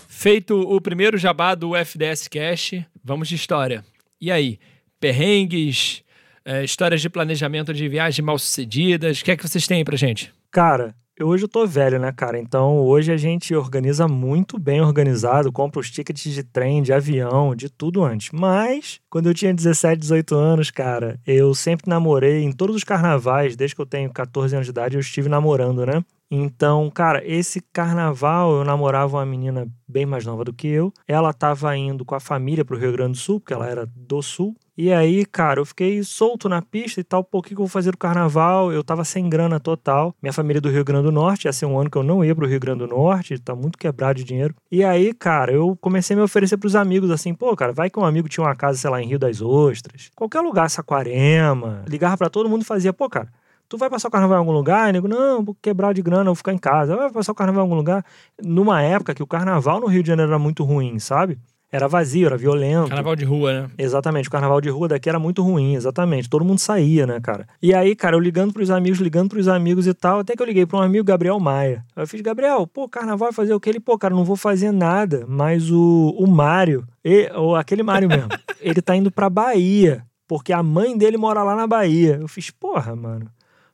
Feito 0.08 0.60
o 0.60 0.82
primeiro 0.82 1.16
jabá 1.16 1.54
do 1.54 1.76
FDS 1.76 2.28
Cash, 2.28 2.84
vamos 3.04 3.30
de 3.30 3.36
história. 3.36 3.86
E 4.20 4.32
aí, 4.32 4.58
perrengues, 5.00 6.04
é, 6.44 6.64
histórias 6.64 7.02
de 7.02 7.10
planejamento 7.10 7.74
de 7.74 7.88
viagem 7.88 8.24
mal 8.24 8.38
sucedidas. 8.38 9.22
O 9.22 9.26
que 9.26 9.32
é 9.32 9.38
que 9.38 9.48
vocês 9.48 9.68
têm 9.68 9.78
aí 9.78 9.86
pra 9.86 9.96
gente? 9.96 10.34
Cara, 10.52 10.96
eu 11.20 11.28
hoje 11.28 11.44
eu 11.44 11.50
tô 11.50 11.68
velho, 11.68 12.00
né, 12.00 12.14
cara? 12.14 12.40
Então 12.40 12.78
hoje 12.80 13.12
a 13.12 13.18
gente 13.18 13.54
organiza 13.54 14.08
muito 14.08 14.58
bem 14.58 14.80
organizado, 14.80 15.52
compra 15.52 15.82
os 15.82 15.92
tickets 15.92 16.32
de 16.32 16.44
trem, 16.44 16.82
de 16.82 16.94
avião, 16.94 17.54
de 17.54 17.70
tudo 17.70 18.06
antes. 18.06 18.30
Mas, 18.32 19.02
quando 19.10 19.28
eu 19.28 19.34
tinha 19.34 19.54
17, 19.54 20.00
18 20.00 20.34
anos, 20.34 20.72
cara, 20.72 21.20
eu 21.28 21.54
sempre 21.54 21.90
namorei 21.90 22.42
em 22.42 22.54
todos 22.54 22.74
os 22.74 22.86
carnavais, 22.86 23.58
desde 23.58 23.76
que 23.76 23.82
eu 23.82 23.86
tenho 23.86 24.10
14 24.10 24.56
anos 24.56 24.66
de 24.66 24.72
idade, 24.72 24.96
eu 24.96 25.02
estive 25.02 25.28
namorando, 25.28 25.86
né? 25.86 26.02
Então, 26.32 26.90
cara, 26.92 27.22
esse 27.26 27.60
carnaval 27.74 28.54
eu 28.54 28.64
namorava 28.64 29.18
uma 29.18 29.26
menina 29.26 29.68
bem 29.88 30.06
mais 30.06 30.26
nova 30.26 30.46
do 30.46 30.54
que 30.54 30.68
eu. 30.68 30.94
Ela 31.08 31.34
tava 31.34 31.76
indo 31.76 32.06
com 32.06 32.14
a 32.14 32.20
família 32.20 32.64
pro 32.64 32.78
Rio 32.78 32.92
Grande 32.92 33.14
do 33.14 33.18
Sul, 33.18 33.40
porque 33.40 33.54
ela 33.54 33.68
era 33.68 33.86
do 33.88 34.22
Sul. 34.22 34.56
E 34.82 34.94
aí, 34.94 35.26
cara, 35.26 35.60
eu 35.60 35.66
fiquei 35.66 36.02
solto 36.06 36.48
na 36.48 36.62
pista 36.62 37.02
e 37.02 37.04
tal. 37.04 37.22
Pô, 37.22 37.40
o 37.40 37.42
que, 37.42 37.52
eu 37.52 37.58
vou 37.58 37.68
fazer 37.68 37.92
no 37.92 37.98
carnaval? 37.98 38.72
Eu 38.72 38.82
tava 38.82 39.04
sem 39.04 39.28
grana 39.28 39.60
total. 39.60 40.16
Minha 40.22 40.32
família 40.32 40.60
é 40.60 40.62
do 40.62 40.70
Rio 40.70 40.86
Grande 40.86 41.04
do 41.04 41.12
Norte, 41.12 41.50
ia 41.50 41.52
ser 41.52 41.66
um 41.66 41.78
ano 41.78 41.90
que 41.90 41.98
eu 41.98 42.04
não 42.04 42.24
ia 42.24 42.34
pro 42.34 42.48
Rio 42.48 42.62
Grande 42.62 42.80
do 42.80 42.88
Norte, 42.88 43.38
tá 43.40 43.54
muito 43.54 43.78
quebrado 43.78 44.20
de 44.20 44.24
dinheiro. 44.24 44.56
E 44.72 44.82
aí, 44.82 45.14
cara, 45.14 45.52
eu 45.52 45.78
comecei 45.82 46.14
a 46.14 46.18
me 46.18 46.24
oferecer 46.24 46.56
pros 46.56 46.78
amigos 46.78 47.12
assim, 47.12 47.34
pô, 47.34 47.54
cara, 47.58 47.74
vai 47.74 47.90
que 47.90 48.00
um 48.00 48.06
amigo 48.06 48.30
tinha 48.30 48.42
uma 48.42 48.56
casa, 48.56 48.78
sei 48.78 48.90
lá, 48.90 49.02
em 49.02 49.06
Rio 49.06 49.20
das 49.20 49.42
Ostras, 49.42 50.12
qualquer 50.16 50.40
lugar, 50.40 50.70
Saquarema. 50.70 51.84
Ligava 51.86 52.18
para 52.18 52.30
todo 52.30 52.48
mundo 52.48 52.62
e 52.62 52.66
fazia, 52.66 52.94
pô, 52.94 53.10
cara, 53.10 53.28
tu 53.68 53.78
vai 53.78 53.90
passar 53.90 54.08
o 54.08 54.12
carnaval 54.12 54.38
em 54.38 54.40
algum 54.40 54.54
lugar? 54.54 54.88
E 54.88 54.94
nego, 54.94 55.10
não, 55.10 55.44
vou 55.44 55.58
quebrar 55.62 55.94
de 55.94 56.02
grana, 56.02 56.24
vou 56.24 56.36
ficar 56.36 56.54
em 56.54 56.58
casa. 56.58 56.96
Vai 56.96 57.12
passar 57.12 57.34
o 57.34 57.36
carnaval 57.36 57.64
em 57.64 57.66
algum 57.66 57.76
lugar? 57.76 58.06
Numa 58.42 58.82
época 58.82 59.14
que 59.14 59.22
o 59.22 59.28
carnaval 59.28 59.82
no 59.82 59.88
Rio 59.88 60.02
de 60.02 60.08
Janeiro 60.08 60.32
era 60.32 60.40
muito 60.40 60.64
ruim, 60.64 61.00
sabe? 61.00 61.38
Era 61.72 61.88
vazio, 61.88 62.26
era 62.26 62.38
violento. 62.38 62.90
Carnaval 62.90 63.16
de 63.16 63.26
rua, 63.26 63.54
né? 63.54 63.72
Exatamente, 63.78 64.28
o 64.28 64.32
carnaval 64.32 64.60
de 64.60 64.70
rua 64.70 64.88
daqui 64.88 65.08
era 65.08 65.20
muito 65.20 65.44
ruim, 65.44 65.76
exatamente. 65.76 66.30
Todo 66.30 66.44
mundo 66.44 66.60
saía, 66.60 67.06
né, 67.06 67.20
cara? 67.20 67.48
E 67.62 67.74
aí, 67.74 67.96
cara, 67.96 68.16
eu 68.16 68.20
ligando 68.20 68.52
pros 68.54 68.72
amigos, 68.72 69.00
ligando 69.00 69.30
pros 69.30 69.48
amigos 69.48 69.86
e 69.86 69.94
tal, 69.94 70.20
até 70.20 70.36
que 70.36 70.42
eu 70.42 70.48
liguei 70.48 70.66
pra 70.66 70.80
um 70.80 70.82
amigo, 70.82 71.06
Gabriel 71.06 71.40
Maia. 71.40 71.86
Eu 71.96 72.08
fiz, 72.08 72.22
Gabriel, 72.22 72.66
pô, 72.66 72.90
carnaval 72.90 73.28
vai 73.28 73.34
fazer 73.34 73.54
o 73.54 73.60
quê? 73.60 73.70
Ele, 73.70 73.80
pô, 73.80 73.98
cara, 73.98 74.16
não 74.16 74.26
vou 74.26 74.36
fazer 74.36 74.72
nada, 74.72 75.26
mas 75.28 75.70
o, 75.70 76.16
o 76.18 76.26
Mário, 76.26 76.88
e, 77.06 77.30
ou 77.36 77.56
aquele 77.56 77.84
Mário 77.84 78.10
mesmo, 78.10 78.30
ele 78.60 78.82
tá 78.82 78.96
indo 78.96 79.12
pra 79.12 79.30
Bahia, 79.30 80.04
porque 80.28 80.52
a 80.52 80.64
mãe 80.64 80.98
dele 80.98 81.18
mora 81.18 81.44
lá 81.44 81.56
na 81.56 81.68
Bahia. 81.68 82.18
Eu 82.20 82.28
fiz, 82.28 82.50
porra, 82.50 82.96
mano. 82.96 83.30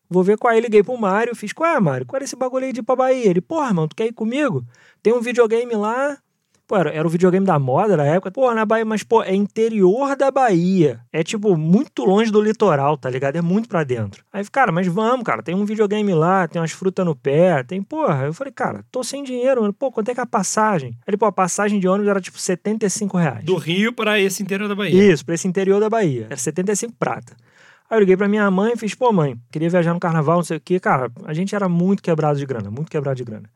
Vou 0.09 0.23
ver 0.23 0.37
qual 0.37 0.53
é. 0.53 0.59
Liguei 0.59 0.83
pro 0.83 0.97
Mário, 0.97 1.35
fiz, 1.35 1.51
qual 1.51 1.69
é, 1.69 1.79
Mário? 1.79 2.05
Qual 2.05 2.21
é 2.21 2.23
esse 2.23 2.35
bagulho 2.35 2.65
aí 2.65 2.73
de 2.73 2.79
ir 2.79 2.83
pra 2.83 2.95
Bahia? 2.95 3.29
Ele, 3.29 3.41
porra, 3.41 3.73
mano, 3.73 3.87
tu 3.87 3.95
quer 3.95 4.05
ir 4.05 4.13
comigo? 4.13 4.63
Tem 5.01 5.13
um 5.13 5.21
videogame 5.21 5.73
lá, 5.75 6.17
Pô, 6.67 6.75
era, 6.77 6.89
era 6.89 7.07
o 7.07 7.09
videogame 7.09 7.45
da 7.45 7.59
moda 7.59 7.95
na 7.95 8.05
época. 8.05 8.31
Pô, 8.31 8.51
na 8.53 8.65
Bahia, 8.65 8.83
mas, 8.83 9.03
pô, 9.03 9.21
é 9.21 9.35
interior 9.35 10.15
da 10.15 10.31
Bahia. 10.31 10.99
É, 11.13 11.23
tipo, 11.23 11.55
muito 11.55 12.03
longe 12.03 12.31
do 12.31 12.41
litoral, 12.41 12.97
tá 12.97 13.07
ligado? 13.07 13.35
É 13.35 13.41
muito 13.41 13.69
pra 13.69 13.83
dentro. 13.83 14.23
Aí, 14.33 14.43
cara, 14.49 14.71
mas 14.71 14.87
vamos, 14.87 15.23
cara. 15.23 15.43
Tem 15.43 15.53
um 15.53 15.63
videogame 15.63 16.11
lá, 16.13 16.47
tem 16.47 16.59
umas 16.59 16.71
frutas 16.71 17.05
no 17.05 17.15
pé, 17.15 17.61
tem, 17.63 17.83
porra. 17.83 18.25
Eu 18.25 18.33
falei, 18.33 18.51
cara, 18.51 18.83
tô 18.91 19.03
sem 19.03 19.23
dinheiro, 19.23 19.61
mano. 19.61 19.73
Pô, 19.73 19.91
quanto 19.91 20.09
é 20.09 20.13
que 20.15 20.19
é 20.19 20.23
a 20.23 20.25
passagem? 20.25 20.97
Ele, 21.07 21.17
pô, 21.17 21.27
a 21.27 21.31
passagem 21.31 21.79
de 21.79 21.87
ônibus 21.87 22.09
era, 22.09 22.19
tipo, 22.19 22.39
75 22.39 23.15
reais. 23.15 23.43
Do 23.43 23.57
Rio 23.57 23.93
para 23.93 24.19
esse 24.19 24.41
interior 24.41 24.67
da 24.67 24.73
Bahia. 24.75 25.13
Isso, 25.13 25.23
pra 25.23 25.35
esse 25.35 25.47
interior 25.47 25.79
da 25.79 25.89
Bahia. 25.89 26.25
Era 26.25 26.37
75 26.37 26.93
prata. 26.97 27.35
Aí 27.87 27.97
eu 27.97 27.99
liguei 27.99 28.17
pra 28.17 28.27
minha 28.27 28.49
mãe 28.49 28.73
e 28.73 28.77
fiz, 28.77 28.95
pô, 28.95 29.11
mãe, 29.11 29.37
queria 29.51 29.69
viajar 29.69 29.93
no 29.93 29.99
carnaval, 29.99 30.37
não 30.37 30.43
sei 30.43 30.57
o 30.57 30.61
quê. 30.61 30.79
Cara, 30.79 31.11
a 31.25 31.33
gente 31.33 31.53
era 31.53 31.69
muito 31.69 32.01
quebrado 32.01 32.39
de 32.39 32.45
grana, 32.45 32.71
muito 32.71 32.89
quebrado 32.89 33.17
de 33.17 33.23
grana. 33.23 33.47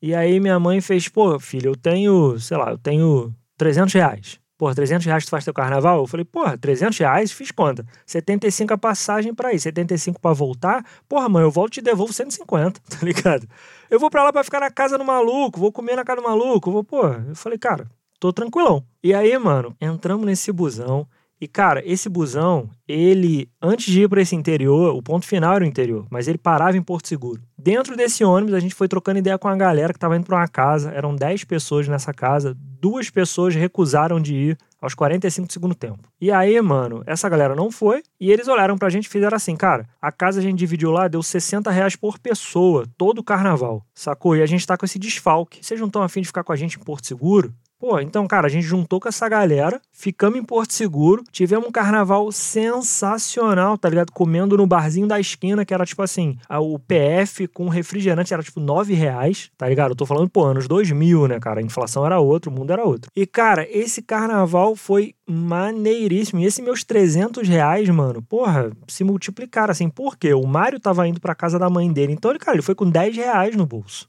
E 0.00 0.14
aí 0.14 0.38
minha 0.40 0.58
mãe 0.60 0.80
fez, 0.80 1.08
pô, 1.08 1.38
filho, 1.38 1.70
eu 1.70 1.76
tenho, 1.76 2.38
sei 2.38 2.56
lá, 2.56 2.70
eu 2.70 2.78
tenho 2.78 3.34
300 3.56 3.94
reais. 3.94 4.38
Porra, 4.58 4.74
300 4.74 5.04
reais 5.04 5.24
tu 5.24 5.30
faz 5.30 5.44
teu 5.44 5.52
carnaval? 5.52 5.98
Eu 5.98 6.06
falei, 6.06 6.24
porra, 6.24 6.56
300 6.56 6.96
reais? 6.98 7.30
Fiz 7.30 7.50
conta. 7.50 7.84
75 8.06 8.72
a 8.72 8.78
passagem 8.78 9.34
pra 9.34 9.52
ir, 9.52 9.58
75 9.58 10.18
pra 10.18 10.32
voltar. 10.32 10.84
Porra, 11.06 11.28
mãe, 11.28 11.42
eu 11.42 11.50
volto 11.50 11.72
e 11.72 11.74
te 11.74 11.82
devolvo 11.82 12.12
150, 12.12 12.80
tá 12.88 12.98
ligado? 13.02 13.46
Eu 13.90 14.00
vou 14.00 14.08
pra 14.10 14.24
lá 14.24 14.32
pra 14.32 14.42
ficar 14.42 14.60
na 14.60 14.70
casa 14.70 14.96
do 14.96 15.04
maluco, 15.04 15.60
vou 15.60 15.70
comer 15.70 15.96
na 15.96 16.04
casa 16.04 16.22
do 16.22 16.26
maluco, 16.28 16.70
vou, 16.70 16.82
porra. 16.82 17.24
Eu 17.28 17.36
falei, 17.36 17.58
cara, 17.58 17.86
tô 18.18 18.32
tranquilão. 18.32 18.82
E 19.02 19.12
aí, 19.12 19.36
mano, 19.38 19.76
entramos 19.78 20.24
nesse 20.24 20.50
busão. 20.50 21.06
E, 21.40 21.46
cara, 21.46 21.82
esse 21.84 22.08
busão, 22.08 22.70
ele, 22.88 23.48
antes 23.60 23.92
de 23.92 24.02
ir 24.02 24.08
para 24.08 24.22
esse 24.22 24.34
interior, 24.34 24.94
o 24.94 25.02
ponto 25.02 25.26
final 25.26 25.54
era 25.54 25.64
o 25.64 25.66
interior, 25.66 26.06
mas 26.10 26.28
ele 26.28 26.38
parava 26.38 26.76
em 26.76 26.82
Porto 26.82 27.08
Seguro. 27.08 27.42
Dentro 27.58 27.94
desse 27.94 28.24
ônibus, 28.24 28.54
a 28.54 28.60
gente 28.60 28.74
foi 28.74 28.88
trocando 28.88 29.18
ideia 29.18 29.36
com 29.36 29.48
a 29.48 29.56
galera 29.56 29.92
que 29.92 29.98
tava 29.98 30.16
indo 30.16 30.24
para 30.24 30.38
uma 30.38 30.48
casa, 30.48 30.90
eram 30.92 31.14
10 31.14 31.44
pessoas 31.44 31.88
nessa 31.88 32.14
casa, 32.14 32.56
duas 32.80 33.10
pessoas 33.10 33.54
recusaram 33.54 34.18
de 34.18 34.34
ir 34.34 34.58
aos 34.80 34.94
45 34.94 35.46
do 35.46 35.52
segundo 35.52 35.74
tempo. 35.74 36.08
E 36.20 36.30
aí, 36.30 36.60
mano, 36.60 37.02
essa 37.06 37.28
galera 37.28 37.54
não 37.54 37.70
foi, 37.70 38.02
e 38.20 38.30
eles 38.30 38.48
olharam 38.48 38.78
pra 38.78 38.88
gente 38.88 39.06
e 39.06 39.10
fizeram 39.10 39.36
assim, 39.36 39.56
cara, 39.56 39.86
a 40.00 40.12
casa 40.12 40.40
a 40.40 40.42
gente 40.42 40.58
dividiu 40.58 40.90
lá, 40.90 41.08
deu 41.08 41.22
60 41.22 41.70
reais 41.70 41.96
por 41.96 42.18
pessoa, 42.18 42.86
todo 42.96 43.18
o 43.18 43.24
carnaval, 43.24 43.84
sacou? 43.94 44.36
E 44.36 44.42
a 44.42 44.46
gente 44.46 44.66
tá 44.66 44.76
com 44.76 44.86
esse 44.86 44.98
desfalque. 44.98 45.64
Vocês 45.64 45.80
não 45.80 45.88
estão 45.88 46.02
afim 46.02 46.20
de 46.20 46.28
ficar 46.28 46.44
com 46.44 46.52
a 46.52 46.56
gente 46.56 46.78
em 46.78 46.82
Porto 46.82 47.06
Seguro? 47.06 47.52
Pô, 47.88 48.00
então, 48.00 48.26
cara, 48.26 48.48
a 48.48 48.50
gente 48.50 48.64
juntou 48.64 48.98
com 48.98 49.08
essa 49.08 49.28
galera, 49.28 49.80
ficamos 49.92 50.36
em 50.36 50.42
Porto 50.42 50.72
Seguro, 50.72 51.22
tivemos 51.30 51.68
um 51.68 51.70
carnaval 51.70 52.32
sensacional, 52.32 53.78
tá 53.78 53.88
ligado? 53.88 54.10
Comendo 54.10 54.56
no 54.56 54.66
barzinho 54.66 55.06
da 55.06 55.20
esquina, 55.20 55.64
que 55.64 55.72
era 55.72 55.86
tipo 55.86 56.02
assim, 56.02 56.36
o 56.50 56.80
PF 56.80 57.46
com 57.46 57.68
refrigerante 57.68 58.34
era 58.34 58.42
tipo 58.42 58.58
9 58.58 58.92
reais, 58.92 59.52
tá 59.56 59.68
ligado? 59.68 59.92
Eu 59.92 59.96
tô 59.96 60.04
falando, 60.04 60.28
pô, 60.28 60.42
anos 60.42 60.66
2000, 60.66 61.28
né, 61.28 61.38
cara? 61.38 61.60
A 61.60 61.62
inflação 61.62 62.04
era 62.04 62.18
outra, 62.18 62.50
o 62.50 62.52
mundo 62.52 62.72
era 62.72 62.82
outro. 62.82 63.08
E, 63.14 63.24
cara, 63.24 63.64
esse 63.70 64.02
carnaval 64.02 64.74
foi 64.74 65.14
maneiríssimo. 65.24 66.40
E 66.40 66.44
esses 66.44 66.64
meus 66.64 66.82
300 66.82 67.46
reais, 67.48 67.88
mano, 67.88 68.20
porra, 68.20 68.68
se 68.88 69.04
multiplicaram 69.04 69.70
assim. 69.70 69.88
Por 69.88 70.16
quê? 70.16 70.34
O 70.34 70.44
Mário 70.44 70.80
tava 70.80 71.06
indo 71.06 71.20
pra 71.20 71.36
casa 71.36 71.56
da 71.56 71.70
mãe 71.70 71.92
dele, 71.92 72.14
então 72.14 72.32
ele, 72.32 72.40
cara, 72.40 72.56
ele 72.56 72.62
foi 72.62 72.74
com 72.74 72.90
10 72.90 73.14
reais 73.14 73.54
no 73.54 73.64
bolso. 73.64 74.08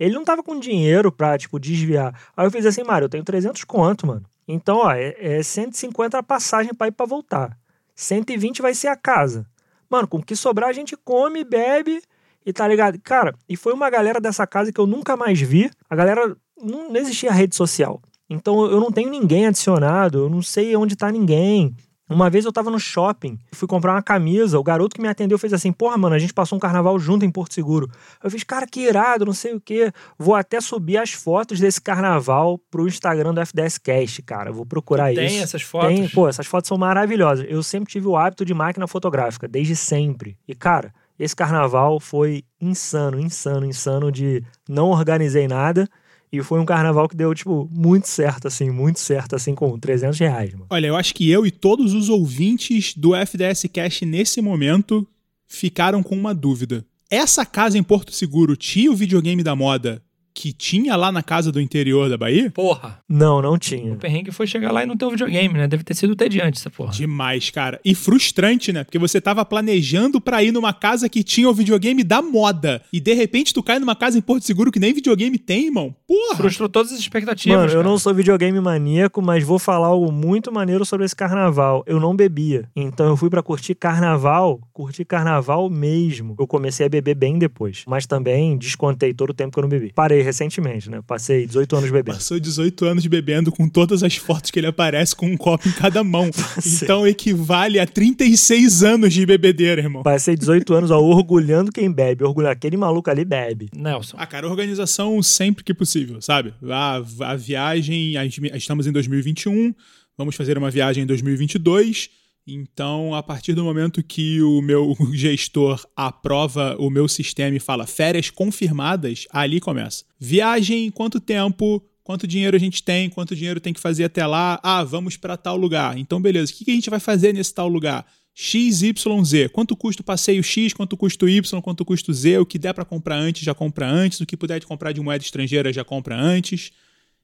Ele 0.00 0.14
não 0.14 0.24
tava 0.24 0.42
com 0.42 0.58
dinheiro 0.58 1.12
pra, 1.12 1.36
tipo, 1.36 1.60
desviar. 1.60 2.18
Aí 2.34 2.46
eu 2.46 2.50
fiz 2.50 2.64
assim, 2.64 2.82
Mário, 2.82 3.04
eu 3.04 3.08
tenho 3.10 3.22
300 3.22 3.62
conto, 3.64 4.06
mano. 4.06 4.24
Então, 4.48 4.78
ó, 4.78 4.92
é, 4.92 5.14
é 5.18 5.42
150 5.42 6.16
a 6.16 6.22
passagem 6.22 6.72
pra 6.72 6.88
ir 6.88 6.92
pra 6.92 7.04
voltar. 7.04 7.56
120 7.94 8.62
vai 8.62 8.72
ser 8.72 8.88
a 8.88 8.96
casa. 8.96 9.46
Mano, 9.90 10.08
com 10.08 10.16
o 10.16 10.22
que 10.22 10.34
sobrar 10.34 10.70
a 10.70 10.72
gente 10.72 10.96
come, 10.96 11.44
bebe 11.44 12.02
e 12.46 12.52
tá 12.52 12.66
ligado? 12.66 12.98
Cara, 13.00 13.34
e 13.46 13.56
foi 13.56 13.74
uma 13.74 13.90
galera 13.90 14.18
dessa 14.18 14.46
casa 14.46 14.72
que 14.72 14.80
eu 14.80 14.86
nunca 14.86 15.16
mais 15.16 15.38
vi. 15.38 15.70
A 15.88 15.94
galera, 15.94 16.34
não, 16.56 16.90
não 16.90 16.96
existia 16.96 17.30
rede 17.30 17.54
social. 17.54 18.00
Então 18.28 18.64
eu 18.70 18.80
não 18.80 18.90
tenho 18.90 19.10
ninguém 19.10 19.46
adicionado, 19.46 20.20
eu 20.20 20.30
não 20.30 20.40
sei 20.40 20.74
onde 20.76 20.96
tá 20.96 21.12
ninguém. 21.12 21.74
Uma 22.10 22.28
vez 22.28 22.44
eu 22.44 22.52
tava 22.52 22.72
no 22.72 22.80
shopping, 22.80 23.38
fui 23.52 23.68
comprar 23.68 23.92
uma 23.92 24.02
camisa, 24.02 24.58
o 24.58 24.64
garoto 24.64 24.96
que 24.96 25.00
me 25.00 25.06
atendeu 25.06 25.38
fez 25.38 25.52
assim: 25.52 25.72
Porra, 25.72 25.96
mano, 25.96 26.16
a 26.16 26.18
gente 26.18 26.34
passou 26.34 26.56
um 26.56 26.60
carnaval 26.60 26.98
junto 26.98 27.24
em 27.24 27.30
Porto 27.30 27.54
Seguro. 27.54 27.88
Eu 28.22 28.28
fiz, 28.28 28.42
cara, 28.42 28.66
que 28.66 28.80
irado, 28.80 29.24
não 29.24 29.32
sei 29.32 29.54
o 29.54 29.60
quê. 29.60 29.92
Vou 30.18 30.34
até 30.34 30.60
subir 30.60 30.96
as 30.96 31.12
fotos 31.12 31.60
desse 31.60 31.80
carnaval 31.80 32.58
pro 32.68 32.88
Instagram 32.88 33.32
do 33.32 33.40
FDS 33.40 33.78
Cast, 33.78 34.22
cara. 34.22 34.50
Vou 34.50 34.66
procurar 34.66 35.14
Tem 35.14 35.26
isso. 35.26 35.44
essas 35.44 35.62
fotos? 35.62 35.88
Tem, 35.88 36.08
pô, 36.08 36.28
essas 36.28 36.46
fotos 36.46 36.66
são 36.66 36.76
maravilhosas. 36.76 37.46
Eu 37.48 37.62
sempre 37.62 37.92
tive 37.92 38.08
o 38.08 38.16
hábito 38.16 38.44
de 38.44 38.52
máquina 38.52 38.88
fotográfica, 38.88 39.46
desde 39.46 39.76
sempre. 39.76 40.36
E, 40.48 40.54
cara, 40.54 40.92
esse 41.16 41.36
carnaval 41.36 42.00
foi 42.00 42.42
insano, 42.60 43.20
insano, 43.20 43.64
insano 43.64 44.10
de 44.10 44.42
não 44.68 44.88
organizei 44.88 45.46
nada. 45.46 45.88
E 46.32 46.42
foi 46.42 46.60
um 46.60 46.64
carnaval 46.64 47.08
que 47.08 47.16
deu, 47.16 47.34
tipo, 47.34 47.68
muito 47.72 48.06
certo, 48.06 48.46
assim, 48.46 48.70
muito 48.70 49.00
certo, 49.00 49.34
assim, 49.34 49.54
com 49.54 49.76
300 49.78 50.18
reais, 50.18 50.52
mano. 50.52 50.66
Olha, 50.70 50.86
eu 50.86 50.96
acho 50.96 51.14
que 51.14 51.28
eu 51.28 51.44
e 51.44 51.50
todos 51.50 51.92
os 51.92 52.08
ouvintes 52.08 52.94
do 52.94 53.14
FDS 53.16 53.64
Cash 53.72 54.02
nesse 54.02 54.40
momento 54.40 55.06
ficaram 55.46 56.02
com 56.02 56.14
uma 56.14 56.32
dúvida. 56.32 56.84
Essa 57.10 57.44
casa 57.44 57.76
em 57.76 57.82
Porto 57.82 58.12
Seguro 58.12 58.56
tinha 58.56 58.92
o 58.92 58.94
videogame 58.94 59.42
da 59.42 59.56
moda 59.56 60.00
que 60.40 60.54
tinha 60.54 60.96
lá 60.96 61.12
na 61.12 61.22
casa 61.22 61.52
do 61.52 61.60
interior 61.60 62.08
da 62.08 62.16
Bahia? 62.16 62.50
Porra. 62.50 62.98
Não, 63.06 63.42
não 63.42 63.58
tinha. 63.58 63.92
O 63.92 63.96
perrengue 63.96 64.32
foi 64.32 64.46
chegar 64.46 64.72
lá 64.72 64.82
e 64.82 64.86
não 64.86 64.96
ter 64.96 65.04
o 65.04 65.10
videogame, 65.10 65.52
né? 65.52 65.68
Deve 65.68 65.84
ter 65.84 65.92
sido 65.92 66.16
tediante 66.16 66.58
essa 66.58 66.70
porra. 66.70 66.92
Demais, 66.92 67.50
cara. 67.50 67.78
E 67.84 67.94
frustrante, 67.94 68.72
né? 68.72 68.82
Porque 68.82 68.98
você 68.98 69.20
tava 69.20 69.44
planejando 69.44 70.18
pra 70.18 70.42
ir 70.42 70.50
numa 70.50 70.72
casa 70.72 71.10
que 71.10 71.22
tinha 71.22 71.46
o 71.46 71.52
videogame 71.52 72.02
da 72.02 72.22
moda. 72.22 72.80
E 72.90 72.98
de 72.98 73.12
repente 73.12 73.52
tu 73.52 73.62
cai 73.62 73.78
numa 73.78 73.94
casa 73.94 74.16
em 74.16 74.22
Porto 74.22 74.46
Seguro 74.46 74.72
que 74.72 74.80
nem 74.80 74.94
videogame 74.94 75.36
tem, 75.36 75.66
irmão. 75.66 75.94
Porra! 76.08 76.36
Frustrou 76.36 76.70
todas 76.70 76.90
as 76.90 76.98
expectativas. 76.98 77.58
Mano, 77.58 77.70
eu 77.70 77.76
cara. 77.76 77.88
não 77.90 77.98
sou 77.98 78.14
videogame 78.14 78.58
maníaco, 78.60 79.20
mas 79.20 79.44
vou 79.44 79.58
falar 79.58 79.88
algo 79.88 80.10
muito 80.10 80.50
maneiro 80.50 80.86
sobre 80.86 81.04
esse 81.04 81.14
carnaval. 81.14 81.84
Eu 81.86 82.00
não 82.00 82.16
bebia. 82.16 82.66
Então 82.74 83.08
eu 83.08 83.16
fui 83.16 83.28
pra 83.28 83.42
curtir 83.42 83.74
carnaval, 83.74 84.58
curtir 84.72 85.04
carnaval 85.04 85.68
mesmo. 85.68 86.34
Eu 86.38 86.46
comecei 86.46 86.86
a 86.86 86.88
beber 86.88 87.14
bem 87.14 87.38
depois. 87.38 87.84
Mas 87.86 88.06
também 88.06 88.56
descontei 88.56 89.12
todo 89.12 89.30
o 89.30 89.34
tempo 89.34 89.52
que 89.52 89.58
eu 89.58 89.62
não 89.62 89.68
bebi. 89.68 89.92
Parei 89.94 90.29
recentemente, 90.30 90.88
né? 90.88 91.00
Passei 91.06 91.46
18 91.46 91.76
anos 91.76 91.90
bebendo. 91.90 92.16
Passou 92.16 92.38
18 92.38 92.84
anos 92.84 93.06
bebendo 93.06 93.52
com 93.52 93.68
todas 93.68 94.02
as 94.02 94.16
fotos 94.16 94.50
que 94.50 94.58
ele 94.58 94.66
aparece 94.66 95.14
com 95.14 95.26
um 95.26 95.36
copo 95.36 95.68
em 95.68 95.72
cada 95.72 96.02
mão. 96.02 96.30
então 96.64 97.06
equivale 97.06 97.78
a 97.78 97.86
36 97.86 98.82
anos 98.82 99.12
de 99.12 99.26
bebedeira, 99.26 99.82
irmão. 99.82 100.02
Passei 100.02 100.36
18 100.36 100.74
anos 100.74 100.90
ó, 100.90 100.98
orgulhando 101.00 101.72
quem 101.72 101.90
bebe. 101.92 102.24
Orgulhando 102.24 102.52
aquele 102.52 102.76
maluco 102.76 103.10
ali 103.10 103.24
bebe. 103.24 103.68
Nelson. 103.74 104.16
Ah, 104.18 104.26
cara, 104.26 104.48
organização 104.48 105.22
sempre 105.22 105.64
que 105.64 105.74
possível, 105.74 106.20
sabe? 106.22 106.54
A, 106.68 107.02
a 107.20 107.36
viagem, 107.36 108.16
a 108.16 108.24
estamos 108.24 108.86
em 108.86 108.92
2021, 108.92 109.74
vamos 110.16 110.36
fazer 110.36 110.56
uma 110.56 110.70
viagem 110.70 111.04
em 111.04 111.06
2022. 111.06 112.19
Então, 112.46 113.14
a 113.14 113.22
partir 113.22 113.54
do 113.54 113.64
momento 113.64 114.02
que 114.02 114.42
o 114.42 114.60
meu 114.60 114.96
gestor 115.12 115.84
aprova 115.94 116.76
o 116.78 116.90
meu 116.90 117.06
sistema 117.06 117.56
e 117.56 117.60
fala 117.60 117.86
férias 117.86 118.30
confirmadas, 118.30 119.26
ali 119.30 119.60
começa. 119.60 120.04
Viagem, 120.18 120.90
quanto 120.90 121.20
tempo, 121.20 121.82
quanto 122.02 122.26
dinheiro 122.26 122.56
a 122.56 122.60
gente 122.60 122.82
tem, 122.82 123.08
quanto 123.08 123.36
dinheiro 123.36 123.60
tem 123.60 123.72
que 123.72 123.80
fazer 123.80 124.04
até 124.04 124.26
lá. 124.26 124.58
Ah, 124.62 124.82
vamos 124.82 125.16
para 125.16 125.36
tal 125.36 125.56
lugar. 125.56 125.96
Então, 125.96 126.20
beleza, 126.20 126.52
o 126.52 126.54
que 126.54 126.70
a 126.70 126.74
gente 126.74 126.90
vai 126.90 127.00
fazer 127.00 127.32
nesse 127.32 127.54
tal 127.54 127.68
lugar? 127.68 128.06
X, 128.34 128.82
Y, 128.82 129.24
Z. 129.24 129.48
Quanto 129.50 129.76
custa 129.76 130.02
o 130.02 130.04
passeio 130.04 130.42
X, 130.42 130.72
quanto 130.72 130.96
custa 130.96 131.24
o 131.24 131.28
Y, 131.28 131.60
quanto 131.60 131.84
custa 131.84 132.10
o 132.10 132.14
Z. 132.14 132.38
O 132.38 132.46
que 132.46 132.58
der 132.58 132.72
para 132.72 132.84
comprar 132.84 133.16
antes, 133.16 133.42
já 133.42 133.54
compra 133.54 133.86
antes. 133.86 134.20
O 134.20 134.26
que 134.26 134.36
puder 134.36 134.58
de 134.58 134.66
comprar 134.66 134.92
de 134.92 135.00
moeda 135.00 135.22
estrangeira, 135.22 135.72
já 135.72 135.84
compra 135.84 136.16
antes. 136.16 136.72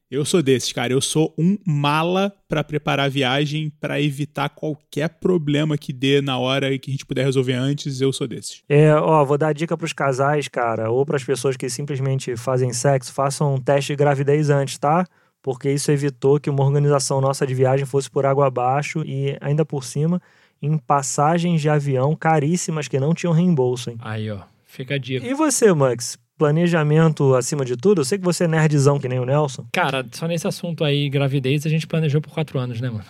Eu 0.08 0.24
sou 0.24 0.40
desses, 0.40 0.72
cara. 0.72 0.92
Eu 0.92 1.00
sou 1.00 1.34
um 1.36 1.58
mala 1.66 2.32
para 2.48 2.62
preparar 2.62 3.06
a 3.06 3.08
viagem, 3.08 3.70
para 3.80 4.00
evitar 4.00 4.48
qualquer 4.48 5.08
problema 5.08 5.76
que 5.76 5.92
dê 5.92 6.20
na 6.20 6.38
hora 6.38 6.72
e 6.72 6.78
que 6.78 6.90
a 6.90 6.92
gente 6.92 7.04
puder 7.04 7.24
resolver 7.24 7.54
antes. 7.54 8.00
Eu 8.00 8.12
sou 8.12 8.28
desses. 8.28 8.62
É, 8.68 8.94
ó, 8.94 9.24
vou 9.24 9.36
dar 9.36 9.52
dica 9.52 9.76
pros 9.76 9.92
casais, 9.92 10.46
cara, 10.46 10.90
ou 10.90 11.04
pras 11.04 11.24
pessoas 11.24 11.56
que 11.56 11.68
simplesmente 11.68 12.36
fazem 12.36 12.72
sexo, 12.72 13.12
façam 13.12 13.54
um 13.54 13.60
teste 13.60 13.92
de 13.92 13.96
gravidez 13.96 14.48
antes, 14.48 14.78
tá? 14.78 15.04
Porque 15.42 15.70
isso 15.72 15.90
evitou 15.90 16.38
que 16.38 16.50
uma 16.50 16.64
organização 16.64 17.20
nossa 17.20 17.44
de 17.44 17.54
viagem 17.54 17.84
fosse 17.84 18.08
por 18.08 18.24
água 18.24 18.46
abaixo 18.46 19.02
e 19.04 19.36
ainda 19.40 19.64
por 19.64 19.82
cima 19.82 20.22
em 20.62 20.78
passagens 20.78 21.60
de 21.60 21.68
avião 21.68 22.14
caríssimas 22.14 22.88
que 22.88 23.00
não 23.00 23.12
tinham 23.12 23.32
reembolso, 23.32 23.90
hein? 23.90 23.96
Aí, 24.00 24.30
ó. 24.30 24.40
Fica 24.64 24.94
a 24.94 24.98
dica. 24.98 25.26
E 25.26 25.34
você, 25.34 25.72
Max? 25.72 26.18
Planejamento 26.38 27.34
acima 27.34 27.64
de 27.64 27.76
tudo? 27.76 28.00
Eu 28.00 28.04
sei 28.04 28.18
que 28.18 28.24
você 28.24 28.44
é 28.44 28.48
nerdzão 28.48 28.98
que 28.98 29.08
nem 29.08 29.18
o 29.18 29.24
Nelson. 29.24 29.66
Cara, 29.72 30.04
só 30.12 30.26
nesse 30.26 30.46
assunto 30.46 30.84
aí, 30.84 31.08
gravidez, 31.08 31.64
a 31.64 31.70
gente 31.70 31.86
planejou 31.86 32.20
por 32.20 32.30
quatro 32.30 32.58
anos, 32.58 32.80
né, 32.80 32.90
mano? 32.90 33.04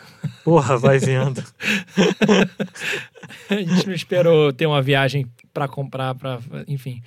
Porra, 0.45 0.79
vai 0.79 0.99
vendo. 0.99 1.43
a 3.51 3.55
gente 3.55 3.87
não 3.87 3.95
esperou 3.95 4.53
ter 4.53 4.67
uma 4.67 4.81
viagem 4.81 5.27
pra 5.53 5.67
comprar, 5.67 6.15
para, 6.15 6.39
enfim. 6.69 7.03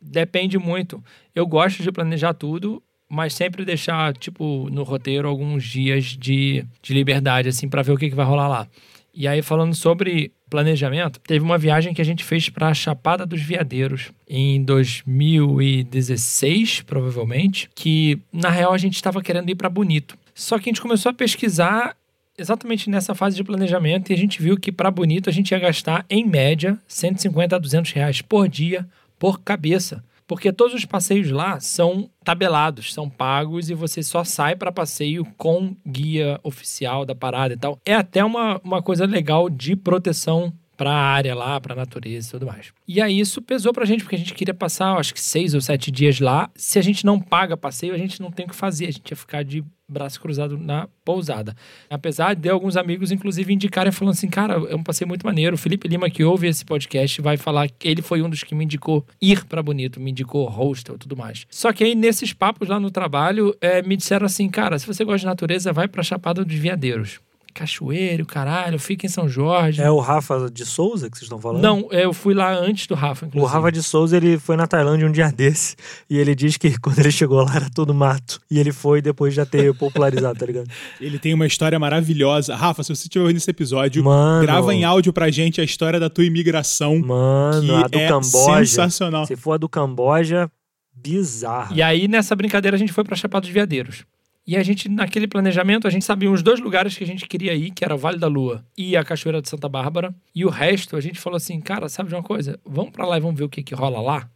Depende 0.00 0.58
muito. 0.58 1.02
Eu 1.34 1.46
gosto 1.46 1.82
de 1.82 1.92
planejar 1.92 2.32
tudo, 2.32 2.82
mas 3.08 3.34
sempre 3.34 3.64
deixar, 3.64 4.16
tipo, 4.16 4.68
no 4.70 4.82
roteiro 4.82 5.28
alguns 5.28 5.64
dias 5.64 6.04
de, 6.04 6.64
de 6.80 6.94
liberdade, 6.94 7.48
assim, 7.48 7.68
pra 7.68 7.82
ver 7.82 7.92
o 7.92 7.98
que, 7.98 8.08
que 8.08 8.14
vai 8.14 8.24
rolar 8.24 8.48
lá. 8.48 8.68
E 9.12 9.26
aí, 9.26 9.42
falando 9.42 9.74
sobre 9.74 10.32
planejamento, 10.48 11.18
teve 11.20 11.44
uma 11.44 11.58
viagem 11.58 11.92
que 11.92 12.00
a 12.00 12.04
gente 12.04 12.24
fez 12.24 12.48
pra 12.48 12.74
Chapada 12.74 13.26
dos 13.26 13.42
Veadeiros 13.42 14.10
em 14.28 14.62
2016, 14.62 16.82
provavelmente, 16.82 17.68
que 17.74 18.18
na 18.32 18.50
real 18.50 18.72
a 18.72 18.78
gente 18.78 18.94
estava 18.94 19.22
querendo 19.22 19.50
ir 19.50 19.54
pra 19.54 19.68
Bonito. 19.68 20.16
Só 20.34 20.58
que 20.58 20.68
a 20.68 20.72
gente 20.72 20.80
começou 20.80 21.10
a 21.10 21.14
pesquisar 21.14 21.96
exatamente 22.38 22.88
nessa 22.88 23.14
fase 23.14 23.36
de 23.36 23.44
planejamento 23.44 24.10
e 24.10 24.14
a 24.14 24.16
gente 24.16 24.42
viu 24.42 24.56
que 24.56 24.72
para 24.72 24.90
Bonito 24.90 25.28
a 25.28 25.32
gente 25.32 25.50
ia 25.50 25.58
gastar, 25.58 26.06
em 26.08 26.26
média, 26.26 26.78
150 26.88 27.54
a 27.54 27.58
200 27.58 27.92
reais 27.92 28.22
por 28.22 28.48
dia, 28.48 28.88
por 29.18 29.40
cabeça. 29.40 30.02
Porque 30.30 30.52
todos 30.52 30.74
os 30.74 30.84
passeios 30.84 31.28
lá 31.32 31.58
são 31.58 32.08
tabelados, 32.22 32.94
são 32.94 33.10
pagos 33.10 33.68
e 33.68 33.74
você 33.74 34.00
só 34.00 34.22
sai 34.22 34.54
para 34.54 34.70
passeio 34.70 35.24
com 35.36 35.74
guia 35.84 36.38
oficial 36.44 37.04
da 37.04 37.16
parada 37.16 37.54
e 37.54 37.56
tal. 37.56 37.80
É 37.84 37.96
até 37.96 38.24
uma, 38.24 38.60
uma 38.62 38.80
coisa 38.80 39.04
legal 39.06 39.50
de 39.50 39.74
proteção 39.74 40.52
pra 40.80 40.94
área 40.94 41.34
lá, 41.34 41.60
pra 41.60 41.74
natureza 41.74 42.28
e 42.28 42.30
tudo 42.30 42.46
mais. 42.46 42.72
E 42.88 43.02
aí 43.02 43.20
isso 43.20 43.42
pesou 43.42 43.70
pra 43.70 43.84
gente, 43.84 44.02
porque 44.02 44.16
a 44.16 44.18
gente 44.18 44.32
queria 44.32 44.54
passar, 44.54 44.96
acho 44.96 45.12
que 45.12 45.20
seis 45.20 45.52
ou 45.52 45.60
sete 45.60 45.90
dias 45.90 46.20
lá. 46.20 46.50
Se 46.56 46.78
a 46.78 46.82
gente 46.82 47.04
não 47.04 47.20
paga 47.20 47.54
passeio, 47.54 47.92
a 47.92 47.98
gente 47.98 48.18
não 48.18 48.30
tem 48.30 48.46
o 48.46 48.48
que 48.48 48.56
fazer. 48.56 48.86
A 48.86 48.90
gente 48.90 49.10
ia 49.10 49.16
ficar 49.16 49.44
de 49.44 49.62
braço 49.86 50.18
cruzado 50.18 50.56
na 50.56 50.88
pousada. 51.04 51.54
Apesar 51.90 52.34
de 52.34 52.48
alguns 52.48 52.78
amigos, 52.78 53.12
inclusive, 53.12 53.52
indicarem 53.52 53.92
falando 53.92 54.14
assim, 54.14 54.30
cara, 54.30 54.54
é 54.70 54.74
um 54.74 54.82
passeio 54.82 55.06
muito 55.06 55.26
maneiro. 55.26 55.54
O 55.54 55.58
Felipe 55.58 55.86
Lima, 55.86 56.08
que 56.08 56.24
ouve 56.24 56.46
esse 56.46 56.64
podcast, 56.64 57.20
vai 57.20 57.36
falar 57.36 57.68
que 57.68 57.86
ele 57.86 58.00
foi 58.00 58.22
um 58.22 58.30
dos 58.30 58.42
que 58.42 58.54
me 58.54 58.64
indicou 58.64 59.04
ir 59.20 59.44
pra 59.44 59.62
Bonito, 59.62 60.00
me 60.00 60.12
indicou 60.12 60.48
hostel 60.48 60.96
tudo 60.96 61.14
mais. 61.14 61.46
Só 61.50 61.74
que 61.74 61.84
aí, 61.84 61.94
nesses 61.94 62.32
papos 62.32 62.70
lá 62.70 62.80
no 62.80 62.90
trabalho, 62.90 63.54
é, 63.60 63.82
me 63.82 63.98
disseram 63.98 64.24
assim, 64.24 64.48
cara, 64.48 64.78
se 64.78 64.86
você 64.86 65.04
gosta 65.04 65.18
de 65.18 65.26
natureza, 65.26 65.74
vai 65.74 65.88
pra 65.88 66.02
Chapada 66.02 66.42
dos 66.42 66.56
Veadeiros. 66.56 67.20
Cachoeiro, 67.52 68.24
caralho, 68.26 68.78
fica 68.78 69.06
em 69.06 69.08
São 69.08 69.28
Jorge. 69.28 69.82
É 69.82 69.90
o 69.90 69.98
Rafa 69.98 70.48
de 70.52 70.64
Souza 70.64 71.08
que 71.10 71.16
vocês 71.16 71.24
estão 71.26 71.40
falando? 71.40 71.62
Não, 71.62 71.88
eu 71.90 72.12
fui 72.12 72.32
lá 72.34 72.54
antes 72.54 72.86
do 72.86 72.94
Rafa, 72.94 73.26
O 73.26 73.28
inclusive. 73.28 73.52
Rafa 73.52 73.72
de 73.72 73.82
Souza, 73.82 74.16
ele 74.16 74.38
foi 74.38 74.56
na 74.56 74.66
Tailândia 74.66 75.06
um 75.06 75.12
dia 75.12 75.30
desse. 75.32 75.76
E 76.08 76.16
ele 76.18 76.34
diz 76.34 76.56
que 76.56 76.78
quando 76.78 76.98
ele 76.98 77.10
chegou 77.10 77.42
lá 77.44 77.54
era 77.56 77.68
todo 77.70 77.92
mato. 77.94 78.40
E 78.50 78.58
ele 78.58 78.72
foi 78.72 79.02
depois 79.02 79.32
de 79.32 79.36
já 79.36 79.46
ter 79.46 79.74
popularizado, 79.74 80.38
tá 80.38 80.46
ligado? 80.46 80.68
Ele 81.00 81.18
tem 81.18 81.32
uma 81.34 81.46
história 81.46 81.78
maravilhosa. 81.78 82.54
Rafa, 82.54 82.82
se 82.82 82.94
você 82.94 83.02
estiver 83.04 83.22
ouvindo 83.22 83.36
esse 83.38 83.50
episódio, 83.50 84.02
Mano. 84.04 84.42
grava 84.42 84.74
em 84.74 84.84
áudio 84.84 85.12
pra 85.12 85.30
gente 85.30 85.60
a 85.60 85.64
história 85.64 85.98
da 86.00 86.10
tua 86.10 86.24
imigração. 86.24 86.98
Mano, 86.98 87.62
que 87.66 87.84
a 87.84 87.88
do 87.88 87.98
é 87.98 88.08
Camboja. 88.08 88.66
sensacional. 88.66 89.26
Se 89.26 89.36
for 89.36 89.52
a 89.52 89.56
do 89.56 89.68
Camboja, 89.68 90.50
bizarra. 90.94 91.74
E 91.74 91.82
aí, 91.82 92.06
nessa 92.08 92.34
brincadeira, 92.36 92.76
a 92.76 92.78
gente 92.78 92.92
foi 92.92 93.04
pra 93.04 93.16
Chapada 93.16 93.42
dos 93.42 93.50
Veadeiros. 93.50 94.04
E 94.46 94.56
a 94.56 94.62
gente, 94.62 94.88
naquele 94.88 95.28
planejamento, 95.28 95.86
a 95.86 95.90
gente 95.90 96.04
sabia 96.04 96.30
os 96.30 96.42
dois 96.42 96.58
lugares 96.58 96.96
que 96.96 97.04
a 97.04 97.06
gente 97.06 97.26
queria 97.26 97.54
ir, 97.54 97.70
que 97.70 97.84
era 97.84 97.94
o 97.94 97.98
Vale 97.98 98.18
da 98.18 98.26
Lua 98.26 98.64
e 98.76 98.96
a 98.96 99.04
Cachoeira 99.04 99.40
de 99.40 99.48
Santa 99.48 99.68
Bárbara. 99.68 100.14
E 100.34 100.44
o 100.44 100.48
resto, 100.48 100.96
a 100.96 101.00
gente 101.00 101.20
falou 101.20 101.36
assim, 101.36 101.60
cara, 101.60 101.88
sabe 101.88 102.08
de 102.08 102.14
uma 102.14 102.22
coisa? 102.22 102.58
Vamos 102.64 102.90
pra 102.90 103.06
lá 103.06 103.16
e 103.16 103.20
vamos 103.20 103.38
ver 103.38 103.44
o 103.44 103.48
que 103.48 103.62
que 103.62 103.74
rola 103.74 104.00
lá? 104.00 104.28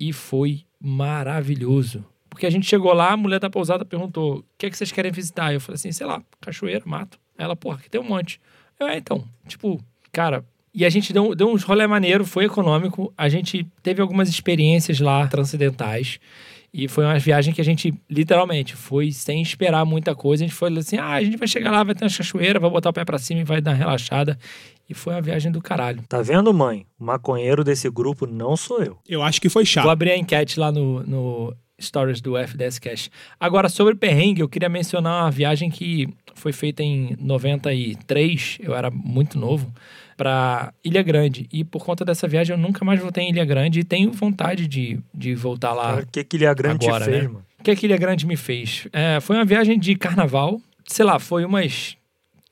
E 0.00 0.12
foi 0.12 0.62
maravilhoso. 0.80 2.04
Porque 2.30 2.46
a 2.46 2.50
gente 2.50 2.66
chegou 2.66 2.92
lá, 2.92 3.12
a 3.12 3.16
mulher 3.16 3.40
da 3.40 3.50
pousada 3.50 3.84
perguntou, 3.84 4.38
o 4.38 4.44
que 4.56 4.66
é 4.66 4.70
que 4.70 4.76
vocês 4.78 4.92
querem 4.92 5.10
visitar? 5.10 5.52
Eu 5.52 5.60
falei 5.60 5.74
assim, 5.74 5.92
sei 5.92 6.06
lá, 6.06 6.22
cachoeira, 6.40 6.84
mato. 6.86 7.18
Ela, 7.36 7.56
porra, 7.56 7.78
aqui 7.78 7.90
tem 7.90 8.00
um 8.00 8.04
monte. 8.04 8.40
Eu, 8.78 8.86
é, 8.86 8.96
então, 8.96 9.24
tipo, 9.46 9.82
cara... 10.12 10.44
E 10.72 10.84
a 10.84 10.90
gente 10.90 11.12
deu, 11.12 11.34
deu 11.34 11.48
uns 11.48 11.64
rolê 11.64 11.86
maneiro, 11.86 12.24
foi 12.24 12.44
econômico. 12.44 13.12
A 13.16 13.28
gente 13.28 13.66
teve 13.82 14.00
algumas 14.00 14.28
experiências 14.28 15.00
lá 15.00 15.26
transcendentais. 15.26 16.20
E 16.72 16.86
foi 16.86 17.04
uma 17.04 17.18
viagem 17.18 17.54
que 17.54 17.60
a 17.60 17.64
gente, 17.64 17.94
literalmente, 18.10 18.76
foi 18.76 19.10
sem 19.10 19.40
esperar 19.40 19.84
muita 19.84 20.14
coisa. 20.14 20.44
A 20.44 20.46
gente 20.46 20.56
foi 20.56 20.76
assim: 20.76 20.96
ah, 20.98 21.14
a 21.14 21.22
gente 21.24 21.36
vai 21.36 21.48
chegar 21.48 21.70
lá, 21.70 21.82
vai 21.82 21.94
ter 21.94 22.04
uma 22.04 22.10
cachoeira, 22.10 22.60
vai 22.60 22.70
botar 22.70 22.90
o 22.90 22.92
pé 22.92 23.04
pra 23.04 23.18
cima 23.18 23.40
e 23.40 23.44
vai 23.44 23.60
dar 23.60 23.70
uma 23.72 23.76
relaxada. 23.76 24.38
E 24.88 24.94
foi 24.94 25.14
uma 25.14 25.20
viagem 25.20 25.50
do 25.52 25.60
caralho. 25.60 26.02
Tá 26.08 26.22
vendo, 26.22 26.52
mãe? 26.52 26.86
O 26.98 27.04
maconheiro 27.04 27.62
desse 27.62 27.90
grupo 27.90 28.26
não 28.26 28.56
sou 28.56 28.82
eu. 28.82 28.98
Eu 29.06 29.22
acho 29.22 29.40
que 29.40 29.48
foi 29.48 29.62
Vou 29.62 29.66
chato. 29.66 29.88
abrir 29.90 30.10
a 30.12 30.16
enquete 30.16 30.58
lá 30.58 30.72
no, 30.72 31.02
no 31.02 31.54
Stories 31.80 32.20
do 32.20 32.36
FDS 32.36 32.78
Cash. 32.78 33.10
Agora, 33.38 33.68
sobre 33.68 33.94
perrengue, 33.94 34.40
eu 34.40 34.48
queria 34.48 34.68
mencionar 34.68 35.24
uma 35.24 35.30
viagem 35.30 35.70
que 35.70 36.08
foi 36.34 36.52
feita 36.52 36.82
em 36.82 37.16
93, 37.20 38.58
eu 38.60 38.74
era 38.74 38.90
muito 38.90 39.38
novo, 39.38 39.70
para 40.18 40.74
Ilha 40.84 41.02
Grande. 41.02 41.48
E 41.50 41.64
por 41.64 41.84
conta 41.84 42.04
dessa 42.04 42.26
viagem, 42.26 42.54
eu 42.54 42.60
nunca 42.60 42.84
mais 42.84 43.00
voltei 43.00 43.24
em 43.24 43.30
Ilha 43.30 43.44
Grande 43.44 43.80
e 43.80 43.84
tenho 43.84 44.12
vontade 44.12 44.66
de, 44.66 45.00
de 45.14 45.34
voltar 45.34 45.72
lá. 45.72 46.00
O 46.00 46.06
que 46.06 46.24
que 46.24 46.36
Ilha 46.36 46.52
Grande 46.52 46.84
agora, 46.84 47.04
te 47.04 47.10
fez, 47.10 47.22
né? 47.22 47.28
mano? 47.28 47.46
O 47.58 47.62
que 47.62 47.70
a 47.70 47.74
Ilha 47.80 47.96
Grande 47.96 48.26
me 48.26 48.36
fez? 48.36 48.88
É, 48.92 49.20
foi 49.20 49.36
uma 49.36 49.44
viagem 49.44 49.78
de 49.78 49.94
carnaval. 49.94 50.60
Sei 50.84 51.04
lá, 51.04 51.18
foi 51.18 51.44
umas 51.44 51.96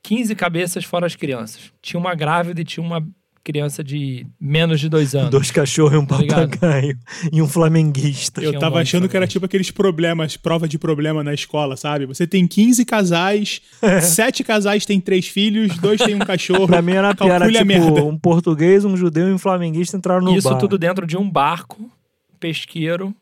15 0.01 0.33
cabeças 0.35 0.85
fora 0.85 1.05
as 1.05 1.15
crianças. 1.15 1.71
Tinha 1.81 1.99
uma 1.99 2.15
grávida 2.15 2.61
e 2.61 2.63
tinha 2.63 2.83
uma 2.83 3.05
criança 3.47 3.81
de 3.81 4.27
menos 4.37 4.77
de 4.77 4.89
dois 4.89 5.15
anos. 5.15 5.29
Dois 5.29 5.51
cachorros 5.51 5.93
e 5.93 5.97
um 5.97 6.05
Tá 6.05 6.17
papagaio. 6.17 6.99
e 7.31 7.41
um 7.41 7.47
flamenguista. 7.47 8.43
Eu 8.43 8.59
tava 8.59 8.81
achando 8.81 9.07
que 9.07 9.15
era 9.15 9.25
tipo 9.25 9.45
aqueles 9.45 9.71
problemas, 9.71 10.35
prova 10.35 10.67
de 10.67 10.77
problema 10.77 11.23
na 11.23 11.33
escola, 11.33 11.77
sabe? 11.77 12.05
Você 12.05 12.27
tem 12.27 12.45
15 12.45 12.83
casais, 12.83 13.61
sete 14.03 14.43
casais 14.43 14.85
têm 14.85 14.99
três 14.99 15.29
filhos, 15.29 15.77
dois 15.77 16.01
têm 16.01 16.13
um 16.13 16.19
cachorro. 16.19 16.67
Pra 16.67 16.81
mim 16.81 16.91
era 16.91 17.15
pior, 17.15 17.31
era 17.31 17.45
a 17.45 17.63
merda. 17.65 17.93
tipo 17.93 18.05
um 18.05 18.17
português, 18.17 18.83
um 18.83 18.97
judeu 18.97 19.29
e 19.29 19.33
um 19.33 19.37
flamenguista 19.37 19.95
entraram 19.95 20.21
no 20.21 20.35
Isso 20.35 20.49
bar. 20.49 20.57
tudo 20.57 20.77
dentro 20.77 21.07
de 21.07 21.15
um 21.15 21.29
barco 21.29 21.89
pesqueiro 22.37 23.15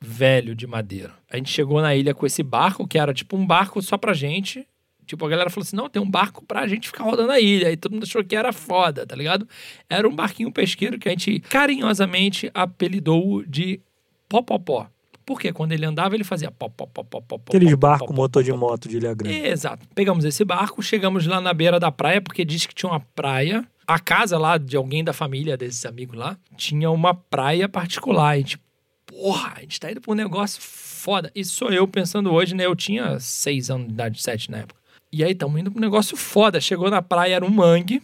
velho 0.00 0.56
de 0.56 0.66
madeira. 0.66 1.12
A 1.30 1.36
gente 1.36 1.50
chegou 1.50 1.80
na 1.80 1.94
ilha 1.94 2.12
com 2.12 2.26
esse 2.26 2.42
barco, 2.42 2.88
que 2.88 2.98
era 2.98 3.14
tipo 3.14 3.36
um 3.36 3.46
barco 3.46 3.80
só 3.80 3.96
pra 3.96 4.12
gente. 4.14 4.66
Tipo, 5.10 5.26
a 5.26 5.28
galera 5.28 5.50
falou 5.50 5.64
assim: 5.64 5.74
não, 5.74 5.88
tem 5.88 6.00
um 6.00 6.08
barco 6.08 6.44
pra 6.44 6.68
gente 6.68 6.86
ficar 6.86 7.02
rodando 7.02 7.32
a 7.32 7.40
ilha. 7.40 7.72
E 7.72 7.76
todo 7.76 7.90
mundo 7.90 8.04
achou 8.04 8.22
que 8.22 8.36
era 8.36 8.52
foda, 8.52 9.04
tá 9.04 9.16
ligado? 9.16 9.46
Era 9.88 10.08
um 10.08 10.14
barquinho 10.14 10.52
pesqueiro 10.52 11.00
que 11.00 11.08
a 11.08 11.10
gente 11.10 11.40
carinhosamente 11.40 12.48
apelidou 12.54 13.42
de 13.44 13.80
Popopó. 14.28 14.86
Porque 15.26 15.52
quando 15.52 15.72
ele 15.72 15.84
andava, 15.84 16.14
ele 16.14 16.22
fazia 16.22 16.48
pó, 16.52 16.68
pó, 16.68 16.86
pó, 16.86 17.02
pó, 17.02 17.20
pó, 17.20 17.38
pó, 17.38 17.44
Aqueles 17.48 17.74
barcos 17.74 18.14
motor 18.14 18.44
de 18.44 18.52
moto 18.52 18.88
de 18.88 18.98
Ilha 18.98 19.12
Grande. 19.12 19.48
Exato. 19.48 19.84
Pegamos 19.96 20.24
esse 20.24 20.44
barco, 20.44 20.80
chegamos 20.80 21.26
lá 21.26 21.40
na 21.40 21.52
beira 21.52 21.80
da 21.80 21.90
praia, 21.90 22.20
porque 22.20 22.44
disse 22.44 22.68
que 22.68 22.74
tinha 22.74 22.90
uma 22.92 23.00
praia. 23.00 23.66
A 23.84 23.98
casa 23.98 24.38
lá 24.38 24.58
de 24.58 24.76
alguém 24.76 25.02
da 25.02 25.12
família 25.12 25.56
desses 25.56 25.84
amigos 25.84 26.16
lá 26.16 26.38
tinha 26.56 26.88
uma 26.88 27.12
praia 27.12 27.68
particular. 27.68 28.36
E 28.36 28.38
a 28.38 28.40
gente, 28.42 28.60
porra, 29.04 29.54
a 29.56 29.60
gente 29.60 29.80
tá 29.80 29.90
indo 29.90 30.00
pra 30.00 30.12
um 30.12 30.16
negócio 30.16 30.62
foda. 30.62 31.32
Isso 31.34 31.56
sou 31.56 31.72
eu 31.72 31.88
pensando 31.88 32.32
hoje, 32.32 32.54
né? 32.54 32.66
Eu 32.66 32.76
tinha 32.76 33.18
seis 33.18 33.70
anos 33.70 33.88
de 33.88 33.94
idade, 33.94 34.22
sete 34.22 34.52
na 34.52 34.58
época. 34.58 34.79
E 35.12 35.24
aí, 35.24 35.32
estamos 35.32 35.60
indo 35.60 35.70
pra 35.70 35.78
um 35.78 35.82
negócio 35.82 36.16
foda. 36.16 36.60
Chegou 36.60 36.88
na 36.88 37.02
praia, 37.02 37.34
era 37.34 37.44
um 37.44 37.50
mangue. 37.50 38.02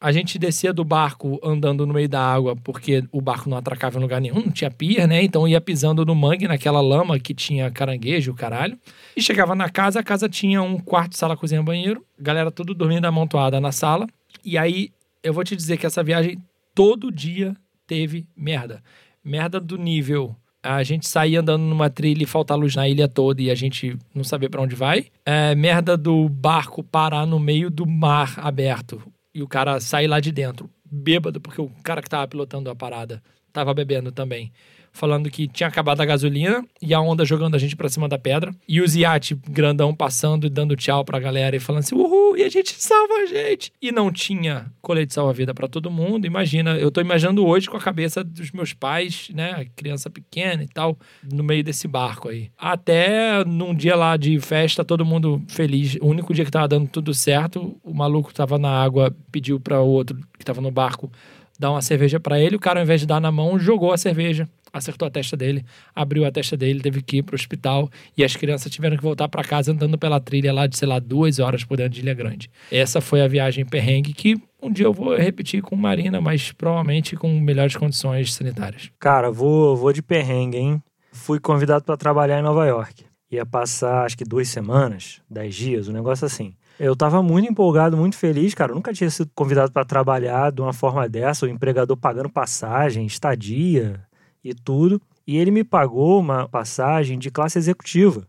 A 0.00 0.12
gente 0.12 0.38
descia 0.38 0.72
do 0.72 0.84
barco 0.84 1.40
andando 1.42 1.86
no 1.86 1.94
meio 1.94 2.08
da 2.08 2.20
água, 2.20 2.54
porque 2.54 3.04
o 3.10 3.20
barco 3.20 3.48
não 3.48 3.56
atracava 3.56 3.98
em 3.98 4.02
lugar 4.02 4.20
nenhum, 4.20 4.42
não 4.44 4.50
tinha 4.50 4.70
pier, 4.70 5.08
né? 5.08 5.22
Então 5.22 5.48
ia 5.48 5.60
pisando 5.60 6.04
no 6.04 6.14
mangue, 6.14 6.46
naquela 6.46 6.80
lama 6.80 7.18
que 7.18 7.32
tinha 7.32 7.70
caranguejo, 7.70 8.34
caralho. 8.34 8.78
E 9.16 9.22
chegava 9.22 9.54
na 9.54 9.70
casa, 9.70 10.00
a 10.00 10.02
casa 10.02 10.28
tinha 10.28 10.62
um 10.62 10.78
quarto, 10.78 11.16
sala, 11.16 11.36
cozinha, 11.36 11.62
banheiro. 11.62 12.04
Galera 12.18 12.50
tudo 12.50 12.74
dormindo 12.74 13.06
amontoada 13.06 13.60
na 13.60 13.72
sala. 13.72 14.06
E 14.44 14.58
aí, 14.58 14.90
eu 15.22 15.32
vou 15.32 15.44
te 15.44 15.56
dizer 15.56 15.78
que 15.78 15.86
essa 15.86 16.02
viagem 16.02 16.38
todo 16.74 17.10
dia 17.10 17.56
teve 17.86 18.26
merda. 18.36 18.82
Merda 19.24 19.58
do 19.58 19.76
nível. 19.76 20.36
A 20.66 20.82
gente 20.82 21.08
sair 21.08 21.36
andando 21.36 21.62
numa 21.62 21.88
trilha 21.88 22.22
e 22.22 22.26
faltar 22.26 22.58
luz 22.58 22.74
na 22.74 22.88
ilha 22.88 23.06
toda 23.06 23.40
e 23.40 23.50
a 23.50 23.54
gente 23.54 23.96
não 24.14 24.24
saber 24.24 24.48
pra 24.48 24.62
onde 24.62 24.74
vai. 24.74 25.06
É, 25.24 25.54
merda 25.54 25.96
do 25.96 26.28
barco 26.28 26.82
parar 26.82 27.26
no 27.26 27.38
meio 27.38 27.70
do 27.70 27.86
mar 27.86 28.34
aberto 28.38 29.00
e 29.34 29.42
o 29.42 29.48
cara 29.48 29.78
sair 29.80 30.06
lá 30.06 30.18
de 30.18 30.32
dentro, 30.32 30.68
bêbado, 30.84 31.40
porque 31.40 31.60
o 31.60 31.70
cara 31.82 32.00
que 32.00 32.08
tava 32.08 32.26
pilotando 32.26 32.70
a 32.70 32.74
parada 32.74 33.22
tava 33.52 33.72
bebendo 33.72 34.10
também. 34.10 34.52
Falando 34.96 35.30
que 35.30 35.46
tinha 35.46 35.68
acabado 35.68 36.00
a 36.00 36.06
gasolina 36.06 36.64
e 36.80 36.94
a 36.94 37.00
onda 37.00 37.22
jogando 37.22 37.54
a 37.54 37.58
gente 37.58 37.76
pra 37.76 37.86
cima 37.86 38.08
da 38.08 38.18
pedra. 38.18 38.50
E 38.66 38.80
os 38.80 38.96
iate 38.96 39.34
grandão 39.46 39.94
passando 39.94 40.46
e 40.46 40.50
dando 40.50 40.74
tchau 40.74 41.04
pra 41.04 41.20
galera 41.20 41.54
e 41.54 41.60
falando 41.60 41.80
assim: 41.80 41.94
uhul, 41.94 42.34
e 42.34 42.42
a 42.42 42.48
gente 42.48 42.74
salva 42.82 43.12
a 43.12 43.26
gente. 43.26 43.70
E 43.80 43.92
não 43.92 44.10
tinha 44.10 44.72
colete 44.80 45.12
salva-vida 45.12 45.52
pra 45.52 45.68
todo 45.68 45.90
mundo. 45.90 46.26
Imagina, 46.26 46.78
eu 46.78 46.90
tô 46.90 47.02
imaginando 47.02 47.44
hoje 47.44 47.68
com 47.68 47.76
a 47.76 47.80
cabeça 47.80 48.24
dos 48.24 48.50
meus 48.52 48.72
pais, 48.72 49.28
né? 49.34 49.66
Criança 49.76 50.08
pequena 50.08 50.62
e 50.62 50.68
tal, 50.68 50.98
no 51.30 51.44
meio 51.44 51.62
desse 51.62 51.86
barco 51.86 52.30
aí. 52.30 52.48
Até 52.56 53.44
num 53.44 53.74
dia 53.74 53.96
lá 53.96 54.16
de 54.16 54.40
festa, 54.40 54.82
todo 54.82 55.04
mundo 55.04 55.42
feliz. 55.46 55.98
O 56.00 56.06
único 56.06 56.32
dia 56.32 56.46
que 56.46 56.50
tava 56.50 56.68
dando 56.68 56.88
tudo 56.88 57.12
certo, 57.12 57.78
o 57.84 57.92
maluco 57.92 58.32
tava 58.32 58.58
na 58.58 58.70
água, 58.70 59.14
pediu 59.30 59.60
pra 59.60 59.78
o 59.78 59.88
outro 59.88 60.18
que 60.38 60.44
tava 60.44 60.62
no 60.62 60.70
barco 60.70 61.12
dar 61.58 61.70
uma 61.70 61.82
cerveja 61.82 62.20
pra 62.20 62.38
ele. 62.38 62.56
O 62.56 62.60
cara, 62.60 62.80
ao 62.80 62.84
invés 62.84 63.00
de 63.00 63.06
dar 63.06 63.20
na 63.20 63.32
mão, 63.32 63.58
jogou 63.58 63.92
a 63.92 63.98
cerveja. 63.98 64.48
Acertou 64.76 65.08
a 65.08 65.10
testa 65.10 65.36
dele, 65.36 65.64
abriu 65.94 66.24
a 66.24 66.30
testa 66.30 66.56
dele, 66.56 66.80
teve 66.80 67.02
que 67.02 67.18
ir 67.18 67.22
pro 67.22 67.34
hospital. 67.34 67.88
E 68.16 68.22
as 68.22 68.36
crianças 68.36 68.70
tiveram 68.70 68.96
que 68.96 69.02
voltar 69.02 69.28
pra 69.28 69.42
casa 69.42 69.72
andando 69.72 69.96
pela 69.96 70.20
trilha 70.20 70.52
lá 70.52 70.66
de, 70.66 70.76
sei 70.76 70.86
lá, 70.86 70.98
duas 70.98 71.38
horas 71.38 71.64
por 71.64 71.76
dentro 71.76 71.94
de 71.94 72.00
Ilha 72.00 72.14
Grande. 72.14 72.50
Essa 72.70 73.00
foi 73.00 73.22
a 73.22 73.28
viagem 73.28 73.64
perrengue 73.64 74.12
que 74.12 74.36
um 74.62 74.70
dia 74.70 74.86
eu 74.86 74.92
vou 74.92 75.16
repetir 75.16 75.62
com 75.62 75.76
Marina, 75.76 76.20
mas 76.20 76.52
provavelmente 76.52 77.16
com 77.16 77.40
melhores 77.40 77.76
condições 77.76 78.34
sanitárias. 78.34 78.90
Cara, 78.98 79.30
vou, 79.30 79.76
vou 79.76 79.92
de 79.92 80.02
perrengue, 80.02 80.58
hein? 80.58 80.82
Fui 81.12 81.40
convidado 81.40 81.84
para 81.84 81.96
trabalhar 81.96 82.38
em 82.38 82.42
Nova 82.42 82.66
York. 82.66 83.04
Ia 83.30 83.44
passar, 83.44 84.04
acho 84.04 84.16
que 84.16 84.24
duas 84.24 84.48
semanas, 84.48 85.20
dez 85.28 85.54
dias, 85.54 85.88
um 85.88 85.92
negócio 85.92 86.26
assim. 86.26 86.54
Eu 86.78 86.94
tava 86.94 87.22
muito 87.22 87.50
empolgado, 87.50 87.96
muito 87.96 88.16
feliz, 88.16 88.54
cara. 88.54 88.72
Eu 88.72 88.76
nunca 88.76 88.92
tinha 88.92 89.08
sido 89.08 89.30
convidado 89.34 89.72
para 89.72 89.84
trabalhar 89.84 90.52
de 90.52 90.60
uma 90.60 90.72
forma 90.72 91.08
dessa, 91.08 91.46
o 91.46 91.48
empregador 91.48 91.96
pagando 91.96 92.28
passagem, 92.28 93.06
estadia 93.06 94.05
e 94.50 94.54
tudo. 94.54 95.00
E 95.26 95.36
ele 95.36 95.50
me 95.50 95.64
pagou 95.64 96.20
uma 96.20 96.48
passagem 96.48 97.18
de 97.18 97.30
classe 97.30 97.58
executiva. 97.58 98.26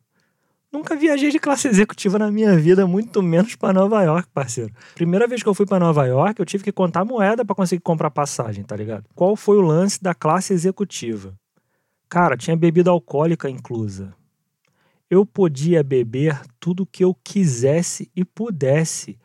Nunca 0.71 0.95
viajei 0.95 1.31
de 1.31 1.39
classe 1.39 1.67
executiva 1.67 2.19
na 2.19 2.29
minha 2.29 2.57
vida, 2.57 2.85
muito 2.85 3.23
menos 3.23 3.55
para 3.55 3.73
Nova 3.73 4.03
York, 4.03 4.29
parceiro. 4.33 4.73
Primeira 4.95 5.25
vez 5.25 5.41
que 5.41 5.47
eu 5.47 5.53
fui 5.53 5.65
para 5.65 5.79
Nova 5.79 6.05
York, 6.05 6.39
eu 6.39 6.45
tive 6.45 6.63
que 6.63 6.71
contar 6.71 7.05
moeda 7.05 7.45
para 7.45 7.55
conseguir 7.55 7.81
comprar 7.81 8.11
passagem, 8.11 8.63
tá 8.63 8.75
ligado? 8.75 9.05
Qual 9.15 9.35
foi 9.35 9.57
o 9.57 9.61
lance 9.61 10.01
da 10.03 10.13
classe 10.13 10.53
executiva? 10.53 11.33
Cara, 12.09 12.35
tinha 12.35 12.55
bebida 12.55 12.89
alcoólica 12.89 13.49
inclusa. 13.49 14.13
Eu 15.09 15.25
podia 15.25 15.81
beber 15.83 16.39
tudo 16.59 16.85
que 16.85 17.03
eu 17.03 17.15
quisesse 17.23 18.11
e 18.13 18.25
pudesse. 18.25 19.17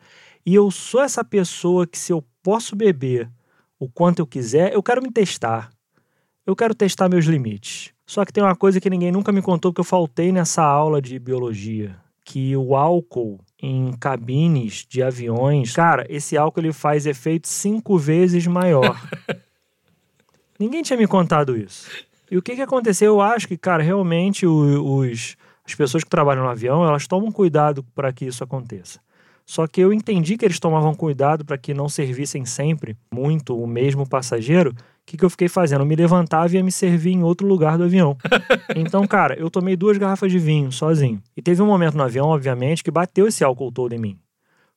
E 0.45 0.55
eu 0.55 0.71
sou 0.71 1.01
essa 1.01 1.25
pessoa 1.25 1.85
que 1.85 1.97
se 1.97 2.13
eu 2.13 2.23
posso 2.41 2.75
beber 2.75 3.29
o 3.77 3.89
quanto 3.89 4.19
eu 4.19 4.27
quiser, 4.27 4.73
eu 4.73 4.81
quero 4.81 5.01
me 5.01 5.11
testar. 5.11 5.69
Eu 6.45 6.55
quero 6.55 6.75
testar 6.75 7.07
meus 7.07 7.25
limites. 7.25 7.93
Só 8.05 8.25
que 8.25 8.33
tem 8.33 8.43
uma 8.43 8.55
coisa 8.55 8.81
que 8.81 8.89
ninguém 8.89 9.11
nunca 9.11 9.31
me 9.31 9.41
contou 9.41 9.73
que 9.73 9.79
eu 9.79 9.85
faltei 9.85 10.31
nessa 10.31 10.61
aula 10.61 11.01
de 11.01 11.17
biologia, 11.17 11.95
que 12.25 12.55
o 12.55 12.75
álcool 12.75 13.39
em 13.61 13.93
cabines 13.93 14.85
de 14.87 15.01
aviões, 15.01 15.73
cara, 15.73 16.05
esse 16.09 16.37
álcool 16.37 16.59
ele 16.59 16.73
faz 16.73 17.05
efeito 17.05 17.47
cinco 17.47 17.97
vezes 17.97 18.45
maior. 18.45 19.01
ninguém 20.59 20.83
tinha 20.83 20.97
me 20.97 21.07
contado 21.07 21.55
isso. 21.55 21.89
E 22.29 22.37
o 22.37 22.41
que 22.41 22.55
que 22.55 22.61
aconteceu? 22.61 23.13
Eu 23.13 23.21
acho 23.21 23.47
que, 23.47 23.57
cara, 23.57 23.81
realmente 23.81 24.45
os, 24.45 25.37
as 25.65 25.75
pessoas 25.75 26.03
que 26.03 26.09
trabalham 26.09 26.43
no 26.43 26.49
avião, 26.49 26.85
elas 26.85 27.07
tomam 27.07 27.31
cuidado 27.31 27.83
para 27.95 28.11
que 28.11 28.25
isso 28.25 28.43
aconteça. 28.43 28.99
Só 29.45 29.67
que 29.67 29.81
eu 29.81 29.93
entendi 29.93 30.37
que 30.37 30.45
eles 30.45 30.59
tomavam 30.59 30.93
cuidado 30.93 31.45
para 31.45 31.57
que 31.57 31.73
não 31.73 31.89
servissem 31.89 32.45
sempre 32.45 32.97
muito 33.13 33.57
o 33.57 33.67
mesmo 33.67 34.07
passageiro. 34.07 34.73
O 35.03 35.11
que, 35.11 35.17
que 35.17 35.25
eu 35.25 35.29
fiquei 35.29 35.49
fazendo? 35.49 35.81
Eu 35.81 35.85
me 35.85 35.95
levantava 35.95 36.53
e 36.53 36.55
ia 36.55 36.63
me 36.63 36.71
servir 36.71 37.11
em 37.11 37.23
outro 37.23 37.45
lugar 37.45 37.77
do 37.77 37.83
avião. 37.83 38.17
Então, 38.75 39.05
cara, 39.05 39.37
eu 39.37 39.49
tomei 39.49 39.75
duas 39.75 39.97
garrafas 39.97 40.31
de 40.31 40.39
vinho 40.39 40.71
sozinho. 40.71 41.21
E 41.35 41.41
teve 41.41 41.61
um 41.61 41.67
momento 41.67 41.95
no 41.95 42.03
avião, 42.03 42.27
obviamente, 42.27 42.83
que 42.83 42.89
bateu 42.89 43.27
esse 43.27 43.43
álcool 43.43 43.71
todo 43.71 43.93
em 43.93 43.99
mim. 43.99 44.17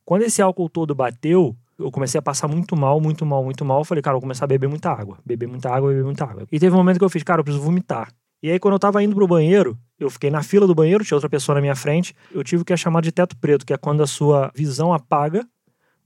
Quando 0.05 0.23
esse 0.23 0.43
álcool 0.43 0.69
todo 0.69 0.95
bateu, 0.95 1.57
eu 1.79 1.91
comecei 1.91 2.19
a 2.19 2.23
passar 2.23 2.49
muito 2.49 2.77
mal, 2.77 3.01
muito 3.01 3.25
mal, 3.25 3.43
muito 3.45 3.65
mal. 3.65 3.81
Eu 3.81 3.85
falei, 3.85 4.03
cara, 4.03 4.15
eu 4.15 4.17
vou 4.17 4.23
começar 4.23 4.45
a 4.45 4.49
beber 4.49 4.69
muita 4.69 4.91
água. 4.91 5.19
Beber 5.25 5.49
muita 5.49 5.71
água, 5.71 5.91
beber 5.91 6.05
muita 6.05 6.25
água. 6.25 6.47
E 6.51 6.59
teve 6.59 6.75
um 6.75 6.79
momento 6.79 6.99
que 6.99 7.05
eu 7.05 7.09
fiz, 7.11 7.23
cara, 7.23 7.41
eu 7.41 7.45
preciso 7.45 7.65
vomitar. 7.65 8.13
E 8.43 8.51
aí, 8.51 8.59
quando 8.59 8.75
eu 8.75 8.79
tava 8.79 9.03
indo 9.03 9.15
pro 9.15 9.27
banheiro, 9.27 9.79
eu 9.99 10.11
fiquei 10.11 10.31
na 10.31 10.43
fila 10.43 10.67
do 10.67 10.75
banheiro, 10.75 11.05
tinha 11.05 11.17
outra 11.17 11.29
pessoa 11.29 11.55
na 11.55 11.61
minha 11.61 11.75
frente. 11.75 12.15
Eu 12.31 12.45
tive 12.45 12.63
o 12.63 12.65
que 12.65 12.73
é 12.73 12.77
chamado 12.77 13.05
de 13.05 13.13
teto 13.13 13.37
preto, 13.37 13.65
que 13.65 13.73
é 13.73 13.77
quando 13.77 14.03
a 14.03 14.07
sua 14.07 14.53
visão 14.55 14.93
apaga. 14.93 15.47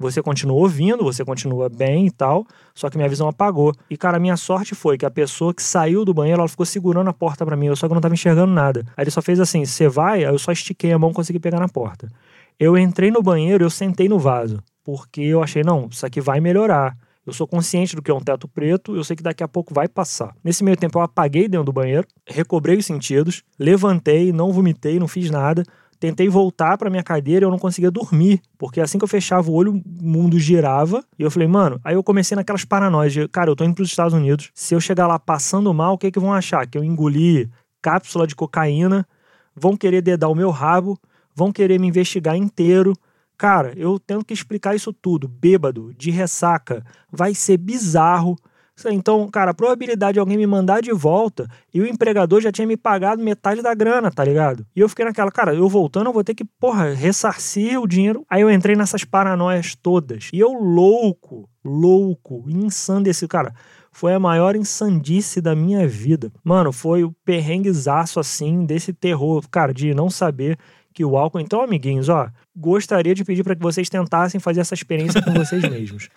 Você 0.00 0.22
continua 0.22 0.56
ouvindo, 0.56 1.04
você 1.04 1.22
continua 1.22 1.68
bem 1.68 2.06
e 2.06 2.10
tal, 2.10 2.46
só 2.74 2.88
que 2.88 2.96
minha 2.96 3.08
visão 3.08 3.28
apagou. 3.28 3.74
E, 3.90 3.98
cara, 3.98 4.16
a 4.16 4.20
minha 4.20 4.34
sorte 4.34 4.74
foi 4.74 4.96
que 4.96 5.04
a 5.04 5.10
pessoa 5.10 5.52
que 5.52 5.62
saiu 5.62 6.06
do 6.06 6.14
banheiro, 6.14 6.40
ela 6.40 6.48
ficou 6.48 6.64
segurando 6.64 7.10
a 7.10 7.12
porta 7.12 7.44
pra 7.44 7.54
mim, 7.54 7.66
eu 7.66 7.76
só 7.76 7.86
que 7.86 7.92
não 7.92 8.00
tava 8.00 8.14
enxergando 8.14 8.50
nada. 8.50 8.80
Aí 8.96 9.04
ele 9.04 9.10
só 9.10 9.20
fez 9.20 9.38
assim: 9.38 9.62
você 9.62 9.88
vai? 9.88 10.24
Aí 10.24 10.32
eu 10.32 10.38
só 10.38 10.52
estiquei 10.52 10.90
a 10.90 10.98
mão 10.98 11.10
e 11.10 11.14
consegui 11.14 11.38
pegar 11.38 11.60
na 11.60 11.68
porta. 11.68 12.08
Eu 12.58 12.78
entrei 12.78 13.10
no 13.10 13.22
banheiro, 13.22 13.62
eu 13.62 13.68
sentei 13.68 14.08
no 14.08 14.18
vaso, 14.18 14.62
porque 14.82 15.20
eu 15.20 15.42
achei, 15.42 15.62
não, 15.62 15.86
isso 15.90 16.06
aqui 16.06 16.20
vai 16.20 16.40
melhorar. 16.40 16.96
Eu 17.26 17.34
sou 17.34 17.46
consciente 17.46 17.94
do 17.94 18.00
que 18.00 18.10
é 18.10 18.14
um 18.14 18.20
teto 18.20 18.48
preto, 18.48 18.96
eu 18.96 19.04
sei 19.04 19.14
que 19.14 19.22
daqui 19.22 19.44
a 19.44 19.48
pouco 19.48 19.74
vai 19.74 19.86
passar. 19.86 20.34
Nesse 20.42 20.64
meio 20.64 20.76
tempo, 20.76 20.98
eu 20.98 21.02
apaguei 21.02 21.46
dentro 21.46 21.66
do 21.66 21.72
banheiro, 21.72 22.06
recobrei 22.26 22.78
os 22.78 22.86
sentidos, 22.86 23.42
levantei, 23.58 24.32
não 24.32 24.50
vomitei, 24.50 24.98
não 24.98 25.06
fiz 25.06 25.30
nada. 25.30 25.62
Tentei 26.00 26.30
voltar 26.30 26.78
pra 26.78 26.88
minha 26.88 27.02
cadeira 27.02 27.44
e 27.44 27.46
eu 27.46 27.50
não 27.50 27.58
conseguia 27.58 27.90
dormir, 27.90 28.40
porque 28.56 28.80
assim 28.80 28.96
que 28.96 29.04
eu 29.04 29.08
fechava 29.08 29.50
o 29.50 29.54
olho, 29.54 29.72
o 29.72 29.82
mundo 30.02 30.38
girava. 30.38 31.04
E 31.18 31.22
eu 31.22 31.30
falei, 31.30 31.46
mano, 31.46 31.78
aí 31.84 31.94
eu 31.94 32.02
comecei 32.02 32.34
naquelas 32.34 32.64
paranoias 32.64 33.12
de, 33.12 33.28
cara, 33.28 33.50
eu 33.50 33.54
tô 33.54 33.64
indo 33.64 33.74
pros 33.74 33.90
Estados 33.90 34.14
Unidos. 34.14 34.50
Se 34.54 34.74
eu 34.74 34.80
chegar 34.80 35.06
lá 35.06 35.18
passando 35.18 35.72
mal, 35.74 35.92
o 35.92 35.98
que 35.98 36.10
que 36.10 36.18
vão 36.18 36.32
achar? 36.32 36.66
Que 36.66 36.78
eu 36.78 36.82
engoli 36.82 37.50
cápsula 37.82 38.26
de 38.26 38.34
cocaína, 38.34 39.06
vão 39.54 39.76
querer 39.76 40.00
dedar 40.00 40.28
o 40.28 40.34
meu 40.34 40.50
rabo, 40.50 40.98
vão 41.34 41.52
querer 41.52 41.78
me 41.78 41.88
investigar 41.88 42.34
inteiro. 42.34 42.94
Cara, 43.36 43.74
eu 43.76 43.98
tendo 43.98 44.24
que 44.24 44.32
explicar 44.32 44.74
isso 44.74 44.94
tudo, 44.94 45.28
bêbado, 45.28 45.92
de 45.98 46.10
ressaca, 46.10 46.82
vai 47.12 47.34
ser 47.34 47.58
bizarro. 47.58 48.36
Então, 48.88 49.28
cara, 49.28 49.50
a 49.50 49.54
probabilidade 49.54 50.14
de 50.14 50.20
alguém 50.20 50.36
me 50.36 50.46
mandar 50.46 50.80
de 50.80 50.92
volta 50.92 51.48
e 51.72 51.80
o 51.80 51.86
empregador 51.86 52.40
já 52.40 52.52
tinha 52.52 52.66
me 52.66 52.76
pagado 52.76 53.22
metade 53.22 53.62
da 53.62 53.74
grana, 53.74 54.10
tá 54.10 54.24
ligado? 54.24 54.66
E 54.74 54.80
eu 54.80 54.88
fiquei 54.88 55.04
naquela, 55.04 55.30
cara, 55.30 55.54
eu 55.54 55.68
voltando, 55.68 56.06
eu 56.06 56.12
vou 56.12 56.24
ter 56.24 56.34
que, 56.34 56.44
porra, 56.44 56.92
ressarcir 56.92 57.80
o 57.80 57.86
dinheiro. 57.86 58.24
Aí 58.30 58.42
eu 58.42 58.50
entrei 58.50 58.76
nessas 58.76 59.04
paranoias 59.04 59.74
todas. 59.74 60.30
E 60.32 60.38
eu 60.38 60.52
louco, 60.52 61.48
louco, 61.64 62.44
ensandecido. 62.48 63.28
Cara, 63.28 63.54
foi 63.92 64.14
a 64.14 64.20
maior 64.20 64.56
insandice 64.56 65.40
da 65.40 65.54
minha 65.54 65.86
vida. 65.86 66.32
Mano, 66.44 66.72
foi 66.72 67.04
o 67.04 67.14
perrenguezaço, 67.24 68.20
assim, 68.20 68.64
desse 68.64 68.92
terror, 68.92 69.42
cara, 69.50 69.74
de 69.74 69.92
não 69.92 70.08
saber 70.08 70.58
que 70.92 71.04
o 71.04 71.16
álcool. 71.16 71.40
Então, 71.40 71.62
amiguinhos, 71.62 72.08
ó, 72.08 72.28
gostaria 72.56 73.14
de 73.14 73.24
pedir 73.24 73.42
para 73.42 73.54
que 73.54 73.62
vocês 73.62 73.88
tentassem 73.88 74.40
fazer 74.40 74.60
essa 74.60 74.74
experiência 74.74 75.22
com 75.22 75.32
vocês 75.32 75.62
mesmos. 75.68 76.08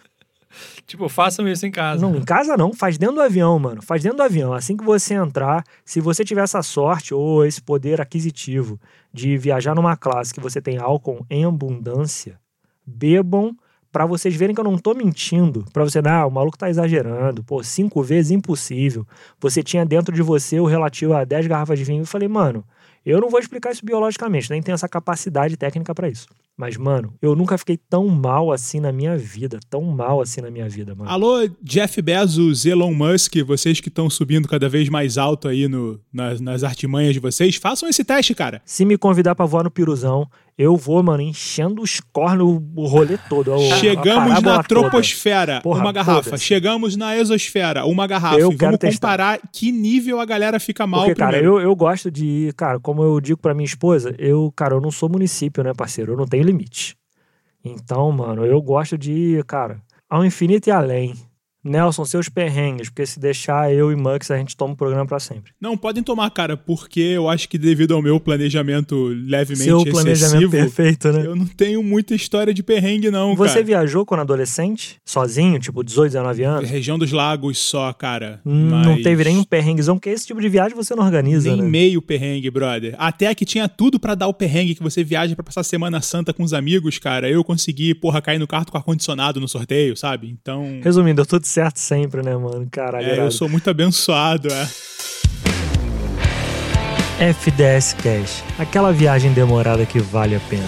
Tipo, 0.86 1.08
façam 1.10 1.48
isso 1.48 1.66
em 1.66 1.72
casa. 1.72 2.02
Não, 2.02 2.16
em 2.16 2.24
casa 2.24 2.58
não, 2.58 2.74
faz 2.74 2.98
dentro 2.98 3.16
do 3.16 3.22
avião, 3.22 3.58
mano. 3.58 3.82
Faz 3.82 4.04
dentro 4.04 4.18
do 4.18 4.24
avião. 4.24 4.54
Assim 4.54 4.76
que 4.76 4.84
você 4.84 5.14
entrar, 5.14 5.64
se 5.86 6.02
você 6.02 6.24
tiver 6.24 6.44
essa 6.44 6.62
sorte 6.62 7.14
ou 7.14 7.46
esse 7.46 7.62
poder 7.62 8.02
aquisitivo 8.02 8.80
de 9.12 9.38
viajar 9.38 9.76
numa 9.76 9.96
classe 9.96 10.34
que 10.34 10.40
você 10.40 10.62
tem 10.62 10.78
álcool 10.78 11.26
em 11.30 11.46
abundância, 11.46 12.40
bebam 12.86 13.56
para 13.92 14.08
vocês 14.08 14.36
verem 14.36 14.56
que 14.56 14.60
eu 14.60 14.66
não 14.66 14.78
tô 14.78 14.96
mentindo. 14.96 15.66
Pra 15.72 15.84
você, 15.84 16.02
não, 16.02 16.28
o 16.28 16.32
maluco 16.32 16.58
tá 16.58 16.68
exagerando. 16.68 17.44
Pô, 17.44 17.64
cinco 17.64 18.02
vezes 18.02 18.32
impossível. 18.32 19.06
Você 19.40 19.62
tinha 19.62 19.86
dentro 19.86 20.16
de 20.16 20.24
você 20.24 20.60
o 20.60 20.66
relativo 20.66 21.14
a 21.14 21.24
10 21.24 21.46
garrafas 21.46 21.78
de 21.78 21.86
vinho. 21.86 22.02
Eu 22.02 22.08
falei, 22.08 22.28
mano, 22.28 22.66
eu 23.06 23.22
não 23.22 23.30
vou 23.30 23.40
explicar 23.40 23.72
isso 23.72 23.86
biologicamente, 23.86 24.50
nem 24.50 24.64
tenho 24.64 24.74
essa 24.74 24.90
capacidade 24.90 25.56
técnica 25.56 25.94
para 25.94 26.10
isso. 26.10 26.28
Mas, 26.56 26.78
mano, 26.78 27.16
eu 27.20 27.36
nunca 27.36 27.58
fiquei 27.58 27.78
tão 27.78 28.08
mal 28.08 28.52
assim 28.52 28.80
na 28.80 28.92
minha 28.92 29.18
vida. 29.18 29.60
Tão 29.70 29.82
mal 29.82 30.22
assim 30.22 30.40
na 30.40 30.52
minha 30.52 30.70
vida, 30.70 30.94
mano. 30.94 31.10
Alô, 31.10 31.50
Jeff 31.62 32.00
Bezos, 32.00 32.66
Elon 32.66 32.94
Musk, 32.94 33.38
vocês 33.46 33.80
que 33.80 33.90
estão 33.90 34.08
subindo 34.08 34.48
cada 34.48 34.70
vez 34.70 34.88
mais 34.88 35.18
alto 35.18 35.48
aí 35.48 35.68
no, 35.68 36.00
nas, 36.14 36.40
nas 36.40 36.64
artimanhas 36.64 37.14
de 37.14 37.20
vocês, 37.20 37.56
façam 37.56 37.90
esse 37.90 38.04
teste, 38.04 38.36
cara. 38.36 38.62
Se 38.66 38.86
me 38.86 38.98
convidar 38.98 39.34
pra 39.34 39.46
voar 39.46 39.64
no 39.64 39.72
piruzão, 39.72 40.30
eu 40.58 40.78
vou, 40.78 41.02
mano, 41.02 41.22
enchendo 41.22 41.82
os 41.82 42.00
cornos 42.12 42.62
o 42.76 42.86
rolê 42.86 43.18
todo. 43.30 43.54
a- 43.54 43.56
a 43.56 43.60
Chegamos 43.78 44.30
parábola 44.30 44.58
na 44.58 44.64
toda. 44.64 44.82
troposfera, 44.82 45.62
Porra, 45.62 45.82
uma 45.82 45.92
garrafa. 45.92 46.24
foda-se. 46.24 46.44
Chegamos 46.44 46.96
na 46.96 47.18
exosfera, 47.18 47.86
uma 47.86 48.06
garrafa. 48.06 48.38
Eu 48.40 48.52
e 48.52 48.56
quero 48.58 48.72
vamos 48.72 48.80
testar. 48.80 49.08
comparar 49.10 49.40
que 49.52 49.72
nível 49.72 50.20
a 50.20 50.26
galera 50.26 50.60
fica 50.60 50.86
mal 50.86 51.02
Porque, 51.06 51.16
cara, 51.16 51.32
primeiro. 51.34 51.60
eu, 51.60 51.70
eu 51.70 51.76
gosto 51.76 52.12
de. 52.12 52.54
Cara, 52.56 52.80
como 52.80 53.04
eu 53.04 53.20
digo 53.20 53.40
pra 53.40 53.54
minha 53.54 53.66
esposa, 53.66 54.14
eu, 54.18 54.52
cara, 54.56 54.76
eu 54.76 54.82
não 54.82 54.92
sou 54.92 55.10
município, 55.10 55.64
né, 55.64 55.74
parceiro? 55.76 56.14
Eu 56.14 56.18
não 56.18 56.26
tenho 56.26 56.44
limite. 56.44 56.96
Então, 57.66 58.12
mano, 58.12 58.46
eu 58.46 58.62
gosto 58.62 58.98
de, 58.98 59.42
cara, 59.48 59.80
ao 60.10 60.26
infinito 60.26 60.68
e 60.68 60.72
além. 60.72 61.14
Nelson, 61.64 62.06
seus 62.06 62.28
perrengues, 62.30 62.90
porque 62.90 63.06
se 63.06 63.20
deixar 63.20 63.74
eu 63.74 63.92
e 63.92 63.96
Mux, 63.96 64.30
a 64.32 64.38
gente 64.38 64.56
toma 64.56 64.74
o 64.74 64.78
programa 64.78 65.06
pra 65.06 65.20
sempre. 65.20 65.52
Não, 65.62 65.78
podem 65.78 66.04
tomar, 66.04 66.30
cara, 66.32 66.58
porque 66.58 67.00
eu 67.00 67.30
acho 67.30 67.48
que 67.48 67.58
devido 67.58 67.94
ao 67.94 68.02
meu 68.02 68.20
planejamento 68.20 69.08
levemente 69.08 69.64
Seu 69.64 69.84
planejamento 69.86 70.50
perfeito, 70.50 71.12
né? 71.12 71.26
eu 71.26 71.36
não 71.36 71.46
tenho 71.46 71.82
muita 71.82 72.14
história 72.16 72.54
de 72.54 72.62
perrengue, 72.62 73.10
não, 73.10 73.36
Você 73.36 73.54
cara. 73.56 73.66
viajou 73.66 74.06
quando 74.06 74.22
adolescente? 74.22 74.98
Sozinho, 75.06 75.60
tipo 75.60 75.84
18, 75.84 76.12
19 76.12 76.44
anos? 76.44 76.70
Região 76.70 76.98
dos 77.00 77.12
lagos 77.12 77.58
só, 77.58 77.92
cara. 77.94 78.42
Hum, 78.46 78.70
Não 78.70 78.94
Mas 78.96 79.04
teve 79.04 79.24
nenhum 79.24 79.44
perrenguezão, 79.44 79.96
porque 79.98 80.10
esse 80.10 80.28
tipo 80.28 80.42
de 80.42 80.50
viagem 80.50 80.76
você 80.76 80.94
não 80.96 81.04
organiza, 81.06 81.50
Nem 81.50 81.62
né? 81.62 81.68
meio 81.70 82.02
perrengue, 82.02 82.50
brother. 82.52 82.96
Até 82.98 83.34
que 83.34 83.46
tinha 83.46 83.68
tudo 83.70 84.00
pra 84.00 84.16
dar 84.16 84.28
o 84.28 84.34
perrengue 84.34 84.76
que 84.76 84.84
você 84.84 85.04
viaja 85.04 85.36
pra 85.36 85.44
passar 85.44 85.64
Semana 85.64 86.02
Santa 86.02 86.34
com 86.34 86.44
os 86.44 86.54
amigos, 86.54 86.98
cara. 86.98 87.30
Eu 87.30 87.44
consegui, 87.44 87.94
porra, 87.96 88.22
cair 88.22 88.40
no 88.40 88.48
carro 88.48 88.66
com 88.70 88.78
ar-condicionado 88.78 89.40
no 89.40 89.48
sorteio, 89.48 89.96
sabe? 89.96 90.30
Então. 90.30 90.80
Resumindo, 90.84 91.16
deu 91.18 91.26
tudo 91.26 91.46
certo 91.54 91.78
sempre, 91.78 92.24
né, 92.24 92.36
mano? 92.36 92.68
Caralho. 92.72 93.06
É, 93.06 93.20
eu 93.20 93.32
sou 93.32 93.48
muito 93.48 93.70
abençoado, 93.70 94.48
é. 94.52 94.68
FDS 97.30 97.94
Cash. 97.94 98.44
Aquela 98.58 98.92
viagem 98.92 99.32
demorada 99.34 99.86
que 99.86 100.00
vale 100.00 100.36
a 100.36 100.40
pena. 100.40 100.64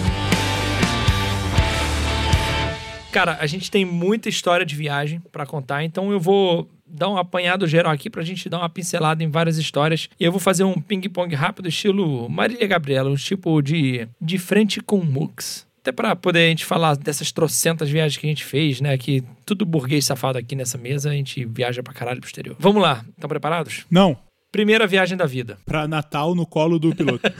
Cara, 3.10 3.36
a 3.40 3.46
gente 3.46 3.68
tem 3.70 3.84
muita 3.84 4.28
história 4.28 4.64
de 4.64 4.76
viagem 4.76 5.20
pra 5.32 5.44
contar, 5.44 5.82
então 5.82 6.12
eu 6.12 6.20
vou 6.20 6.70
dar 6.86 7.08
um 7.08 7.16
apanhado 7.16 7.66
geral 7.66 7.92
aqui 7.92 8.08
pra 8.08 8.22
gente 8.22 8.48
dar 8.48 8.58
uma 8.58 8.68
pincelada 8.68 9.24
em 9.24 9.28
várias 9.28 9.58
histórias. 9.58 10.08
E 10.20 10.24
eu 10.24 10.30
vou 10.30 10.40
fazer 10.40 10.62
um 10.62 10.80
ping-pong 10.80 11.34
rápido, 11.34 11.68
estilo 11.68 12.28
Marília 12.28 12.66
Gabriela, 12.66 13.10
um 13.10 13.16
tipo 13.16 13.60
de, 13.60 14.06
de 14.20 14.38
frente 14.38 14.80
com 14.80 14.98
Mux. 14.98 15.66
Até 15.86 15.92
pra 15.92 16.16
poder 16.16 16.40
a 16.40 16.48
gente 16.48 16.64
falar 16.64 16.96
dessas 16.96 17.30
trocentas 17.30 17.88
viagens 17.88 18.16
que 18.20 18.26
a 18.26 18.28
gente 18.28 18.44
fez, 18.44 18.80
né? 18.80 18.98
Que 18.98 19.22
tudo 19.44 19.64
burguês 19.64 20.04
safado 20.04 20.36
aqui 20.36 20.56
nessa 20.56 20.76
mesa, 20.76 21.10
a 21.10 21.12
gente 21.12 21.44
viaja 21.44 21.80
pra 21.80 21.94
caralho 21.94 22.18
pro 22.18 22.26
exterior. 22.26 22.56
Vamos 22.58 22.82
lá, 22.82 23.04
estão 23.14 23.28
preparados? 23.28 23.86
Não, 23.88 24.18
Primeira 24.56 24.86
viagem 24.86 25.18
da 25.18 25.26
vida. 25.26 25.58
pra 25.66 25.86
Natal 25.86 26.34
no 26.34 26.46
colo 26.46 26.78
do 26.78 26.96
piloto. 26.96 27.20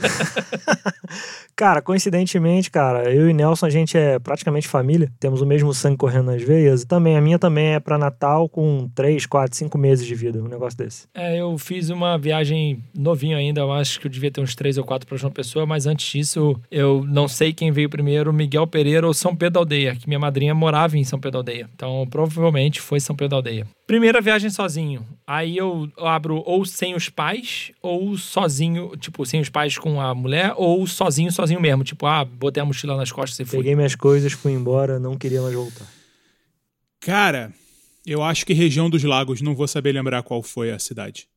Cara, 1.55 1.81
coincidentemente, 1.81 2.69
cara, 2.69 3.11
eu 3.11 3.27
e 3.27 3.33
Nelson, 3.33 3.65
a 3.65 3.69
gente 3.71 3.97
é 3.97 4.19
praticamente 4.19 4.67
família. 4.67 5.11
Temos 5.19 5.41
o 5.41 5.45
mesmo 5.45 5.73
sangue 5.73 5.97
correndo 5.97 6.27
nas 6.27 6.43
veias. 6.43 6.83
E 6.83 6.87
também, 6.87 7.17
a 7.17 7.21
minha 7.21 7.39
também 7.39 7.73
é 7.73 7.79
pra 7.79 7.97
Natal 7.97 8.47
com 8.47 8.87
3, 8.93 9.25
4, 9.25 9.57
5 9.57 9.75
meses 9.75 10.05
de 10.05 10.13
vida. 10.13 10.39
Um 10.39 10.47
negócio 10.47 10.77
desse. 10.77 11.07
É, 11.15 11.41
eu 11.41 11.57
fiz 11.57 11.89
uma 11.89 12.15
viagem 12.15 12.83
novinho 12.95 13.35
ainda, 13.35 13.61
eu 13.61 13.71
acho 13.71 13.99
que 13.99 14.05
eu 14.05 14.11
devia 14.11 14.29
ter 14.29 14.39
uns 14.39 14.53
três 14.53 14.77
ou 14.77 14.83
quatro 14.83 15.07
para 15.07 15.17
João 15.17 15.33
Pessoa, 15.33 15.65
mas 15.65 15.87
antes 15.87 16.05
disso, 16.11 16.61
eu 16.69 17.03
não 17.07 17.27
sei 17.27 17.51
quem 17.51 17.71
veio 17.71 17.89
primeiro, 17.89 18.31
Miguel 18.31 18.67
Pereira 18.67 19.07
ou 19.07 19.13
São 19.13 19.35
Pedro 19.35 19.53
da 19.53 19.59
Aldeia, 19.61 19.95
que 19.95 20.07
minha 20.07 20.19
madrinha 20.19 20.53
morava 20.53 20.95
em 20.95 21.03
São 21.03 21.17
Pedro 21.17 21.31
da 21.31 21.39
Aldeia. 21.39 21.69
Então, 21.73 22.05
provavelmente 22.07 22.79
foi 22.79 22.99
São 22.99 23.15
Pedro 23.15 23.29
da 23.29 23.35
Aldeia. 23.37 23.65
Primeira 23.87 24.19
viagem 24.19 24.49
sozinho. 24.49 25.07
Aí 25.25 25.55
eu 25.55 25.89
abro 25.97 26.43
ou 26.45 26.65
sem 26.65 26.93
os 26.93 27.07
pais, 27.07 27.71
ou 27.81 28.17
sozinho, 28.17 28.91
tipo, 28.97 29.25
sem 29.25 29.39
os 29.39 29.47
pais 29.47 29.77
com 29.77 30.01
a 30.01 30.13
mulher, 30.13 30.53
ou 30.57 30.85
sozinho, 30.85 31.31
sozinho 31.31 31.61
mesmo. 31.61 31.85
Tipo, 31.85 32.05
ah, 32.05 32.25
botei 32.25 32.61
a 32.61 32.65
mochila 32.65 32.97
nas 32.97 33.13
costas 33.13 33.39
e 33.39 33.45
fui. 33.45 33.59
Peguei 33.59 33.77
minhas 33.77 33.95
coisas, 33.95 34.33
fui 34.33 34.51
embora, 34.51 34.99
não 34.99 35.17
queria 35.17 35.41
mais 35.41 35.55
voltar. 35.55 35.87
Cara, 36.99 37.53
eu 38.05 38.21
acho 38.21 38.45
que 38.45 38.53
região 38.53 38.89
dos 38.89 39.05
lagos, 39.05 39.41
não 39.41 39.55
vou 39.55 39.69
saber 39.69 39.93
lembrar 39.93 40.21
qual 40.21 40.43
foi 40.43 40.69
a 40.69 40.79
cidade. 40.79 41.29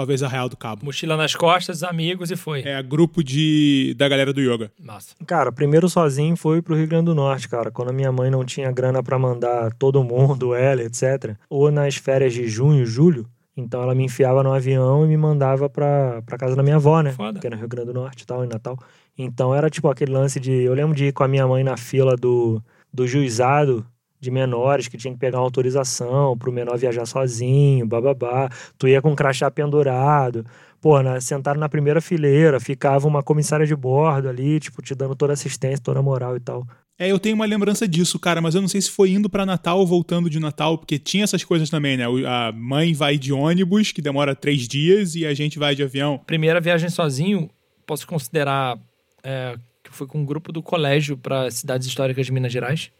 Talvez 0.00 0.22
a 0.22 0.28
Real 0.28 0.48
do 0.48 0.56
Cabo. 0.56 0.82
Mochila 0.82 1.14
nas 1.14 1.34
costas, 1.34 1.82
amigos 1.82 2.30
e 2.30 2.36
foi. 2.36 2.62
É 2.62 2.82
grupo 2.82 3.22
de 3.22 3.94
da 3.98 4.08
galera 4.08 4.32
do 4.32 4.40
yoga. 4.40 4.72
Massa. 4.82 5.14
Cara, 5.26 5.52
primeiro 5.52 5.90
sozinho 5.90 6.34
foi 6.36 6.62
pro 6.62 6.74
Rio 6.74 6.86
Grande 6.86 7.04
do 7.04 7.14
Norte, 7.14 7.46
cara. 7.46 7.70
Quando 7.70 7.90
a 7.90 7.92
minha 7.92 8.10
mãe 8.10 8.30
não 8.30 8.42
tinha 8.42 8.72
grana 8.72 9.02
pra 9.02 9.18
mandar 9.18 9.74
todo 9.74 10.02
mundo, 10.02 10.54
ela, 10.56 10.82
etc. 10.82 11.36
Ou 11.50 11.70
nas 11.70 11.96
férias 11.96 12.32
de 12.32 12.48
junho, 12.48 12.86
julho. 12.86 13.26
Então 13.54 13.82
ela 13.82 13.94
me 13.94 14.04
enfiava 14.04 14.42
no 14.42 14.54
avião 14.54 15.04
e 15.04 15.08
me 15.08 15.18
mandava 15.18 15.68
pra, 15.68 16.22
pra 16.22 16.38
casa 16.38 16.56
da 16.56 16.62
minha 16.62 16.76
avó, 16.76 17.02
né? 17.02 17.12
Foda. 17.12 17.38
Que 17.38 17.46
é 17.46 17.50
no 17.50 17.56
Rio 17.56 17.68
Grande 17.68 17.88
do 17.88 17.92
Norte 17.92 18.22
e 18.22 18.26
tal, 18.26 18.42
em 18.42 18.48
Natal. 18.48 18.78
Então 19.18 19.54
era 19.54 19.68
tipo 19.68 19.86
aquele 19.86 20.12
lance 20.12 20.40
de. 20.40 20.50
Eu 20.50 20.72
lembro 20.72 20.96
de 20.96 21.08
ir 21.08 21.12
com 21.12 21.24
a 21.24 21.28
minha 21.28 21.46
mãe 21.46 21.62
na 21.62 21.76
fila 21.76 22.16
do, 22.16 22.62
do 22.90 23.06
juizado 23.06 23.84
de 24.20 24.30
menores 24.30 24.86
que 24.86 24.98
tinha 24.98 25.12
que 25.14 25.18
pegar 25.18 25.38
uma 25.38 25.44
autorização 25.44 26.36
pro 26.36 26.52
menor 26.52 26.76
viajar 26.76 27.06
sozinho, 27.06 27.86
bababá. 27.86 28.50
Tu 28.78 28.88
ia 28.88 29.00
com 29.00 29.10
um 29.12 29.16
crachá 29.16 29.50
pendurado. 29.50 30.44
Pô, 30.80 31.02
na, 31.02 31.20
sentado 31.20 31.58
na 31.58 31.68
primeira 31.68 32.00
fileira, 32.00 32.58
ficava 32.60 33.06
uma 33.06 33.22
comissária 33.22 33.66
de 33.66 33.74
bordo 33.76 34.28
ali, 34.28 34.60
tipo, 34.60 34.80
te 34.82 34.94
dando 34.94 35.14
toda 35.14 35.32
assistência, 35.32 35.78
toda 35.82 36.00
a 36.00 36.02
moral 36.02 36.36
e 36.36 36.40
tal. 36.40 36.66
É, 36.98 37.08
eu 37.10 37.18
tenho 37.18 37.34
uma 37.34 37.46
lembrança 37.46 37.88
disso, 37.88 38.18
cara, 38.18 38.42
mas 38.42 38.54
eu 38.54 38.60
não 38.60 38.68
sei 38.68 38.80
se 38.80 38.90
foi 38.90 39.10
indo 39.10 39.28
pra 39.30 39.46
Natal 39.46 39.78
ou 39.78 39.86
voltando 39.86 40.28
de 40.28 40.38
Natal, 40.38 40.76
porque 40.76 40.98
tinha 40.98 41.24
essas 41.24 41.42
coisas 41.42 41.70
também, 41.70 41.96
né? 41.96 42.06
O- 42.06 42.26
A 42.26 42.52
mãe 42.52 42.92
vai 42.92 43.16
de 43.16 43.32
ônibus, 43.32 43.90
que 43.90 44.02
demora 44.02 44.34
três 44.34 44.68
dias, 44.68 45.14
e 45.14 45.24
a 45.24 45.32
gente 45.32 45.58
vai 45.58 45.74
de 45.74 45.82
avião. 45.82 46.20
Primeira 46.26 46.60
viagem 46.60 46.90
sozinho, 46.90 47.48
posso 47.86 48.06
considerar 48.06 48.78
é, 49.24 49.56
que 49.82 49.90
foi 49.90 50.06
com 50.06 50.18
um 50.18 50.24
grupo 50.26 50.52
do 50.52 50.62
colégio 50.62 51.16
para 51.16 51.50
cidades 51.50 51.86
históricas 51.86 52.26
de 52.26 52.32
Minas 52.32 52.52
Gerais. 52.52 52.90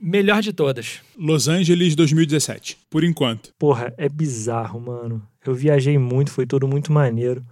Melhor 0.00 0.40
de 0.40 0.52
todas. 0.52 1.02
Los 1.14 1.46
Angeles 1.46 1.94
2017, 1.94 2.78
por 2.88 3.04
enquanto. 3.04 3.52
Porra, 3.58 3.92
é 3.98 4.08
bizarro, 4.08 4.80
mano. 4.80 5.22
Eu 5.44 5.54
viajei 5.54 5.98
muito, 5.98 6.30
foi 6.30 6.46
tudo 6.46 6.66
muito 6.66 6.90
maneiro. 6.90 7.44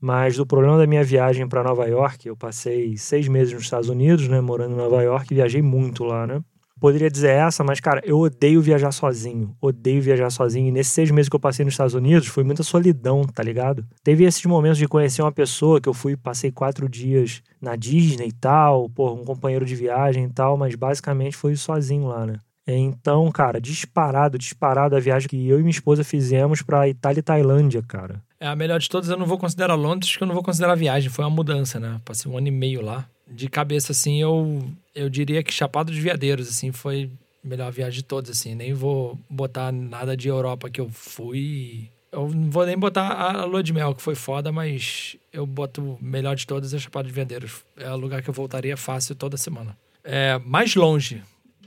Mas 0.00 0.38
o 0.38 0.44
problema 0.44 0.76
da 0.76 0.86
minha 0.86 1.04
viagem 1.04 1.48
para 1.48 1.62
Nova 1.62 1.86
York, 1.86 2.26
eu 2.26 2.36
passei 2.36 2.96
seis 2.96 3.28
meses 3.28 3.52
nos 3.54 3.62
Estados 3.62 3.88
Unidos, 3.88 4.28
né, 4.28 4.40
morando 4.40 4.74
em 4.74 4.76
Nova 4.76 5.00
York, 5.02 5.32
e 5.32 5.36
viajei 5.36 5.62
muito 5.62 6.04
lá, 6.04 6.26
né? 6.26 6.42
Poderia 6.78 7.10
dizer 7.10 7.30
essa, 7.30 7.64
mas, 7.64 7.80
cara, 7.80 8.02
eu 8.04 8.18
odeio 8.18 8.60
viajar 8.60 8.92
sozinho. 8.92 9.56
Odeio 9.60 10.02
viajar 10.02 10.28
sozinho. 10.28 10.68
E 10.68 10.70
nesses 10.70 10.92
seis 10.92 11.10
meses 11.10 11.28
que 11.28 11.36
eu 11.36 11.40
passei 11.40 11.64
nos 11.64 11.72
Estados 11.72 11.94
Unidos, 11.94 12.28
foi 12.28 12.44
muita 12.44 12.62
solidão, 12.62 13.24
tá 13.24 13.42
ligado? 13.42 13.84
Teve 14.04 14.24
esses 14.24 14.44
momentos 14.44 14.76
de 14.76 14.86
conhecer 14.86 15.22
uma 15.22 15.32
pessoa 15.32 15.80
que 15.80 15.88
eu 15.88 15.94
fui, 15.94 16.16
passei 16.16 16.52
quatro 16.52 16.88
dias 16.88 17.42
na 17.60 17.76
Disney 17.76 18.28
e 18.28 18.32
tal, 18.32 18.90
pô, 18.90 19.12
um 19.14 19.24
companheiro 19.24 19.64
de 19.64 19.74
viagem 19.74 20.24
e 20.24 20.32
tal, 20.32 20.56
mas 20.58 20.74
basicamente 20.74 21.36
foi 21.36 21.56
sozinho 21.56 22.08
lá, 22.08 22.26
né? 22.26 22.38
Então, 22.66 23.30
cara, 23.30 23.60
disparado, 23.60 24.36
disparado 24.36 24.96
a 24.96 25.00
viagem 25.00 25.28
que 25.28 25.48
eu 25.48 25.58
e 25.58 25.62
minha 25.62 25.70
esposa 25.70 26.02
fizemos 26.02 26.62
pra 26.62 26.88
Itália 26.88 27.20
e 27.20 27.22
Tailândia, 27.22 27.80
cara. 27.80 28.20
É 28.40 28.48
a 28.48 28.56
melhor 28.56 28.80
de 28.80 28.88
todas, 28.88 29.08
eu 29.08 29.16
não 29.16 29.24
vou 29.24 29.38
considerar 29.38 29.76
Londres, 29.76 30.10
porque 30.10 30.24
eu 30.24 30.28
não 30.28 30.34
vou 30.34 30.42
considerar 30.42 30.74
viagem. 30.74 31.08
Foi 31.08 31.24
uma 31.24 31.30
mudança, 31.30 31.78
né? 31.78 32.00
Passei 32.04 32.30
um 32.30 32.36
ano 32.36 32.48
e 32.48 32.50
meio 32.50 32.82
lá. 32.82 33.08
De 33.28 33.48
cabeça, 33.48 33.92
assim, 33.92 34.20
eu, 34.20 34.62
eu 34.94 35.08
diria 35.08 35.42
que 35.42 35.52
Chapado 35.52 35.92
de 35.92 36.00
Veadeiros, 36.00 36.48
assim, 36.48 36.72
foi 36.72 37.10
a 37.44 37.48
melhor 37.48 37.72
viagem 37.72 38.00
de 38.00 38.04
todas, 38.04 38.30
assim. 38.30 38.54
Nem 38.54 38.72
vou 38.72 39.18
botar 39.28 39.72
nada 39.72 40.16
de 40.16 40.28
Europa 40.28 40.70
que 40.70 40.80
eu 40.80 40.88
fui. 40.88 41.90
Eu 42.12 42.28
não 42.28 42.50
vou 42.50 42.64
nem 42.64 42.78
botar 42.78 43.08
a 43.08 43.44
Lua 43.44 43.62
de 43.62 43.72
Mel, 43.72 43.94
que 43.94 44.02
foi 44.02 44.14
foda, 44.14 44.52
mas 44.52 45.16
eu 45.32 45.46
boto 45.46 45.98
melhor 46.00 46.36
de 46.36 46.46
todas 46.46 46.72
é 46.72 46.78
Chapado 46.78 47.08
de 47.08 47.14
Veadeiros. 47.14 47.64
É 47.76 47.90
o 47.90 47.96
lugar 47.96 48.22
que 48.22 48.30
eu 48.30 48.34
voltaria 48.34 48.76
fácil 48.76 49.14
toda 49.14 49.36
semana. 49.36 49.76
É, 50.04 50.38
mais 50.44 50.74
longe, 50.74 51.22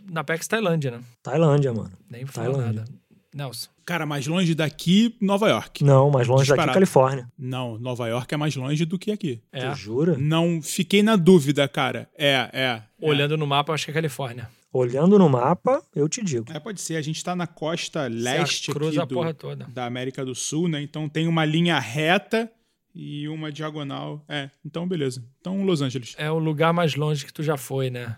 na 0.10 0.24
Pex 0.24 0.48
Tailândia, 0.48 0.92
né? 0.92 1.02
Tailândia, 1.22 1.74
mano. 1.74 1.92
Nem 2.10 2.26
Tailândia. 2.26 2.82
nada. 2.82 2.99
Nelson. 3.34 3.70
Cara, 3.86 4.06
mais 4.06 4.28
longe 4.28 4.54
daqui, 4.54 5.16
Nova 5.20 5.50
York. 5.50 5.84
Não, 5.84 6.10
mais 6.10 6.28
longe 6.28 6.44
daqui, 6.44 6.52
Disparado. 6.52 6.74
Califórnia. 6.74 7.32
Não, 7.38 7.78
Nova 7.78 8.08
York 8.08 8.34
é 8.34 8.38
mais 8.38 8.56
longe 8.56 8.86
do 8.86 9.00
que 9.00 9.12
aqui. 9.12 9.42
É. 9.52 9.70
Tu 9.70 9.76
jura? 9.76 10.18
Não, 10.18 10.62
fiquei 10.62 11.02
na 11.02 11.16
dúvida, 11.16 11.68
cara. 11.68 12.10
É, 12.18 12.50
é. 12.54 12.82
Olhando 13.02 13.38
no 13.38 13.48
mapa, 13.48 13.72
eu 13.72 13.76
acho 13.76 13.86
que 13.86 13.92
é 13.92 13.94
Califórnia. 13.94 14.50
Olhando 14.72 15.18
no 15.18 15.28
mapa, 15.28 15.82
eu 15.96 16.08
te 16.08 16.24
digo. 16.24 16.52
É, 16.52 16.60
pode 16.60 16.80
ser. 16.80 16.96
A 16.96 17.02
gente 17.02 17.24
tá 17.24 17.36
na 17.36 17.48
costa 17.48 18.08
leste 18.08 18.72
cruza 18.72 19.02
aqui 19.02 19.14
a 19.14 19.16
porra 19.16 19.34
do, 19.34 19.38
toda. 19.40 19.66
da 19.66 19.86
América 19.86 20.24
do 20.24 20.36
Sul, 20.36 20.68
né? 20.68 20.80
Então 20.82 21.10
tem 21.10 21.28
uma 21.28 21.44
linha 21.44 21.80
reta 21.80 22.52
e 22.94 23.28
uma 23.28 23.52
diagonal. 23.52 24.24
É, 24.30 24.52
então 24.64 24.88
beleza. 24.88 25.24
Então 25.42 25.64
Los 25.64 25.82
Angeles. 25.82 26.14
É 26.20 26.30
o 26.30 26.38
lugar 26.38 26.72
mais 26.72 26.94
longe 26.94 27.26
que 27.26 27.34
tu 27.34 27.42
já 27.42 27.58
foi, 27.58 27.90
né? 27.90 28.18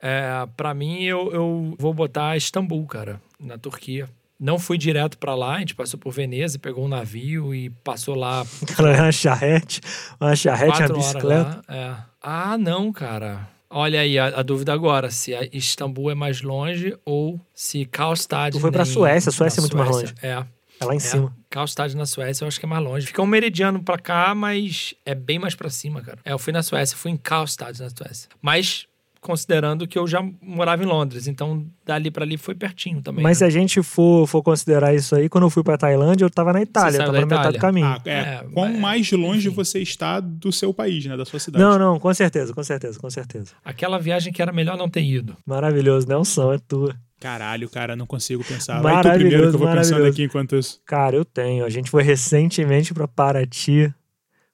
É, 0.00 0.46
para 0.56 0.74
mim, 0.74 1.02
eu, 1.02 1.32
eu 1.32 1.74
vou 1.78 1.92
botar 1.92 2.36
Istambul, 2.36 2.86
cara, 2.86 3.20
na 3.40 3.56
Turquia. 3.58 4.08
Não 4.40 4.58
fui 4.58 4.78
direto 4.78 5.18
pra 5.18 5.34
lá, 5.34 5.56
a 5.56 5.58
gente 5.58 5.74
passou 5.74 5.98
por 5.98 6.12
Veneza, 6.12 6.58
pegou 6.58 6.84
um 6.84 6.88
navio 6.88 7.52
e 7.54 7.70
passou 7.82 8.14
lá 8.14 8.46
Cara, 8.76 8.96
é 8.96 9.02
uma 9.02 9.12
charrete, 9.12 9.80
uma 10.20 10.36
charrete, 10.36 10.80
uma 10.82 10.98
bicicleta. 10.98 11.60
lá. 11.68 11.74
É. 11.74 11.96
Ah, 12.22 12.56
não, 12.58 12.92
cara. 12.92 13.48
Olha 13.70 14.00
aí 14.00 14.18
a, 14.18 14.26
a 14.28 14.42
dúvida 14.42 14.72
agora, 14.72 15.10
se 15.10 15.34
a 15.34 15.46
Istambul 15.52 16.10
é 16.10 16.14
mais 16.14 16.40
longe 16.40 16.96
ou 17.04 17.38
se 17.52 17.84
Karlstad... 17.84 18.52
Tu 18.52 18.60
foi 18.60 18.70
pra 18.70 18.84
nem- 18.84 18.92
Suécia, 18.92 19.28
a 19.30 19.32
Suécia 19.32 19.60
é 19.60 19.62
muito 19.62 19.76
mais 19.76 19.90
Suécia. 19.94 20.14
É. 20.22 20.44
É 20.80 20.84
lá 20.84 20.94
em 20.94 20.98
É, 20.98 21.00
cima. 21.00 21.36
Karlstad 21.50 21.92
na 21.96 22.06
Suécia 22.06 22.44
eu 22.44 22.48
acho 22.48 22.60
que 22.60 22.64
é 22.64 22.68
mais 22.68 22.82
longe. 22.84 23.06
Fica 23.08 23.20
um 23.20 23.26
meridiano 23.26 23.82
pra 23.82 23.98
cá, 23.98 24.32
mas 24.36 24.94
é 25.04 25.14
bem 25.14 25.38
mais 25.38 25.56
pra 25.56 25.68
cima, 25.68 26.00
cara. 26.00 26.18
É, 26.24 26.32
eu 26.32 26.38
fui 26.38 26.52
na 26.52 26.62
Suécia, 26.62 26.96
fui 26.96 27.10
em 27.10 27.16
Karlstad 27.16 27.76
na 27.80 27.90
Suécia. 27.90 28.28
Mas 28.40 28.86
considerando 29.28 29.86
que 29.86 29.98
eu 29.98 30.06
já 30.06 30.26
morava 30.40 30.82
em 30.82 30.86
Londres, 30.86 31.28
então 31.28 31.66
dali 31.84 32.10
pra 32.10 32.24
ali 32.24 32.38
foi 32.38 32.54
pertinho 32.54 33.02
também. 33.02 33.22
Mas 33.22 33.36
se 33.36 33.44
né? 33.44 33.48
a 33.48 33.50
gente 33.50 33.82
for, 33.82 34.26
for 34.26 34.42
considerar 34.42 34.94
isso 34.94 35.14
aí, 35.14 35.28
quando 35.28 35.44
eu 35.44 35.50
fui 35.50 35.62
pra 35.62 35.76
Tailândia, 35.76 36.24
eu 36.24 36.30
tava 36.30 36.50
na 36.50 36.62
Itália, 36.62 36.98
tava 36.98 37.12
na 37.12 37.26
metade 37.26 37.58
do 37.58 37.60
caminho. 37.60 37.86
Ah, 37.86 38.00
é. 38.06 38.18
É, 38.18 38.44
Quão 38.54 38.72
mais 38.72 39.12
longe 39.12 39.48
enfim. 39.48 39.54
você 39.54 39.80
está 39.80 40.18
do 40.18 40.50
seu 40.50 40.72
país, 40.72 41.04
né? 41.04 41.14
Da 41.14 41.26
sua 41.26 41.38
cidade. 41.38 41.62
não, 41.62 41.78
não, 41.78 42.00
com 42.00 42.12
certeza, 42.14 42.54
com 42.54 42.62
certeza, 42.62 42.98
com 42.98 43.10
certeza. 43.10 43.52
Aquela 43.62 43.98
viagem 43.98 44.32
que 44.32 44.40
era 44.40 44.50
melhor 44.50 44.78
não 44.78 44.88
ter 44.88 45.02
ido. 45.02 45.36
Maravilhoso, 45.44 46.08
Nelson, 46.08 46.54
é 46.54 46.58
tua. 46.58 46.96
Caralho, 47.20 47.68
cara, 47.68 47.94
não 47.94 48.06
consigo 48.06 48.42
pensar. 48.44 48.80
Vai 48.80 49.02
tu 49.02 49.10
primeiro 49.10 49.28
que 49.28 49.34
eu 49.34 49.38
Maravilhoso, 49.40 49.58
vou 49.58 49.66
pensando 49.68 49.76
maravilhoso. 49.90 50.10
aqui 50.12 50.22
enquanto 50.22 50.56
isso. 50.56 50.80
Cara, 50.86 51.14
eu 51.16 51.24
tenho. 51.24 51.66
A 51.66 51.68
gente 51.68 51.90
foi 51.90 52.02
recentemente 52.02 52.94
pra 52.94 53.06
Paraty, 53.06 53.92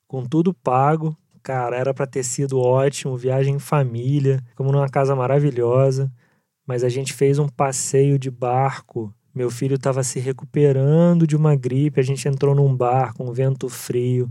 com 0.09 0.27
tudo 0.27 0.53
pago. 0.53 1.17
Cara, 1.45 1.77
era 1.77 1.93
pra 1.93 2.07
ter 2.07 2.25
sido 2.25 2.59
ótimo, 2.59 3.19
viagem 3.19 3.57
em 3.57 3.59
família, 3.59 4.43
como 4.57 4.73
numa 4.73 4.89
casa 4.89 5.15
maravilhosa. 5.15 6.11
Mas 6.67 6.83
a 6.83 6.89
gente 6.89 7.13
fez 7.13 7.39
um 7.39 7.47
passeio 7.47 8.19
de 8.19 8.31
barco. 8.31 9.15
Meu 9.35 9.51
filho 9.51 9.75
estava 9.75 10.03
se 10.03 10.19
recuperando 10.19 11.27
de 11.27 11.37
uma 11.37 11.55
gripe, 11.55 12.01
a 12.01 12.03
gente 12.03 12.27
entrou 12.27 12.55
num 12.55 12.75
barco, 12.75 13.23
um 13.23 13.31
vento 13.31 13.69
frio. 13.69 14.31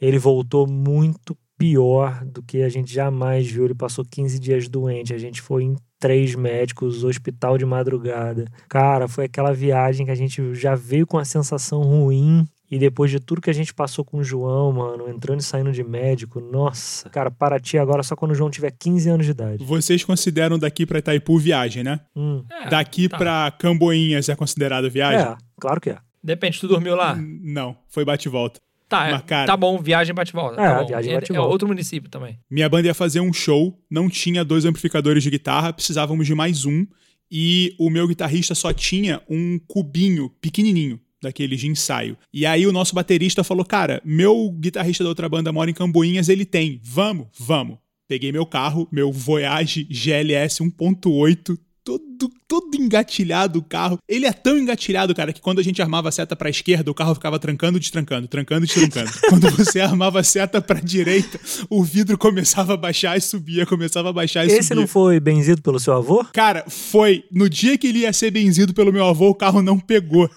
Ele 0.00 0.18
voltou 0.18 0.66
muito 0.66 1.38
pior 1.56 2.24
do 2.24 2.42
que 2.42 2.62
a 2.62 2.68
gente 2.68 2.92
jamais 2.92 3.48
viu. 3.48 3.66
Ele 3.66 3.74
passou 3.74 4.04
15 4.04 4.40
dias 4.40 4.68
doente. 4.68 5.14
A 5.14 5.18
gente 5.18 5.40
foi 5.40 5.62
em 5.62 5.76
três 6.00 6.34
médicos, 6.34 7.04
hospital 7.04 7.58
de 7.58 7.64
madrugada. 7.64 8.46
Cara, 8.68 9.06
foi 9.06 9.26
aquela 9.26 9.52
viagem 9.52 10.04
que 10.04 10.10
a 10.10 10.16
gente 10.16 10.52
já 10.54 10.74
veio 10.74 11.06
com 11.06 11.18
a 11.18 11.24
sensação 11.24 11.82
ruim. 11.82 12.44
E 12.70 12.78
depois 12.78 13.10
de 13.10 13.18
tudo 13.18 13.40
que 13.40 13.50
a 13.50 13.52
gente 13.52 13.74
passou 13.74 14.04
com 14.04 14.18
o 14.18 14.22
João, 14.24 14.72
mano, 14.72 15.08
entrando 15.08 15.40
e 15.40 15.42
saindo 15.42 15.72
de 15.72 15.82
médico, 15.82 16.40
nossa. 16.40 17.08
Cara, 17.10 17.30
Paraty 17.30 17.76
agora 17.78 18.02
só 18.02 18.14
quando 18.14 18.30
o 18.30 18.34
João 18.34 18.48
tiver 18.50 18.70
15 18.70 19.08
anos 19.10 19.26
de 19.26 19.32
idade. 19.32 19.64
Vocês 19.64 20.04
consideram 20.04 20.58
daqui 20.58 20.86
pra 20.86 21.00
Itaipu 21.00 21.36
viagem, 21.38 21.82
né? 21.82 22.00
Hum. 22.14 22.44
É, 22.50 22.68
daqui 22.68 23.08
tá. 23.08 23.18
pra 23.18 23.50
Camboinhas 23.58 24.28
é 24.28 24.36
considerado 24.36 24.88
viagem? 24.88 25.20
É, 25.26 25.36
claro 25.60 25.80
que 25.80 25.90
é. 25.90 25.98
Depende, 26.22 26.60
tu 26.60 26.68
dormiu 26.68 26.94
lá? 26.94 27.16
N- 27.16 27.40
Não, 27.52 27.76
foi 27.88 28.04
bate 28.04 28.28
e 28.28 28.30
volta. 28.30 28.60
Tá, 28.88 29.06
é, 29.08 29.12
Mas, 29.12 29.22
cara- 29.22 29.46
tá 29.46 29.56
bom, 29.56 29.78
viagem 29.80 30.12
bate-volta. 30.14 30.60
É, 30.60 30.66
tá 30.68 30.80
bom. 30.80 30.86
viagem 30.88 31.12
É- 31.12 31.14
bate-volta. 31.14 31.48
É 31.48 31.52
outro 31.52 31.66
município 31.68 32.10
também. 32.10 32.38
Minha 32.50 32.68
banda 32.68 32.88
ia 32.88 32.94
fazer 32.94 33.20
um 33.20 33.32
show, 33.32 33.78
não 33.90 34.08
tinha 34.08 34.44
dois 34.44 34.64
amplificadores 34.64 35.22
de 35.22 35.30
guitarra, 35.30 35.72
precisávamos 35.72 36.26
de 36.26 36.34
mais 36.34 36.64
um. 36.64 36.84
E 37.30 37.74
o 37.78 37.88
meu 37.88 38.08
guitarrista 38.08 38.54
só 38.54 38.72
tinha 38.72 39.22
um 39.30 39.60
cubinho 39.68 40.28
pequenininho, 40.40 41.00
daqueles 41.22 41.60
de 41.60 41.68
ensaio. 41.68 42.16
E 42.32 42.46
aí 42.46 42.66
o 42.66 42.72
nosso 42.72 42.94
baterista 42.94 43.44
falou: 43.44 43.64
Cara, 43.64 44.00
meu 44.04 44.50
guitarrista 44.58 45.04
da 45.04 45.10
outra 45.10 45.28
banda 45.28 45.52
mora 45.52 45.70
em 45.70 45.74
Camboinhas, 45.74 46.28
ele 46.28 46.44
tem. 46.44 46.80
Vamos? 46.82 47.28
Vamos. 47.38 47.78
Peguei 48.08 48.32
meu 48.32 48.44
carro, 48.44 48.88
meu 48.90 49.12
Voyage 49.12 49.84
GLS 49.84 50.62
1.8. 50.62 51.56
Todo, 51.82 52.30
todo 52.46 52.76
engatilhado 52.76 53.58
o 53.58 53.62
carro. 53.62 53.98
Ele 54.06 54.26
é 54.26 54.32
tão 54.32 54.58
engatilhado, 54.58 55.14
cara, 55.14 55.32
que 55.32 55.40
quando 55.40 55.60
a 55.60 55.62
gente 55.62 55.80
armava 55.80 56.10
a 56.10 56.12
seta 56.12 56.36
pra 56.36 56.50
esquerda, 56.50 56.90
o 56.90 56.94
carro 56.94 57.14
ficava 57.14 57.38
trancando 57.38 57.78
e 57.78 57.80
destrancando, 57.80 58.28
trancando 58.28 58.64
e 58.64 58.68
destrancando. 58.68 59.10
quando 59.30 59.50
você 59.50 59.80
armava 59.80 60.20
a 60.20 60.22
seta 60.22 60.60
pra 60.60 60.78
direita, 60.78 61.40
o 61.70 61.82
vidro 61.82 62.18
começava 62.18 62.74
a 62.74 62.76
baixar 62.76 63.16
e 63.16 63.20
subia, 63.20 63.64
começava 63.64 64.10
a 64.10 64.12
baixar 64.12 64.44
e 64.44 64.48
Esse 64.48 64.68
subia. 64.68 64.82
não 64.82 64.86
foi 64.86 65.18
benzido 65.18 65.62
pelo 65.62 65.80
seu 65.80 65.94
avô? 65.94 66.24
Cara, 66.32 66.64
foi. 66.68 67.24
No 67.32 67.48
dia 67.48 67.78
que 67.78 67.86
ele 67.86 68.00
ia 68.00 68.12
ser 68.12 68.30
benzido 68.30 68.74
pelo 68.74 68.92
meu 68.92 69.06
avô, 69.06 69.30
o 69.30 69.34
carro 69.34 69.62
não 69.62 69.78
pegou. 69.78 70.30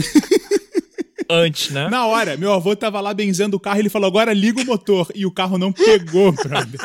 antes, 1.30 1.70
né? 1.70 1.88
Na 1.88 2.06
hora, 2.06 2.36
meu 2.36 2.52
avô 2.52 2.74
tava 2.74 3.00
lá 3.00 3.14
benzendo 3.14 3.56
o 3.56 3.60
carro 3.60 3.78
e 3.78 3.82
ele 3.82 3.88
falou: 3.88 4.08
agora 4.08 4.32
liga 4.32 4.60
o 4.60 4.66
motor. 4.66 5.08
E 5.14 5.24
o 5.24 5.30
carro 5.30 5.56
não 5.56 5.72
pegou, 5.72 6.32
brother. 6.42 6.80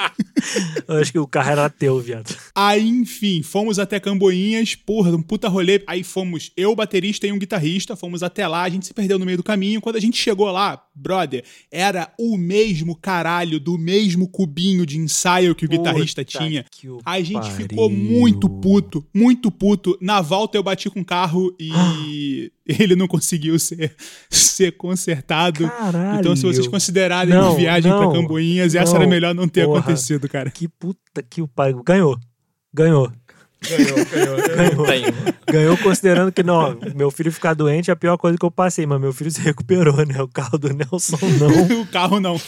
Eu 0.88 0.98
acho 0.98 1.12
que 1.12 1.20
o 1.20 1.28
carro 1.28 1.50
era 1.50 1.70
teu, 1.70 2.00
viado. 2.00 2.36
Aí, 2.54 2.88
enfim, 2.88 3.42
fomos 3.42 3.80
até 3.80 4.00
Camboinhas, 4.00 4.76
porra, 4.76 5.12
um 5.12 5.22
puta 5.22 5.50
rolê. 5.50 5.82
Aí 5.88 6.04
fomos 6.04 6.52
eu, 6.56 6.72
o 6.72 6.76
baterista 6.76 7.26
e 7.26 7.32
um 7.32 7.40
guitarrista, 7.40 7.96
fomos 7.96 8.22
até 8.22 8.48
lá, 8.48 8.62
a 8.62 8.70
gente 8.70 8.86
se 8.86 8.94
perdeu 8.94 9.18
no 9.18 9.26
meio 9.26 9.38
do 9.38 9.44
caminho. 9.44 9.82
Quando 9.82 9.96
a 9.96 10.02
gente 10.02 10.18
chegou 10.18 10.52
lá, 10.52 10.85
brother, 10.96 11.44
era 11.72 12.12
o 12.18 12.38
mesmo 12.38 12.96
caralho 12.96 13.60
do 13.60 13.78
mesmo 13.78 14.28
cubinho 14.28 14.86
de 14.86 14.98
ensaio 14.98 15.54
que 15.54 15.66
o 15.66 15.70
guitarrista 15.70 16.24
Puta 16.24 16.40
tinha. 16.40 16.66
o 16.86 17.00
Aí 17.06 17.22
a 17.22 17.26
gente 17.26 17.42
pariu. 17.42 17.56
ficou 17.56 17.90
muito 17.90 18.50
puto, 18.50 19.06
muito 19.14 19.52
puto. 19.52 19.98
Na 20.02 20.22
volta 20.22 20.58
eu 20.58 20.64
bati 20.64 20.90
com 20.90 21.02
o 21.02 21.06
carro 21.06 21.54
e 21.60 22.52
ele 22.66 22.96
não 22.96 23.08
conseguiu 23.08 23.60
ser, 23.60 23.96
ser 24.30 24.72
consertado. 24.78 25.68
Caralho. 25.70 26.20
Então, 26.20 26.36
se 26.36 26.44
vocês 26.44 26.68
considerarem 26.68 27.34
Não, 27.34 27.56
viagem 27.56 27.92
não, 27.92 28.00
pra 28.00 28.12
Camboinhas, 28.22 28.74
essa 28.76 28.94
não, 28.94 29.02
era 29.02 29.10
melhor 29.10 29.36
não 29.36 29.48
ter 29.48 29.66
porra. 29.66 29.80
acontecido, 29.80 30.28
cara. 30.30 30.50
Que 30.50 30.68
puta 30.68 31.22
que 31.22 31.42
o 31.42 31.48
pariu. 31.48 31.84
Ganhou. 31.84 32.18
Ganhou. 32.74 33.12
Ganhou, 33.70 34.06
ganhou. 34.06 34.86
Tenho. 34.86 35.14
Ganhou 35.48 35.78
considerando 35.78 36.32
que, 36.32 36.44
não, 36.44 36.78
meu 36.96 37.12
filho 37.12 37.32
ficar 37.32 37.54
doente 37.54 37.90
é 37.90 37.94
a 37.94 37.96
pior 37.96 38.18
coisa 38.18 38.38
que 38.38 38.46
eu 38.46 38.52
passei, 38.52 38.86
mas 38.86 39.00
meu 39.00 39.14
filho 39.14 39.32
se 39.32 39.42
recuperou, 39.42 40.06
né? 40.06 40.22
O 40.22 40.28
carro 40.28 40.58
do 40.58 40.70
Nelson 40.74 41.18
não. 41.40 41.82
o 41.82 41.88
carro 41.88 42.20
não. 42.20 42.40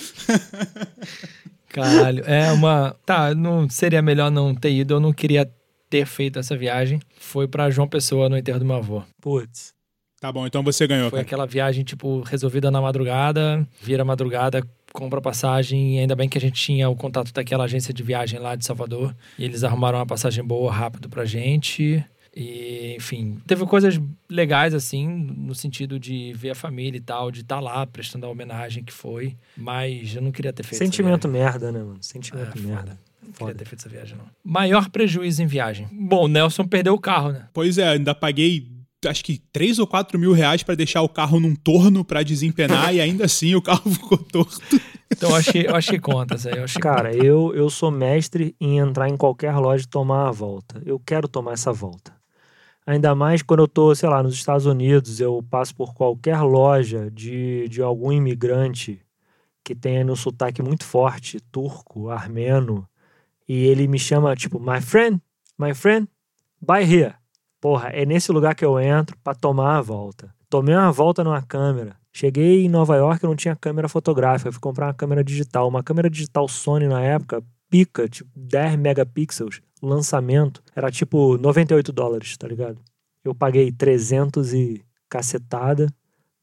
Caralho, 1.70 2.24
é 2.26 2.52
uma. 2.52 2.96
Tá, 3.06 3.36
não 3.36 3.70
seria 3.70 4.02
melhor 4.02 4.32
não 4.32 4.56
ter 4.56 4.72
ido, 4.72 4.96
eu 4.96 5.00
não 5.00 5.14
queria 5.14 5.50
ter 5.90 6.06
feito 6.06 6.40
essa 6.40 6.56
viagem. 6.56 7.00
Foi 7.20 7.48
pra 7.48 7.70
João 7.70 7.88
Pessoa 7.88 8.30
no 8.30 8.38
enterro 8.38 8.60
do 8.60 8.66
meu 8.66 8.76
avô. 8.76 9.04
Putz. 9.22 9.74
Tá 10.20 10.32
bom, 10.32 10.48
então 10.48 10.64
você 10.64 10.88
ganhou, 10.88 11.12
Foi 11.12 11.18
cara. 11.18 11.22
aquela 11.22 11.46
viagem, 11.46 11.84
tipo, 11.84 12.22
resolvida 12.22 12.72
na 12.72 12.82
madrugada, 12.82 13.68
vira 13.80 14.04
madrugada, 14.04 14.64
compra 14.98 15.22
passagem, 15.22 15.96
e 15.96 16.00
ainda 16.00 16.16
bem 16.16 16.28
que 16.28 16.38
a 16.38 16.42
gente 16.42 16.60
tinha 16.60 16.90
o 16.90 16.96
contato 16.96 17.32
daquela 17.32 17.66
agência 17.66 17.94
de 17.94 18.02
viagem 18.02 18.40
lá 18.40 18.56
de 18.56 18.66
Salvador. 18.66 19.16
E 19.38 19.46
eles 19.46 19.64
arrumaram 19.64 20.00
uma 20.00 20.06
passagem 20.06 20.44
boa, 20.44 20.72
rápido 20.72 21.08
pra 21.08 21.24
gente. 21.24 22.04
E, 22.36 22.96
enfim, 22.98 23.38
teve 23.48 23.66
coisas 23.66 24.00
legais, 24.30 24.74
assim, 24.74 25.08
no 25.08 25.56
sentido 25.56 26.00
de 26.00 26.34
ver 26.36 26.52
a 26.52 26.56
família 26.56 26.98
e 26.98 27.02
tal, 27.02 27.32
de 27.32 27.42
estar 27.42 27.60
lá 27.60 27.86
prestando 27.86 28.26
a 28.26 28.30
homenagem 28.30 28.84
que 28.84 28.94
foi. 28.94 29.36
Mas 29.56 30.16
eu 30.16 30.22
não 30.22 30.32
queria 30.32 30.52
ter 30.54 30.64
feito 30.64 30.82
essa 30.82 30.86
Sentimento 30.86 31.28
merda, 31.28 31.72
né, 31.72 31.80
mano? 31.80 31.98
Sentimento 32.02 32.50
É, 32.58 32.62
foda. 32.62 32.68
merda. 32.68 33.00
Não 33.26 33.34
Foda. 33.34 33.52
queria 33.52 33.56
ter 33.56 33.66
feito 33.66 33.82
essa 33.82 33.90
viagem, 33.90 34.18
não. 34.18 34.26
Maior 34.44 34.90
prejuízo 34.90 35.42
em 35.44 35.48
viagem. 35.48 35.88
Bom, 35.92 36.26
o 36.26 36.28
Nelson 36.28 36.66
perdeu 36.66 36.94
o 36.94 37.00
carro, 37.00 37.32
né? 37.32 37.48
Pois 37.54 37.78
é, 37.78 37.90
ainda 37.90 38.14
paguei 38.16 38.68
acho 39.06 39.24
que 39.24 39.40
3 39.52 39.80
ou 39.80 39.86
4 39.86 40.18
mil 40.18 40.32
reais 40.32 40.64
pra 40.64 40.74
deixar 40.74 41.02
o 41.02 41.10
carro 41.10 41.40
num 41.40 41.56
torno 41.56 42.04
pra 42.04 42.24
desempenar 42.24 42.94
e 42.96 43.00
ainda 43.00 43.26
assim 43.26 43.54
o 43.54 43.62
carro 43.62 43.90
ficou 43.92 44.18
torto. 44.18 44.60
Então 45.12 45.30
eu 45.30 45.36
achei, 45.36 45.68
eu 45.68 45.76
achei 45.76 46.00
contas 46.00 46.48
aí. 46.48 46.58
Eu 46.58 46.64
achei 46.64 46.82
Cara, 46.82 47.16
eu, 47.16 47.54
eu 47.54 47.70
sou 47.70 47.92
mestre 47.92 48.56
em 48.60 48.80
entrar 48.80 49.08
em 49.08 49.18
qualquer 49.18 49.56
loja 49.56 49.84
e 49.84 49.88
tomar 49.88 50.28
a 50.28 50.32
volta. 50.32 50.82
Eu 50.86 51.00
quero 51.00 51.28
tomar 51.28 51.54
essa 51.54 51.72
volta. 51.72 52.16
Ainda 52.86 53.14
mais 53.14 53.42
quando 53.42 53.60
eu 53.60 53.68
tô, 53.68 53.94
sei 53.94 54.08
lá, 54.08 54.24
nos 54.24 54.34
Estados 54.34 54.66
Unidos, 54.66 55.20
eu 55.20 55.44
passo 55.50 55.76
por 55.76 55.94
qualquer 55.94 56.40
loja 56.42 57.12
de, 57.12 57.68
de 57.68 57.82
algum 57.82 58.12
imigrante 58.12 59.02
que 59.64 59.76
tenha 59.76 60.06
no 60.06 60.16
sotaque 60.16 60.62
muito 60.62 60.86
forte, 60.86 61.42
turco, 61.52 62.10
armeno, 62.10 62.88
e 63.48 63.66
ele 63.66 63.86
me 63.86 64.00
chama, 64.00 64.34
tipo, 64.34 64.58
my 64.58 64.80
friend, 64.80 65.22
my 65.60 65.74
friend, 65.74 66.08
buy 66.62 66.82
here. 66.82 67.16
Porra, 67.60 67.90
é 67.90 68.06
nesse 68.06 68.32
lugar 68.32 68.56
que 68.56 68.66
eu 68.66 68.80
entro 68.80 69.18
pra 69.24 69.34
tomar 69.34 69.78
a 69.78 69.82
volta. 69.82 70.34
Tomei 70.50 70.76
uma 70.76 70.92
volta 70.92 71.24
numa 71.24 71.42
câmera. 71.42 71.96
Cheguei 72.14 72.66
em 72.66 72.70
Nova 72.70 72.96
York, 72.96 73.24
eu 73.24 73.30
não 73.30 73.36
tinha 73.36 73.56
câmera 73.56 73.90
fotográfica, 73.90 74.50
eu 74.50 74.54
fui 74.54 74.62
comprar 74.62 74.88
uma 74.88 74.94
câmera 74.94 75.24
digital. 75.24 75.68
Uma 75.68 75.84
câmera 75.84 76.10
digital 76.10 76.48
Sony 76.48 76.88
na 76.88 77.02
época, 77.02 77.44
pica, 77.70 78.08
tipo 78.08 78.30
10 78.36 78.78
megapixels, 78.78 79.62
lançamento, 79.82 80.64
era 80.76 80.90
tipo 80.90 81.38
98 81.38 81.92
dólares, 81.92 82.38
tá 82.38 82.48
ligado? 82.48 82.80
Eu 83.24 83.36
paguei 83.36 83.72
300 83.72 84.54
e 84.54 84.86
cacetada, 85.10 85.88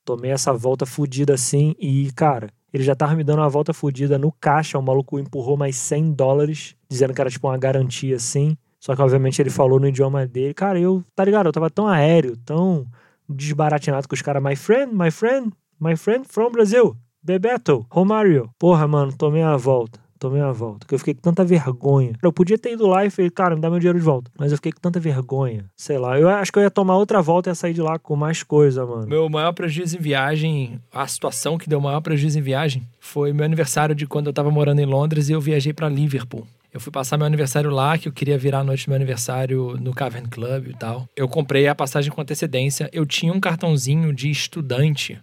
tomei 0.04 0.30
essa 0.30 0.52
volta 0.52 0.84
fudida 0.84 1.34
assim 1.34 1.74
e, 1.78 2.10
cara, 2.12 2.50
ele 2.72 2.82
já 2.82 2.94
tava 2.94 3.14
me 3.14 3.24
dando 3.24 3.38
uma 3.38 3.48
volta 3.48 3.72
fudida 3.72 4.18
no 4.18 4.32
caixa, 4.32 4.78
o 4.78 4.82
maluco 4.82 5.18
empurrou 5.18 5.56
mais 5.56 5.76
100 5.76 6.12
dólares, 6.12 6.74
dizendo 6.88 7.14
que 7.14 7.20
era 7.20 7.30
tipo 7.30 7.48
uma 7.48 7.56
garantia 7.56 8.16
assim. 8.16 8.56
Só 8.84 8.94
que 8.94 9.00
obviamente 9.00 9.40
ele 9.40 9.48
falou 9.48 9.80
no 9.80 9.88
idioma 9.88 10.26
dele. 10.26 10.52
Cara, 10.52 10.78
eu, 10.78 11.02
tá 11.16 11.24
ligado? 11.24 11.46
Eu 11.46 11.52
tava 11.52 11.70
tão 11.70 11.88
aéreo, 11.88 12.36
tão 12.44 12.86
desbaratinado 13.26 14.06
com 14.06 14.14
os 14.14 14.20
caras. 14.20 14.42
My 14.42 14.54
friend, 14.54 14.94
my 14.94 15.10
friend, 15.10 15.50
my 15.80 15.96
friend 15.96 16.28
from 16.28 16.50
Brazil. 16.50 16.94
Bebeto, 17.22 17.86
Romário. 17.90 18.50
Porra, 18.58 18.86
mano, 18.86 19.10
tomei 19.16 19.40
a 19.40 19.56
volta. 19.56 19.98
Tomei 20.18 20.42
a 20.42 20.52
volta. 20.52 20.86
Que 20.86 20.94
eu 20.94 20.98
fiquei 20.98 21.14
com 21.14 21.22
tanta 21.22 21.42
vergonha. 21.42 22.12
Eu 22.22 22.30
podia 22.30 22.58
ter 22.58 22.74
ido 22.74 22.86
lá 22.86 23.06
e 23.06 23.10
falei, 23.10 23.30
cara, 23.30 23.54
me 23.54 23.62
dá 23.62 23.70
meu 23.70 23.78
dinheiro 23.78 23.98
de 23.98 24.04
volta. 24.04 24.30
Mas 24.38 24.52
eu 24.52 24.58
fiquei 24.58 24.72
com 24.72 24.80
tanta 24.80 25.00
vergonha. 25.00 25.64
Sei 25.74 25.96
lá. 25.96 26.20
Eu 26.20 26.28
acho 26.28 26.52
que 26.52 26.58
eu 26.58 26.62
ia 26.62 26.70
tomar 26.70 26.98
outra 26.98 27.22
volta 27.22 27.48
e 27.48 27.52
ia 27.52 27.54
sair 27.54 27.72
de 27.72 27.80
lá 27.80 27.98
com 27.98 28.14
mais 28.14 28.42
coisa, 28.42 28.84
mano. 28.84 29.06
Meu 29.06 29.30
maior 29.30 29.52
prejuízo 29.54 29.96
em 29.96 30.00
viagem, 30.00 30.78
a 30.92 31.06
situação 31.06 31.56
que 31.56 31.70
deu 31.70 31.80
maior 31.80 32.02
prejuízo 32.02 32.38
em 32.38 32.42
viagem, 32.42 32.86
foi 33.00 33.32
meu 33.32 33.46
aniversário 33.46 33.94
de 33.94 34.06
quando 34.06 34.26
eu 34.26 34.32
tava 34.34 34.50
morando 34.50 34.80
em 34.80 34.86
Londres 34.86 35.30
e 35.30 35.32
eu 35.32 35.40
viajei 35.40 35.72
pra 35.72 35.88
Liverpool. 35.88 36.46
Eu 36.74 36.80
fui 36.80 36.90
passar 36.90 37.16
meu 37.16 37.24
aniversário 37.24 37.70
lá, 37.70 37.96
que 37.96 38.08
eu 38.08 38.12
queria 38.12 38.36
virar 38.36 38.58
a 38.58 38.64
noite 38.64 38.86
do 38.86 38.88
meu 38.88 38.96
aniversário 38.96 39.78
no 39.80 39.94
Cavern 39.94 40.28
Club 40.28 40.70
e 40.70 40.74
tal. 40.76 41.08
Eu 41.14 41.28
comprei 41.28 41.68
a 41.68 41.74
passagem 41.74 42.10
com 42.10 42.20
antecedência. 42.20 42.90
Eu 42.92 43.06
tinha 43.06 43.32
um 43.32 43.38
cartãozinho 43.38 44.12
de 44.12 44.28
estudante 44.28 45.20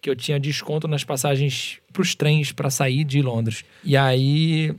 que 0.00 0.08
eu 0.08 0.16
tinha 0.16 0.40
desconto 0.40 0.88
nas 0.88 1.04
passagens 1.04 1.78
pros 1.92 2.14
trens 2.14 2.52
pra 2.52 2.70
sair 2.70 3.04
de 3.04 3.20
Londres. 3.20 3.66
E 3.84 3.98
aí 3.98 4.74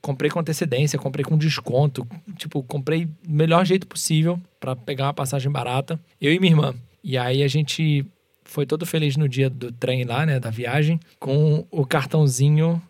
comprei 0.00 0.30
com 0.30 0.40
antecedência, 0.40 0.98
comprei 0.98 1.22
com 1.22 1.36
desconto, 1.36 2.08
tipo, 2.38 2.62
comprei 2.62 3.04
do 3.04 3.14
melhor 3.26 3.66
jeito 3.66 3.86
possível 3.86 4.40
pra 4.58 4.74
pegar 4.74 5.08
uma 5.08 5.14
passagem 5.14 5.52
barata. 5.52 6.00
Eu 6.18 6.32
e 6.32 6.40
minha 6.40 6.52
irmã. 6.52 6.74
E 7.04 7.18
aí 7.18 7.42
a 7.42 7.48
gente 7.48 8.06
foi 8.42 8.64
todo 8.64 8.86
feliz 8.86 9.18
no 9.18 9.28
dia 9.28 9.50
do 9.50 9.70
trem 9.70 10.04
lá, 10.04 10.24
né, 10.24 10.40
da 10.40 10.48
viagem, 10.48 10.98
com 11.20 11.66
o 11.70 11.84
cartãozinho 11.84 12.80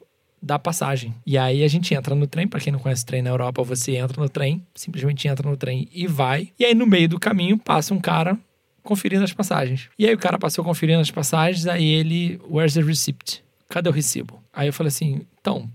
da 0.41 0.59
passagem. 0.59 1.15
E 1.27 1.37
aí 1.37 1.65
a 1.65 1.69
gente 1.69 1.93
entra 1.95 2.15
no 2.15 2.27
trem, 2.27 2.47
pra 2.47 2.61
quem 2.61 2.73
não 2.73 2.81
conhece 2.81 3.05
trem 3.05 3.23
na 3.23 3.31
Europa, 3.31 3.63
você 3.63 3.97
entra 3.97 4.21
no 4.21 4.29
trem, 4.29 4.65
simplesmente 4.75 5.27
entra 5.27 5.49
no 5.49 5.57
trem 5.57 5.89
e 5.93 6.07
vai. 6.07 6.53
E 6.59 6.65
aí 6.65 6.75
no 6.75 6.87
meio 6.87 7.09
do 7.09 7.19
caminho 7.19 7.59
passa 7.59 7.93
um 7.93 8.01
cara 8.01 8.39
conferindo 8.83 9.25
as 9.25 9.33
passagens. 9.33 9.91
E 9.99 10.07
aí 10.07 10.15
o 10.15 10.19
cara 10.19 10.39
passou 10.39 10.65
conferindo 10.65 11.01
as 11.01 11.11
passagens, 11.11 11.67
aí 11.67 11.85
ele, 11.85 12.41
where's 12.49 12.75
the 12.75 12.81
receipt? 12.81 13.45
Cadê 13.69 13.89
o 13.89 13.93
recibo? 13.93 14.43
Aí 14.53 14.69
eu 14.69 14.73
falei 14.73 14.89
assim, 14.89 15.21
então, 15.41 15.71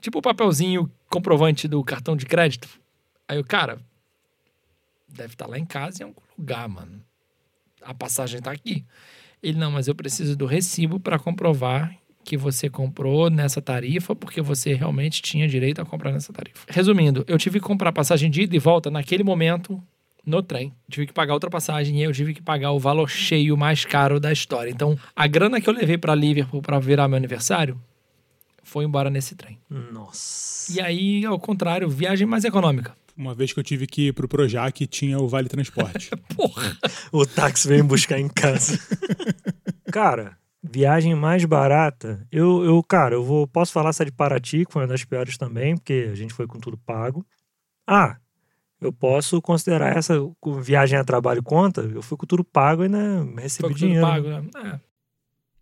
tipo 0.00 0.18
o 0.18 0.22
papelzinho 0.22 0.90
comprovante 1.08 1.66
do 1.66 1.82
cartão 1.82 2.16
de 2.16 2.26
crédito. 2.26 2.68
Aí 3.26 3.38
o 3.38 3.44
cara, 3.44 3.78
deve 5.08 5.34
estar 5.34 5.46
lá 5.46 5.58
em 5.58 5.64
casa 5.64 6.02
em 6.02 6.06
algum 6.06 6.20
lugar, 6.38 6.68
mano. 6.68 7.02
A 7.80 7.94
passagem 7.94 8.40
tá 8.40 8.50
aqui. 8.50 8.84
Ele, 9.42 9.58
não, 9.58 9.72
mas 9.72 9.88
eu 9.88 9.94
preciso 9.94 10.36
do 10.36 10.46
recibo 10.46 11.00
para 11.00 11.18
comprovar 11.18 11.96
que 12.24 12.36
você 12.36 12.68
comprou 12.68 13.28
nessa 13.28 13.60
tarifa 13.60 14.14
porque 14.14 14.40
você 14.40 14.74
realmente 14.74 15.22
tinha 15.22 15.48
direito 15.48 15.80
a 15.80 15.84
comprar 15.84 16.12
nessa 16.12 16.32
tarifa. 16.32 16.66
Resumindo, 16.68 17.24
eu 17.26 17.38
tive 17.38 17.60
que 17.60 17.66
comprar 17.66 17.92
passagem 17.92 18.30
de 18.30 18.42
ida 18.42 18.56
e 18.56 18.58
volta 18.58 18.90
naquele 18.90 19.24
momento 19.24 19.82
no 20.24 20.42
trem. 20.42 20.72
Tive 20.88 21.06
que 21.06 21.12
pagar 21.12 21.34
outra 21.34 21.50
passagem 21.50 21.98
e 21.98 22.02
eu 22.02 22.12
tive 22.12 22.32
que 22.34 22.42
pagar 22.42 22.72
o 22.72 22.78
valor 22.78 23.08
cheio 23.08 23.56
mais 23.56 23.84
caro 23.84 24.20
da 24.20 24.32
história. 24.32 24.70
Então, 24.70 24.98
a 25.14 25.26
grana 25.26 25.60
que 25.60 25.68
eu 25.68 25.74
levei 25.74 25.98
para 25.98 26.14
Liverpool 26.14 26.62
para 26.62 26.78
virar 26.78 27.08
meu 27.08 27.16
aniversário 27.16 27.80
foi 28.62 28.84
embora 28.84 29.10
nesse 29.10 29.34
trem. 29.34 29.58
Nossa. 29.68 30.72
E 30.72 30.80
aí, 30.80 31.24
ao 31.24 31.38
contrário, 31.38 31.88
viagem 31.88 32.26
mais 32.26 32.44
econômica. 32.44 32.96
Uma 33.16 33.34
vez 33.34 33.52
que 33.52 33.60
eu 33.60 33.64
tive 33.64 33.86
que 33.86 34.08
ir 34.08 34.12
pro 34.14 34.26
Projac, 34.26 34.86
tinha 34.86 35.18
o 35.18 35.28
Vale 35.28 35.48
Transporte. 35.48 36.10
Porra. 36.34 36.78
O 37.10 37.26
táxi 37.26 37.68
veio 37.68 37.82
me 37.82 37.88
buscar 37.88 38.18
em 38.18 38.28
casa. 38.28 38.78
cara, 39.92 40.38
viagem 40.62 41.14
mais 41.14 41.44
barata. 41.44 42.26
Eu, 42.30 42.64
eu, 42.64 42.82
cara, 42.82 43.14
eu 43.14 43.24
vou, 43.24 43.46
posso 43.46 43.72
falar 43.72 43.90
essa 43.90 44.04
de 44.04 44.12
Paraty, 44.12 44.64
que 44.64 44.72
foi 44.72 44.82
uma 44.82 44.88
das 44.88 45.04
piores 45.04 45.36
também, 45.36 45.76
porque 45.76 46.08
a 46.10 46.14
gente 46.14 46.32
foi 46.32 46.46
com 46.46 46.60
tudo 46.60 46.78
pago. 46.78 47.26
Ah, 47.86 48.16
eu 48.80 48.92
posso 48.92 49.40
considerar 49.42 49.96
essa 49.96 50.14
viagem 50.60 50.98
a 50.98 51.04
trabalho 51.04 51.42
conta. 51.42 51.82
Eu 51.82 52.02
fui 52.02 52.16
com 52.16 52.26
tudo 52.26 52.44
pago 52.44 52.82
e 52.82 52.86
ainda 52.86 53.24
recebi 53.40 53.62
Foi 53.62 53.70
com 53.70 53.74
tudo 53.74 53.86
dinheiro. 53.86 54.06
pago, 54.06 54.28
né? 54.28 54.44
É. 54.56 54.92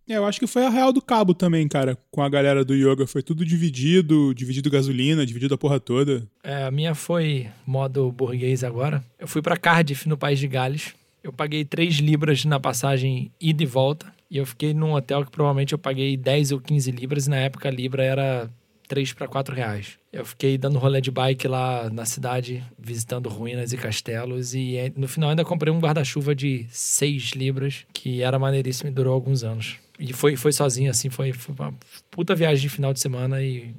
É, 0.08 0.16
eu 0.16 0.24
acho 0.24 0.40
que 0.40 0.46
foi 0.48 0.66
a 0.66 0.68
Real 0.68 0.92
do 0.92 1.00
Cabo 1.00 1.32
também, 1.32 1.68
cara, 1.68 1.96
com 2.10 2.20
a 2.20 2.28
galera 2.28 2.64
do 2.64 2.74
yoga. 2.74 3.06
Foi 3.06 3.22
tudo 3.22 3.44
dividido, 3.44 4.34
dividido 4.34 4.68
gasolina, 4.68 5.24
dividido 5.24 5.54
a 5.54 5.58
porra 5.58 5.78
toda. 5.78 6.26
É, 6.42 6.64
a 6.64 6.70
minha 6.70 6.96
foi 6.96 7.48
modo 7.64 8.10
burguês 8.10 8.64
agora. 8.64 9.04
Eu 9.20 9.28
fui 9.28 9.40
pra 9.40 9.56
Cardiff, 9.56 10.08
no 10.08 10.16
País 10.16 10.40
de 10.40 10.48
Gales. 10.48 10.94
Eu 11.22 11.32
paguei 11.32 11.64
3 11.64 11.96
libras 11.98 12.44
na 12.44 12.58
passagem 12.58 13.30
ida 13.40 13.62
e 13.62 13.66
volta. 13.66 14.12
E 14.30 14.36
eu 14.36 14.46
fiquei 14.46 14.72
num 14.72 14.92
hotel 14.92 15.24
que 15.24 15.30
provavelmente 15.30 15.72
eu 15.72 15.78
paguei 15.78 16.16
10 16.16 16.52
ou 16.52 16.60
15 16.60 16.90
libras. 16.92 17.26
E 17.26 17.30
na 17.30 17.36
época 17.36 17.68
a 17.68 17.72
libra 17.72 18.04
era 18.04 18.50
3 18.86 19.12
para 19.12 19.26
4 19.26 19.54
reais. 19.54 19.98
Eu 20.12 20.24
fiquei 20.24 20.56
dando 20.56 20.78
rolê 20.78 21.00
de 21.00 21.10
bike 21.10 21.48
lá 21.48 21.90
na 21.90 22.04
cidade, 22.04 22.64
visitando 22.78 23.28
ruínas 23.28 23.72
e 23.72 23.76
castelos. 23.76 24.54
E 24.54 24.76
eh, 24.76 24.92
no 24.96 25.08
final 25.08 25.30
ainda 25.30 25.44
comprei 25.44 25.72
um 25.72 25.80
guarda-chuva 25.80 26.34
de 26.34 26.66
6 26.70 27.32
libras, 27.32 27.86
que 27.92 28.22
era 28.22 28.38
maneiríssimo 28.38 28.90
e 28.90 28.92
durou 28.92 29.14
alguns 29.14 29.42
anos. 29.42 29.78
E 29.98 30.12
foi, 30.12 30.36
foi 30.36 30.52
sozinho, 30.52 30.90
assim, 30.90 31.10
foi, 31.10 31.32
foi 31.32 31.54
uma 31.54 31.74
puta 32.10 32.34
viagem 32.34 32.62
de 32.62 32.68
final 32.68 32.92
de 32.92 33.00
semana 33.00 33.42
e 33.42 33.74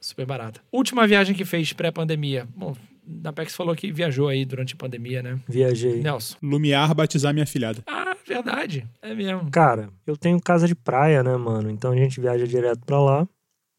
super 0.00 0.26
barata. 0.26 0.60
Última 0.72 1.06
viagem 1.06 1.34
que 1.34 1.44
fez 1.44 1.72
pré-pandemia. 1.72 2.48
Bom, 2.56 2.74
da 3.08 3.32
Pex 3.32 3.54
falou 3.54 3.74
que 3.74 3.90
viajou 3.90 4.28
aí 4.28 4.44
durante 4.44 4.74
a 4.74 4.76
pandemia, 4.76 5.22
né? 5.22 5.40
Viajei. 5.48 6.02
Nelson. 6.02 6.36
Lumiar 6.42 6.94
batizar 6.94 7.32
minha 7.32 7.46
filhada. 7.46 7.82
Ah, 7.86 8.14
verdade. 8.26 8.86
É 9.00 9.14
mesmo. 9.14 9.50
Cara, 9.50 9.88
eu 10.06 10.16
tenho 10.16 10.38
casa 10.40 10.68
de 10.68 10.74
praia, 10.74 11.22
né, 11.22 11.34
mano? 11.36 11.70
Então 11.70 11.92
a 11.92 11.96
gente 11.96 12.20
viaja 12.20 12.46
direto 12.46 12.80
pra 12.84 13.00
lá. 13.00 13.26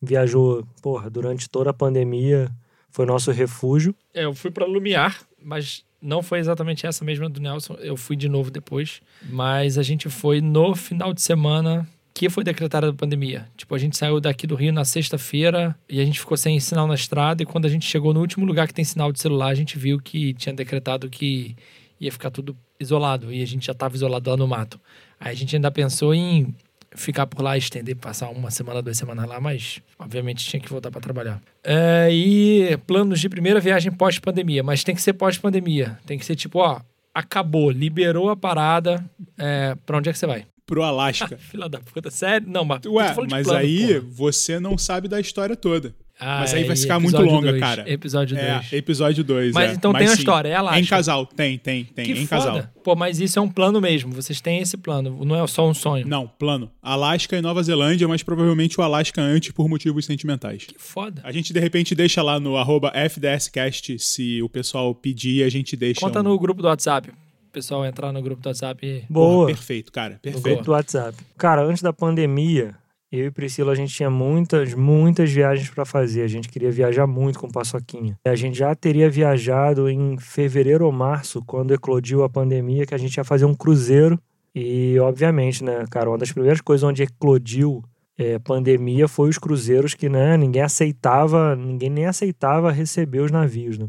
Viajou, 0.02 0.66
porra, 0.82 1.10
durante 1.10 1.48
toda 1.48 1.70
a 1.70 1.74
pandemia. 1.74 2.50
Foi 2.90 3.06
nosso 3.06 3.32
refúgio. 3.32 3.94
É, 4.14 4.24
eu 4.24 4.34
fui 4.34 4.50
pra 4.50 4.66
Lumiar, 4.66 5.22
mas 5.40 5.86
não 6.02 6.24
foi 6.24 6.40
exatamente 6.40 6.88
essa 6.88 7.06
mesma 7.06 7.30
do 7.30 7.40
Nelson. 7.40 7.76
Eu 7.76 7.96
fui 7.96 8.16
de 8.16 8.28
novo 8.28 8.50
depois. 8.50 9.02
Mas 9.30 9.78
a 9.78 9.84
gente 9.84 10.10
foi 10.10 10.42
no 10.42 10.76
final 10.76 11.14
de 11.14 11.22
semana 11.22 11.88
que 12.20 12.30
foi 12.30 12.44
decretada 12.44 12.90
a 12.90 12.94
pandemia. 12.94 13.48
Tipo, 13.56 13.74
a 13.74 13.78
gente 13.78 13.96
saiu 13.96 14.20
daqui 14.20 14.46
do 14.46 14.54
Rio 14.54 14.74
na 14.74 14.84
sexta-feira 14.84 15.74
e 15.88 16.02
a 16.02 16.04
gente 16.04 16.20
ficou 16.20 16.36
sem 16.36 16.60
sinal 16.60 16.86
na 16.86 16.94
estrada. 16.94 17.42
E 17.42 17.46
quando 17.46 17.64
a 17.64 17.70
gente 17.70 17.86
chegou 17.86 18.14
no 18.14 18.20
último 18.20 18.46
lugar 18.46 18.68
que 18.68 18.74
tem 18.74 18.84
sinal 18.84 19.10
de 19.14 19.22
celular, 19.22 19.48
a 19.48 19.56
gente 19.56 19.80
viu 19.80 19.98
que 20.02 20.34
tinha 20.34 20.54
decretado 20.54 21.10
que 21.10 21.56
ia 21.98 22.12
ficar 22.12 22.30
tudo 22.30 22.58
isolado. 22.78 23.32
E 23.32 23.42
a 23.42 23.48
gente 23.48 23.66
já 23.66 23.72
estava 23.72 23.96
isolado 23.96 24.30
lá 24.30 24.36
no 24.36 24.46
mato. 24.50 24.78
Aí 25.18 25.32
a 25.32 25.34
gente 25.34 25.56
ainda 25.56 25.72
pensou 25.72 26.14
em 26.14 26.54
ficar 26.94 27.26
por 27.26 27.42
lá, 27.42 27.58
estender, 27.58 27.96
passar 27.96 28.28
uma 28.32 28.52
semana, 28.52 28.82
duas 28.82 28.98
semanas 28.98 29.26
lá, 29.26 29.40
mas 29.40 29.80
obviamente 29.98 30.46
tinha 30.46 30.60
que 30.60 30.70
voltar 30.70 30.92
para 30.92 31.00
trabalhar. 31.00 31.42
É, 31.64 32.10
e 32.12 32.78
planos 32.86 33.22
de 33.22 33.30
primeira 33.30 33.62
viagem 33.62 33.94
pós-pandemia, 33.94 34.62
mas 34.62 34.84
tem 34.84 34.94
que 34.94 35.02
ser 35.02 35.14
pós-pandemia. 35.14 35.98
Tem 36.06 36.20
que 36.20 36.26
ser 36.26 36.36
tipo, 36.36 36.60
ó, 36.60 36.82
acabou, 37.14 37.72
liberou 37.72 38.30
a 38.30 38.36
parada, 38.36 39.06
é, 39.38 39.74
para 39.86 39.98
onde 39.98 40.10
é 40.10 40.12
que 40.12 40.20
você 40.20 40.28
vai? 40.28 40.46
Pro 40.70 40.84
Alasca. 40.84 41.36
Fila 41.50 41.68
da 41.68 41.80
puta, 41.80 42.12
sério? 42.12 42.48
Não, 42.48 42.64
mas. 42.64 42.86
Ué, 42.86 43.16
mas 43.28 43.48
plano, 43.48 43.60
aí 43.60 43.88
porra. 43.88 44.06
você 44.12 44.60
não 44.60 44.78
sabe 44.78 45.08
da 45.08 45.20
história 45.20 45.56
toda. 45.56 45.96
Ah, 46.20 46.42
mas 46.42 46.54
aí 46.54 46.66
vai 46.66 46.74
é, 46.74 46.76
ficar 46.76 47.00
muito 47.00 47.20
longa, 47.22 47.50
dois, 47.50 47.62
cara. 47.62 47.90
Episódio 47.90 48.36
2. 48.36 48.74
É, 48.74 48.76
episódio 48.76 49.24
2. 49.24 49.54
Mas 49.54 49.72
então 49.72 49.94
tem 49.94 50.06
uma 50.06 50.14
história, 50.14 50.50
é 50.50 50.56
Alasca. 50.56 50.80
Em 50.80 50.86
casal, 50.86 51.26
tem, 51.26 51.58
tem, 51.58 51.86
tem. 51.86 52.06
que 52.06 52.12
em 52.12 52.28
foda. 52.28 52.46
casal. 52.46 52.64
Pô, 52.84 52.94
mas 52.94 53.22
isso 53.22 53.40
é 53.40 53.42
um 53.42 53.48
plano 53.48 53.80
mesmo. 53.80 54.12
Vocês 54.12 54.42
têm 54.42 54.60
esse 54.60 54.76
plano. 54.76 55.24
Não 55.24 55.42
é 55.42 55.48
só 55.48 55.68
um 55.68 55.74
sonho. 55.74 56.06
Não, 56.06 56.28
plano. 56.28 56.70
Alasca 56.84 57.38
e 57.38 57.42
Nova 57.42 57.64
Zelândia, 57.64 58.06
mas 58.06 58.22
provavelmente 58.22 58.78
o 58.78 58.84
Alasca 58.84 59.22
antes 59.22 59.52
por 59.52 59.70
motivos 59.70 60.06
sentimentais. 60.06 60.66
Que 60.66 60.78
foda. 60.78 61.22
A 61.24 61.32
gente 61.32 61.54
de 61.54 61.60
repente 61.60 61.96
deixa 61.96 62.22
lá 62.22 62.38
no 62.38 62.58
arroba 62.58 62.92
FDScast, 62.94 63.98
se 63.98 64.42
o 64.44 64.50
pessoal 64.50 64.94
pedir, 64.94 65.44
a 65.44 65.50
gente 65.50 65.78
deixa. 65.78 66.02
Conta 66.02 66.20
um... 66.20 66.24
no 66.24 66.38
grupo 66.38 66.62
do 66.62 66.68
WhatsApp. 66.68 67.10
O 67.50 67.52
pessoal 67.52 67.84
entrar 67.84 68.12
no 68.12 68.22
grupo 68.22 68.44
do 68.44 68.48
WhatsApp 68.48 68.86
e. 68.86 69.04
Boa. 69.12 69.38
Porra, 69.38 69.48
perfeito, 69.48 69.92
cara. 69.92 70.14
no 70.14 70.20
Perfeito. 70.20 70.44
grupo 70.44 70.64
do 70.66 70.72
WhatsApp. 70.72 71.18
Cara, 71.36 71.64
antes 71.64 71.82
da 71.82 71.92
pandemia, 71.92 72.76
eu 73.12 73.26
e 73.26 73.32
Priscila, 73.32 73.72
a 73.72 73.76
gente 73.76 73.92
tinha 73.92 74.10
muitas, 74.10 74.76
muitas 74.76 75.32
viagens 75.32 75.68
pra 75.68 75.84
fazer. 75.84 76.22
A 76.22 76.28
gente 76.28 76.48
queria 76.48 76.70
viajar 76.70 77.08
muito 77.08 77.40
com 77.40 77.48
o 77.48 77.52
Paçoquinha. 77.52 78.16
A 78.24 78.36
gente 78.36 78.56
já 78.56 78.76
teria 78.76 79.10
viajado 79.10 79.90
em 79.90 80.16
fevereiro 80.20 80.86
ou 80.86 80.92
março, 80.92 81.44
quando 81.44 81.74
eclodiu 81.74 82.24
a 82.24 82.30
pandemia, 82.30 82.86
que 82.86 82.94
a 82.94 83.00
gente 83.00 83.18
ia 83.18 83.24
fazer 83.24 83.46
um 83.46 83.56
cruzeiro. 83.56 84.20
E, 84.54 85.00
obviamente, 85.00 85.64
né, 85.64 85.86
cara, 85.90 86.08
uma 86.08 86.20
das 86.20 86.32
primeiras 86.32 86.62
coisas 86.62 86.88
onde 86.88 87.02
eclodiu 87.02 87.84
é, 88.16 88.38
pandemia 88.38 89.08
foi 89.08 89.30
os 89.30 89.40
cruzeiros 89.40 89.96
que, 89.96 90.08
né, 90.08 90.38
ninguém 90.38 90.62
aceitava, 90.62 91.56
ninguém 91.56 91.90
nem 91.90 92.06
aceitava 92.06 92.72
receber 92.72 93.22
os 93.22 93.32
navios, 93.32 93.80
né? 93.80 93.88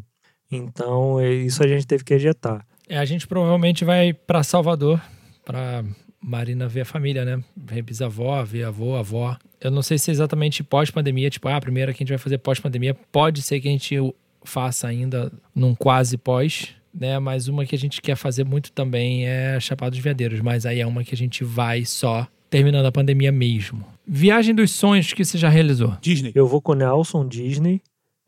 Então, 0.50 1.20
é, 1.20 1.30
isso 1.30 1.62
a 1.62 1.68
gente 1.68 1.86
teve 1.86 2.04
que 2.04 2.14
ejetar. 2.14 2.64
É, 2.91 2.99
a 2.99 3.05
gente 3.05 3.24
provavelmente 3.28 3.84
vai 3.84 4.12
pra 4.12 4.43
Salvador, 4.43 5.01
pra 5.45 5.84
Marina 6.20 6.66
ver 6.66 6.80
a 6.80 6.84
família, 6.84 7.24
né? 7.24 7.41
Ver 7.57 7.82
bisavó, 7.82 8.43
ver 8.43 8.64
avô, 8.64 8.97
avó. 8.97 9.36
Eu 9.61 9.70
não 9.70 9.80
sei 9.80 9.97
se 9.97 10.11
é 10.11 10.12
exatamente 10.12 10.64
pós-pandemia, 10.64 11.30
tipo, 11.30 11.47
ah, 11.47 11.55
a 11.55 11.61
primeira 11.61 11.93
que 11.93 11.99
a 11.99 12.05
gente 12.05 12.09
vai 12.09 12.18
fazer 12.18 12.38
pós-pandemia, 12.38 12.93
pode 13.12 13.43
ser 13.43 13.61
que 13.61 13.68
a 13.68 13.70
gente 13.70 13.97
faça 14.43 14.88
ainda 14.88 15.32
num 15.55 15.72
quase 15.72 16.18
pós, 16.18 16.70
né? 16.93 17.16
Mas 17.20 17.47
uma 17.47 17.64
que 17.64 17.76
a 17.76 17.78
gente 17.78 18.03
quer 18.03 18.16
fazer 18.16 18.45
muito 18.45 18.72
também 18.72 19.24
é 19.24 19.61
Chapada 19.61 19.93
dos 19.93 20.01
Veadeiros, 20.01 20.41
mas 20.41 20.66
aí 20.66 20.80
é 20.80 20.86
uma 20.86 21.05
que 21.05 21.14
a 21.14 21.18
gente 21.18 21.45
vai 21.45 21.84
só 21.84 22.26
terminando 22.51 22.86
a 22.86 22.93
pandemia 22.93 23.30
mesmo. 23.30 23.86
Viagem 24.05 24.53
dos 24.53 24.72
sonhos 24.72 25.12
que 25.12 25.24
você 25.24 25.38
já 25.38 25.49
realizou. 25.49 25.97
Disney. 26.01 26.32
Eu 26.34 26.49
vou 26.49 26.61
com 26.61 26.72
o 26.72 26.74
Nelson 26.74 27.28
Disney. 27.28 27.80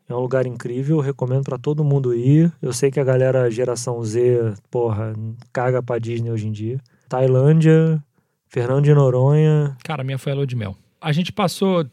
É 0.07 0.13
um 0.13 0.19
lugar 0.19 0.45
incrível, 0.45 0.99
recomendo 0.99 1.43
pra 1.43 1.57
todo 1.57 1.83
mundo 1.83 2.13
ir. 2.13 2.51
Eu 2.61 2.73
sei 2.73 2.91
que 2.91 2.99
a 2.99 3.03
galera 3.03 3.49
geração 3.49 4.03
Z, 4.03 4.53
porra, 4.69 5.13
caga 5.51 5.81
pra 5.81 5.97
Disney 5.97 6.29
hoje 6.29 6.47
em 6.47 6.51
dia. 6.51 6.79
Tailândia, 7.07 8.03
Fernando 8.47 8.83
de 8.83 8.93
Noronha. 8.93 9.75
Cara, 9.83 10.03
minha 10.03 10.17
foi 10.17 10.31
a 10.31 10.35
lua 10.35 10.47
de 10.47 10.55
mel. 10.55 10.75
A 11.01 11.11
gente 11.11 11.31
passou 11.31 11.85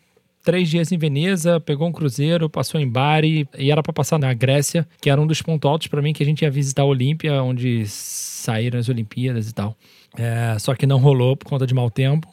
três 0.43 0.69
dias 0.69 0.91
em 0.93 0.99
Veneza, 0.99 1.61
pegou 1.61 1.87
um 1.87 1.93
cruzeiro, 1.93 2.49
passou 2.49 2.81
em 2.81 2.89
Bari 2.89 3.49
e 3.57 3.71
era 3.71 3.83
pra 3.83 3.93
passar 3.93 4.19
na 4.19 4.33
Grécia, 4.33 4.87
que 5.01 5.11
era 5.11 5.21
um 5.21 5.27
dos 5.27 5.43
pontos 5.43 5.69
altos 5.71 5.87
pra 5.89 6.03
mim 6.03 6.13
que 6.13 6.23
a 6.23 6.27
gente 6.27 6.43
ia 6.43 6.51
visitar 6.51 6.83
a 6.83 6.87
Olímpia, 6.87 7.43
onde 7.43 7.87
saíram 7.87 8.79
as 8.79 8.89
Olimpíadas 8.89 9.49
e 9.49 9.55
tal. 9.55 9.77
É, 10.17 10.59
só 10.59 10.75
que 10.75 10.87
não 10.87 10.99
rolou 10.99 11.37
por 11.37 11.49
conta 11.49 11.67
de 11.67 11.75
mau 11.75 11.91
tempo. 11.91 12.29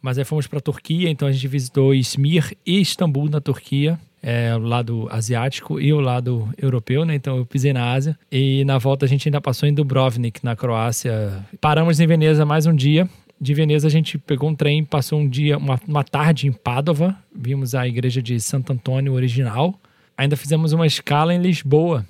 Mas 0.00 0.18
aí 0.18 0.24
fomos 0.24 0.46
pra 0.46 0.60
Turquia, 0.60 1.10
então 1.10 1.26
a 1.26 1.32
gente 1.32 1.46
visitou 1.48 1.94
Izmir 1.94 2.56
e 2.64 2.80
Istambul 2.80 3.28
na 3.28 3.40
Turquia. 3.40 3.98
É, 4.20 4.54
o 4.56 4.58
lado 4.58 5.08
asiático 5.12 5.80
e 5.80 5.92
o 5.92 6.00
lado 6.00 6.48
europeu, 6.60 7.04
né? 7.04 7.14
Então 7.14 7.36
eu 7.36 7.46
pisei 7.46 7.72
na 7.72 7.92
Ásia. 7.92 8.18
E 8.30 8.64
na 8.64 8.76
volta 8.76 9.06
a 9.06 9.08
gente 9.08 9.28
ainda 9.28 9.40
passou 9.40 9.68
em 9.68 9.72
Dubrovnik, 9.72 10.44
na 10.44 10.56
Croácia. 10.56 11.44
Paramos 11.60 12.00
em 12.00 12.06
Veneza 12.06 12.44
mais 12.44 12.66
um 12.66 12.74
dia. 12.74 13.08
De 13.40 13.54
Veneza 13.54 13.86
a 13.86 13.90
gente 13.90 14.18
pegou 14.18 14.50
um 14.50 14.54
trem, 14.54 14.84
passou 14.84 15.20
um 15.20 15.28
dia, 15.28 15.56
uma, 15.56 15.80
uma 15.86 16.02
tarde 16.02 16.48
em 16.48 16.52
Pádua. 16.52 17.14
Vimos 17.32 17.74
a 17.74 17.86
igreja 17.86 18.20
de 18.20 18.40
Santo 18.40 18.72
Antônio 18.72 19.12
original. 19.12 19.78
Ainda 20.16 20.36
fizemos 20.36 20.72
uma 20.72 20.86
escala 20.86 21.32
em 21.32 21.40
Lisboa 21.40 22.04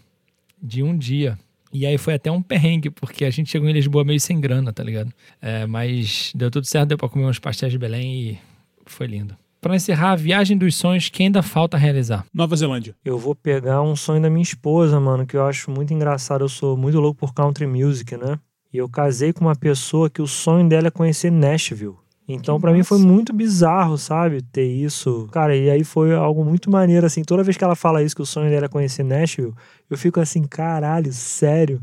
de 0.63 0.83
um 0.83 0.97
dia. 0.97 1.39
E 1.73 1.87
aí 1.87 1.99
foi 1.99 2.15
até 2.15 2.31
um 2.31 2.43
perrengue, 2.43 2.91
porque 2.91 3.25
a 3.25 3.31
gente 3.31 3.51
chegou 3.51 3.69
em 3.69 3.73
Lisboa 3.73 4.05
meio 4.05 4.21
sem 4.21 4.41
grana, 4.41 4.73
tá 4.73 4.83
ligado? 4.83 5.13
É, 5.41 5.67
mas 5.67 6.33
deu 6.35 6.51
tudo 6.51 6.67
certo, 6.67 6.89
deu 6.89 6.99
pra 6.99 7.09
comer 7.09 7.27
uns 7.27 7.39
pastéis 7.39 7.73
de 7.73 7.79
Belém 7.79 8.31
e 8.31 8.39
foi 8.87 9.07
lindo. 9.07 9.37
Pra 9.61 9.75
encerrar, 9.75 10.13
a 10.13 10.17
viagem 10.17 10.57
dos 10.57 10.77
sonhos 10.77 11.09
que 11.09 11.23
ainda 11.23 11.43
falta 11.43 11.77
realizar. 11.77 12.25
Nova 12.33 12.55
Zelândia. 12.55 12.95
Eu 13.05 13.19
vou 13.19 13.35
pegar 13.35 13.83
um 13.83 13.97
sonho 13.97 14.23
da 14.23 14.31
minha 14.31 14.43
esposa, 14.43 15.01
mano, 15.01 15.27
que 15.27 15.37
eu 15.37 15.45
acho 15.45 15.71
muito 15.71 15.93
engraçado. 15.93 16.45
Eu 16.45 16.49
sou 16.49 16.77
muito 16.77 17.01
louco 17.01 17.19
por 17.19 17.35
country 17.35 17.67
music, 17.67 18.17
né? 18.17 18.39
E 18.73 18.77
eu 18.77 18.89
casei 18.89 19.33
com 19.33 19.45
uma 19.45 19.57
pessoa 19.57 20.09
que 20.09 20.23
o 20.23 20.27
sonho 20.27 20.69
dela 20.69 20.89
é 20.89 20.91
conhecer 20.91 21.33
Nashville. 21.33 21.97
Então, 22.29 22.61
pra 22.61 22.73
mim 22.73 22.83
foi 22.83 22.99
muito 22.99 23.33
bizarro, 23.33 23.97
sabe? 23.97 24.43
Ter 24.43 24.67
isso. 24.67 25.27
Cara, 25.33 25.57
e 25.57 25.71
aí 25.71 25.83
foi 25.83 26.15
algo 26.15 26.45
muito 26.45 26.71
maneiro, 26.71 27.07
assim. 27.07 27.25
Toda 27.25 27.43
vez 27.43 27.57
que 27.57 27.65
ela 27.65 27.75
fala 27.75 28.03
isso, 28.03 28.15
que 28.15 28.21
o 28.21 28.27
sonho 28.27 28.51
dela 28.51 28.67
é 28.67 28.69
conhecer 28.69 29.03
Nashville, 29.03 29.55
eu 29.89 29.97
fico 29.97 30.21
assim, 30.21 30.43
caralho, 30.43 31.11
sério. 31.11 31.83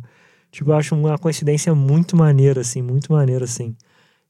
Tipo, 0.51 0.69
eu 0.69 0.75
acho 0.75 0.95
uma 0.95 1.17
coincidência 1.17 1.73
muito 1.73 2.15
maneira, 2.15 2.61
assim, 2.61 2.81
muito 2.81 3.11
maneira, 3.11 3.45
assim. 3.45 3.75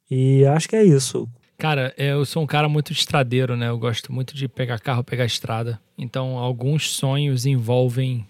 E 0.09 0.45
acho 0.45 0.69
que 0.69 0.75
é 0.77 0.83
isso. 0.85 1.27
Cara, 1.57 1.93
eu 1.97 2.25
sou 2.25 2.43
um 2.43 2.47
cara 2.47 2.69
muito 2.69 2.93
estradeiro, 2.93 3.57
né? 3.57 3.67
Eu 3.67 3.77
gosto 3.77 4.11
muito 4.13 4.35
de 4.35 4.47
pegar 4.47 4.79
carro, 4.79 5.03
pegar 5.03 5.25
estrada. 5.25 5.79
Então, 5.97 6.37
alguns 6.37 6.91
sonhos 6.91 7.45
envolvem 7.45 8.25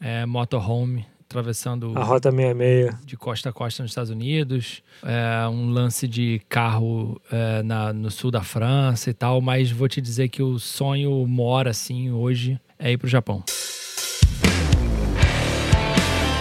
é, 0.00 0.24
motorhome, 0.26 1.04
atravessando 1.28 1.92
A 1.96 2.02
Rota 2.02 2.30
66. 2.30 3.04
de 3.04 3.16
costa 3.16 3.50
a 3.50 3.52
costa 3.52 3.82
nos 3.82 3.90
Estados 3.90 4.10
Unidos, 4.10 4.82
é, 5.02 5.48
um 5.48 5.70
lance 5.70 6.06
de 6.08 6.40
carro 6.48 7.20
é, 7.30 7.62
na, 7.62 7.92
no 7.92 8.10
sul 8.10 8.30
da 8.30 8.42
França 8.42 9.10
e 9.10 9.14
tal, 9.14 9.40
mas 9.40 9.70
vou 9.70 9.88
te 9.88 10.00
dizer 10.00 10.28
que 10.28 10.42
o 10.42 10.58
sonho 10.58 11.26
mora, 11.26 11.70
assim, 11.70 12.10
hoje, 12.10 12.60
é 12.78 12.92
ir 12.92 12.96
pro 12.96 13.08
Japão. 13.08 13.42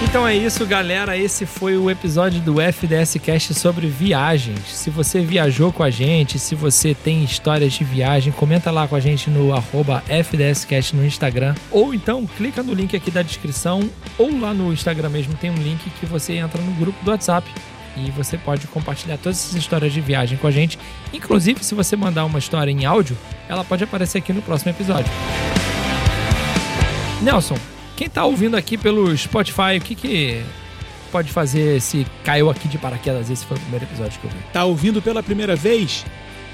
Então 0.04 0.28
é 0.28 0.36
isso, 0.36 0.66
galera. 0.66 1.18
Esse 1.18 1.46
foi 1.46 1.78
o 1.78 1.90
episódio 1.90 2.42
do 2.42 2.60
FDS 2.60 3.16
Cast 3.24 3.54
sobre 3.54 3.88
viagens. 3.88 4.60
Se 4.68 4.90
você 4.90 5.22
viajou 5.22 5.72
com 5.72 5.84
a 5.84 5.90
gente, 5.90 6.38
se 6.38 6.54
você 6.54 6.94
tem 6.94 7.24
histórias 7.24 7.74
de 7.74 7.84
viagem, 7.86 8.34
comenta 8.34 8.70
lá 8.72 8.88
com 8.88 8.96
a 8.96 9.00
gente 9.00 9.30
no 9.30 9.52
FDScast 10.08 10.96
no 10.96 11.06
Instagram. 11.06 11.56
Ou 11.72 11.94
então 11.94 12.28
clica 12.28 12.62
no 12.62 12.74
link 12.74 12.96
aqui 12.96 13.10
da 13.10 13.22
descrição, 13.22 13.90
ou 14.18 14.38
lá 14.38 14.54
no 14.54 14.74
Instagram 14.74 15.10
mesmo 15.10 15.34
tem 15.36 15.50
um 15.50 15.56
link 15.56 15.90
que 15.90 16.06
você 16.06 16.34
entra 16.34 16.62
no 16.62 16.74
grupo 16.74 17.04
do 17.04 17.12
WhatsApp. 17.12 17.50
E 17.98 18.12
você 18.12 18.38
pode 18.38 18.68
compartilhar 18.68 19.18
todas 19.18 19.40
essas 19.40 19.56
histórias 19.56 19.94
de 19.94 20.02
viagem 20.02 20.38
com 20.38 20.48
a 20.48 20.52
gente. 20.52 20.78
Inclusive, 21.14 21.64
se 21.64 21.74
você 21.74 21.96
mandar 21.96 22.26
uma 22.26 22.40
história 22.40 22.70
em 22.70 22.84
áudio, 22.86 23.18
ela 23.48 23.64
pode 23.64 23.86
aparecer 23.86 24.18
aqui 24.18 24.34
no 24.34 24.42
próximo 24.42 24.72
episódio. 24.72 25.10
Nelson, 27.22 27.58
quem 27.96 28.10
tá 28.10 28.26
ouvindo 28.26 28.56
aqui 28.58 28.78
pelo 28.78 29.16
Spotify, 29.18 29.78
o 29.78 29.82
que 29.82 29.96
que 29.96 30.44
pode 31.12 31.32
fazer 31.32 31.82
se 31.82 32.06
caiu 32.24 32.50
aqui 32.50 32.68
de 32.68 32.78
paraquedas? 32.78 33.30
Esse 33.30 33.46
foi 33.46 33.58
o 33.58 33.60
primeiro 33.60 33.86
episódio 33.86 34.20
que 34.20 34.26
eu 34.26 34.32
vi. 34.32 34.38
Tá 34.52 34.66
ouvindo 34.66 35.02
pela 35.02 35.24
primeira 35.24 35.56
vez? 35.56 36.06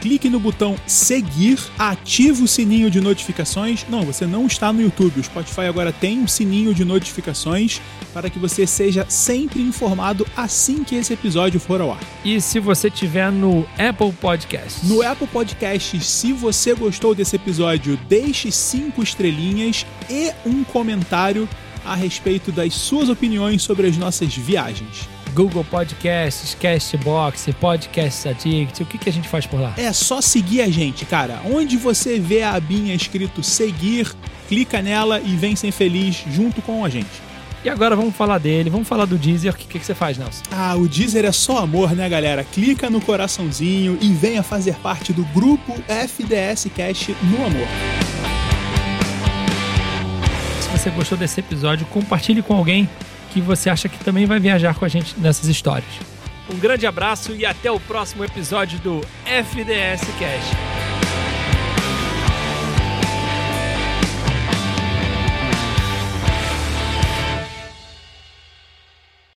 Clique 0.01 0.29
no 0.29 0.39
botão 0.39 0.75
seguir, 0.87 1.59
ative 1.77 2.43
o 2.43 2.47
sininho 2.47 2.89
de 2.89 2.99
notificações. 2.99 3.85
Não, 3.87 4.01
você 4.01 4.25
não 4.25 4.47
está 4.47 4.73
no 4.73 4.81
YouTube. 4.81 5.19
O 5.19 5.23
Spotify 5.23 5.61
agora 5.61 5.93
tem 5.93 6.19
um 6.19 6.27
sininho 6.27 6.73
de 6.73 6.83
notificações 6.83 7.79
para 8.11 8.29
que 8.29 8.39
você 8.39 8.65
seja 8.65 9.05
sempre 9.07 9.61
informado 9.61 10.27
assim 10.35 10.83
que 10.83 10.95
esse 10.95 11.13
episódio 11.13 11.59
for 11.59 11.79
ao 11.79 11.91
ar. 11.91 11.99
E 12.25 12.41
se 12.41 12.59
você 12.59 12.89
tiver 12.89 13.31
no 13.31 13.65
Apple 13.77 14.11
Podcast? 14.13 14.85
No 14.85 15.01
Apple 15.01 15.27
Podcast, 15.27 15.99
se 16.03 16.33
você 16.33 16.73
gostou 16.73 17.13
desse 17.13 17.35
episódio, 17.35 17.97
deixe 18.09 18.51
cinco 18.51 19.03
estrelinhas 19.03 19.85
e 20.09 20.31
um 20.45 20.63
comentário 20.63 21.47
a 21.85 21.95
respeito 21.95 22.51
das 22.51 22.73
suas 22.73 23.07
opiniões 23.07 23.61
sobre 23.61 23.87
as 23.87 23.97
nossas 23.97 24.35
viagens. 24.35 25.07
Google 25.33 25.63
Podcasts, 25.63 26.55
Castbox, 26.59 27.47
Podcast 27.59 28.27
Addict, 28.27 28.83
o 28.83 28.85
que, 28.85 28.97
que 28.97 29.09
a 29.09 29.13
gente 29.13 29.27
faz 29.27 29.45
por 29.45 29.59
lá? 29.59 29.73
É 29.77 29.91
só 29.93 30.21
seguir 30.21 30.61
a 30.61 30.69
gente, 30.69 31.05
cara. 31.05 31.41
Onde 31.45 31.77
você 31.77 32.19
vê 32.19 32.43
a 32.43 32.53
abinha 32.53 32.93
escrito 32.93 33.41
seguir, 33.41 34.11
clica 34.47 34.81
nela 34.81 35.19
e 35.19 35.35
vem 35.35 35.55
ser 35.55 35.71
feliz 35.71 36.23
junto 36.29 36.61
com 36.61 36.83
a 36.83 36.89
gente. 36.89 37.31
E 37.63 37.69
agora 37.69 37.95
vamos 37.95 38.15
falar 38.15 38.39
dele, 38.39 38.71
vamos 38.71 38.87
falar 38.87 39.05
do 39.05 39.17
Deezer. 39.17 39.53
O 39.53 39.55
que, 39.55 39.79
que 39.79 39.85
você 39.85 39.93
faz, 39.93 40.17
Nelson? 40.17 40.41
Ah, 40.51 40.75
o 40.75 40.87
Deezer 40.87 41.25
é 41.25 41.31
só 41.31 41.59
amor, 41.59 41.95
né, 41.95 42.09
galera? 42.09 42.43
Clica 42.43 42.89
no 42.89 42.99
coraçãozinho 42.99 43.99
e 44.01 44.11
venha 44.13 44.41
fazer 44.41 44.75
parte 44.77 45.13
do 45.13 45.23
grupo 45.25 45.73
FDS 45.87 46.67
Cast 46.75 47.15
no 47.21 47.45
Amor. 47.45 47.67
Se 50.59 50.69
você 50.69 50.89
gostou 50.89 51.17
desse 51.17 51.39
episódio, 51.39 51.85
compartilhe 51.85 52.41
com 52.41 52.55
alguém 52.55 52.89
que 53.31 53.41
você 53.41 53.69
acha 53.69 53.87
que 53.87 53.97
também 54.03 54.25
vai 54.25 54.39
viajar 54.39 54.75
com 54.75 54.85
a 54.85 54.87
gente 54.87 55.17
nessas 55.19 55.47
histórias. 55.47 55.89
Um 56.49 56.57
grande 56.57 56.85
abraço 56.85 57.33
e 57.33 57.45
até 57.45 57.71
o 57.71 57.79
próximo 57.79 58.25
episódio 58.25 58.77
do 58.79 59.01
FDS 59.25 60.01
Cast. 60.19 60.80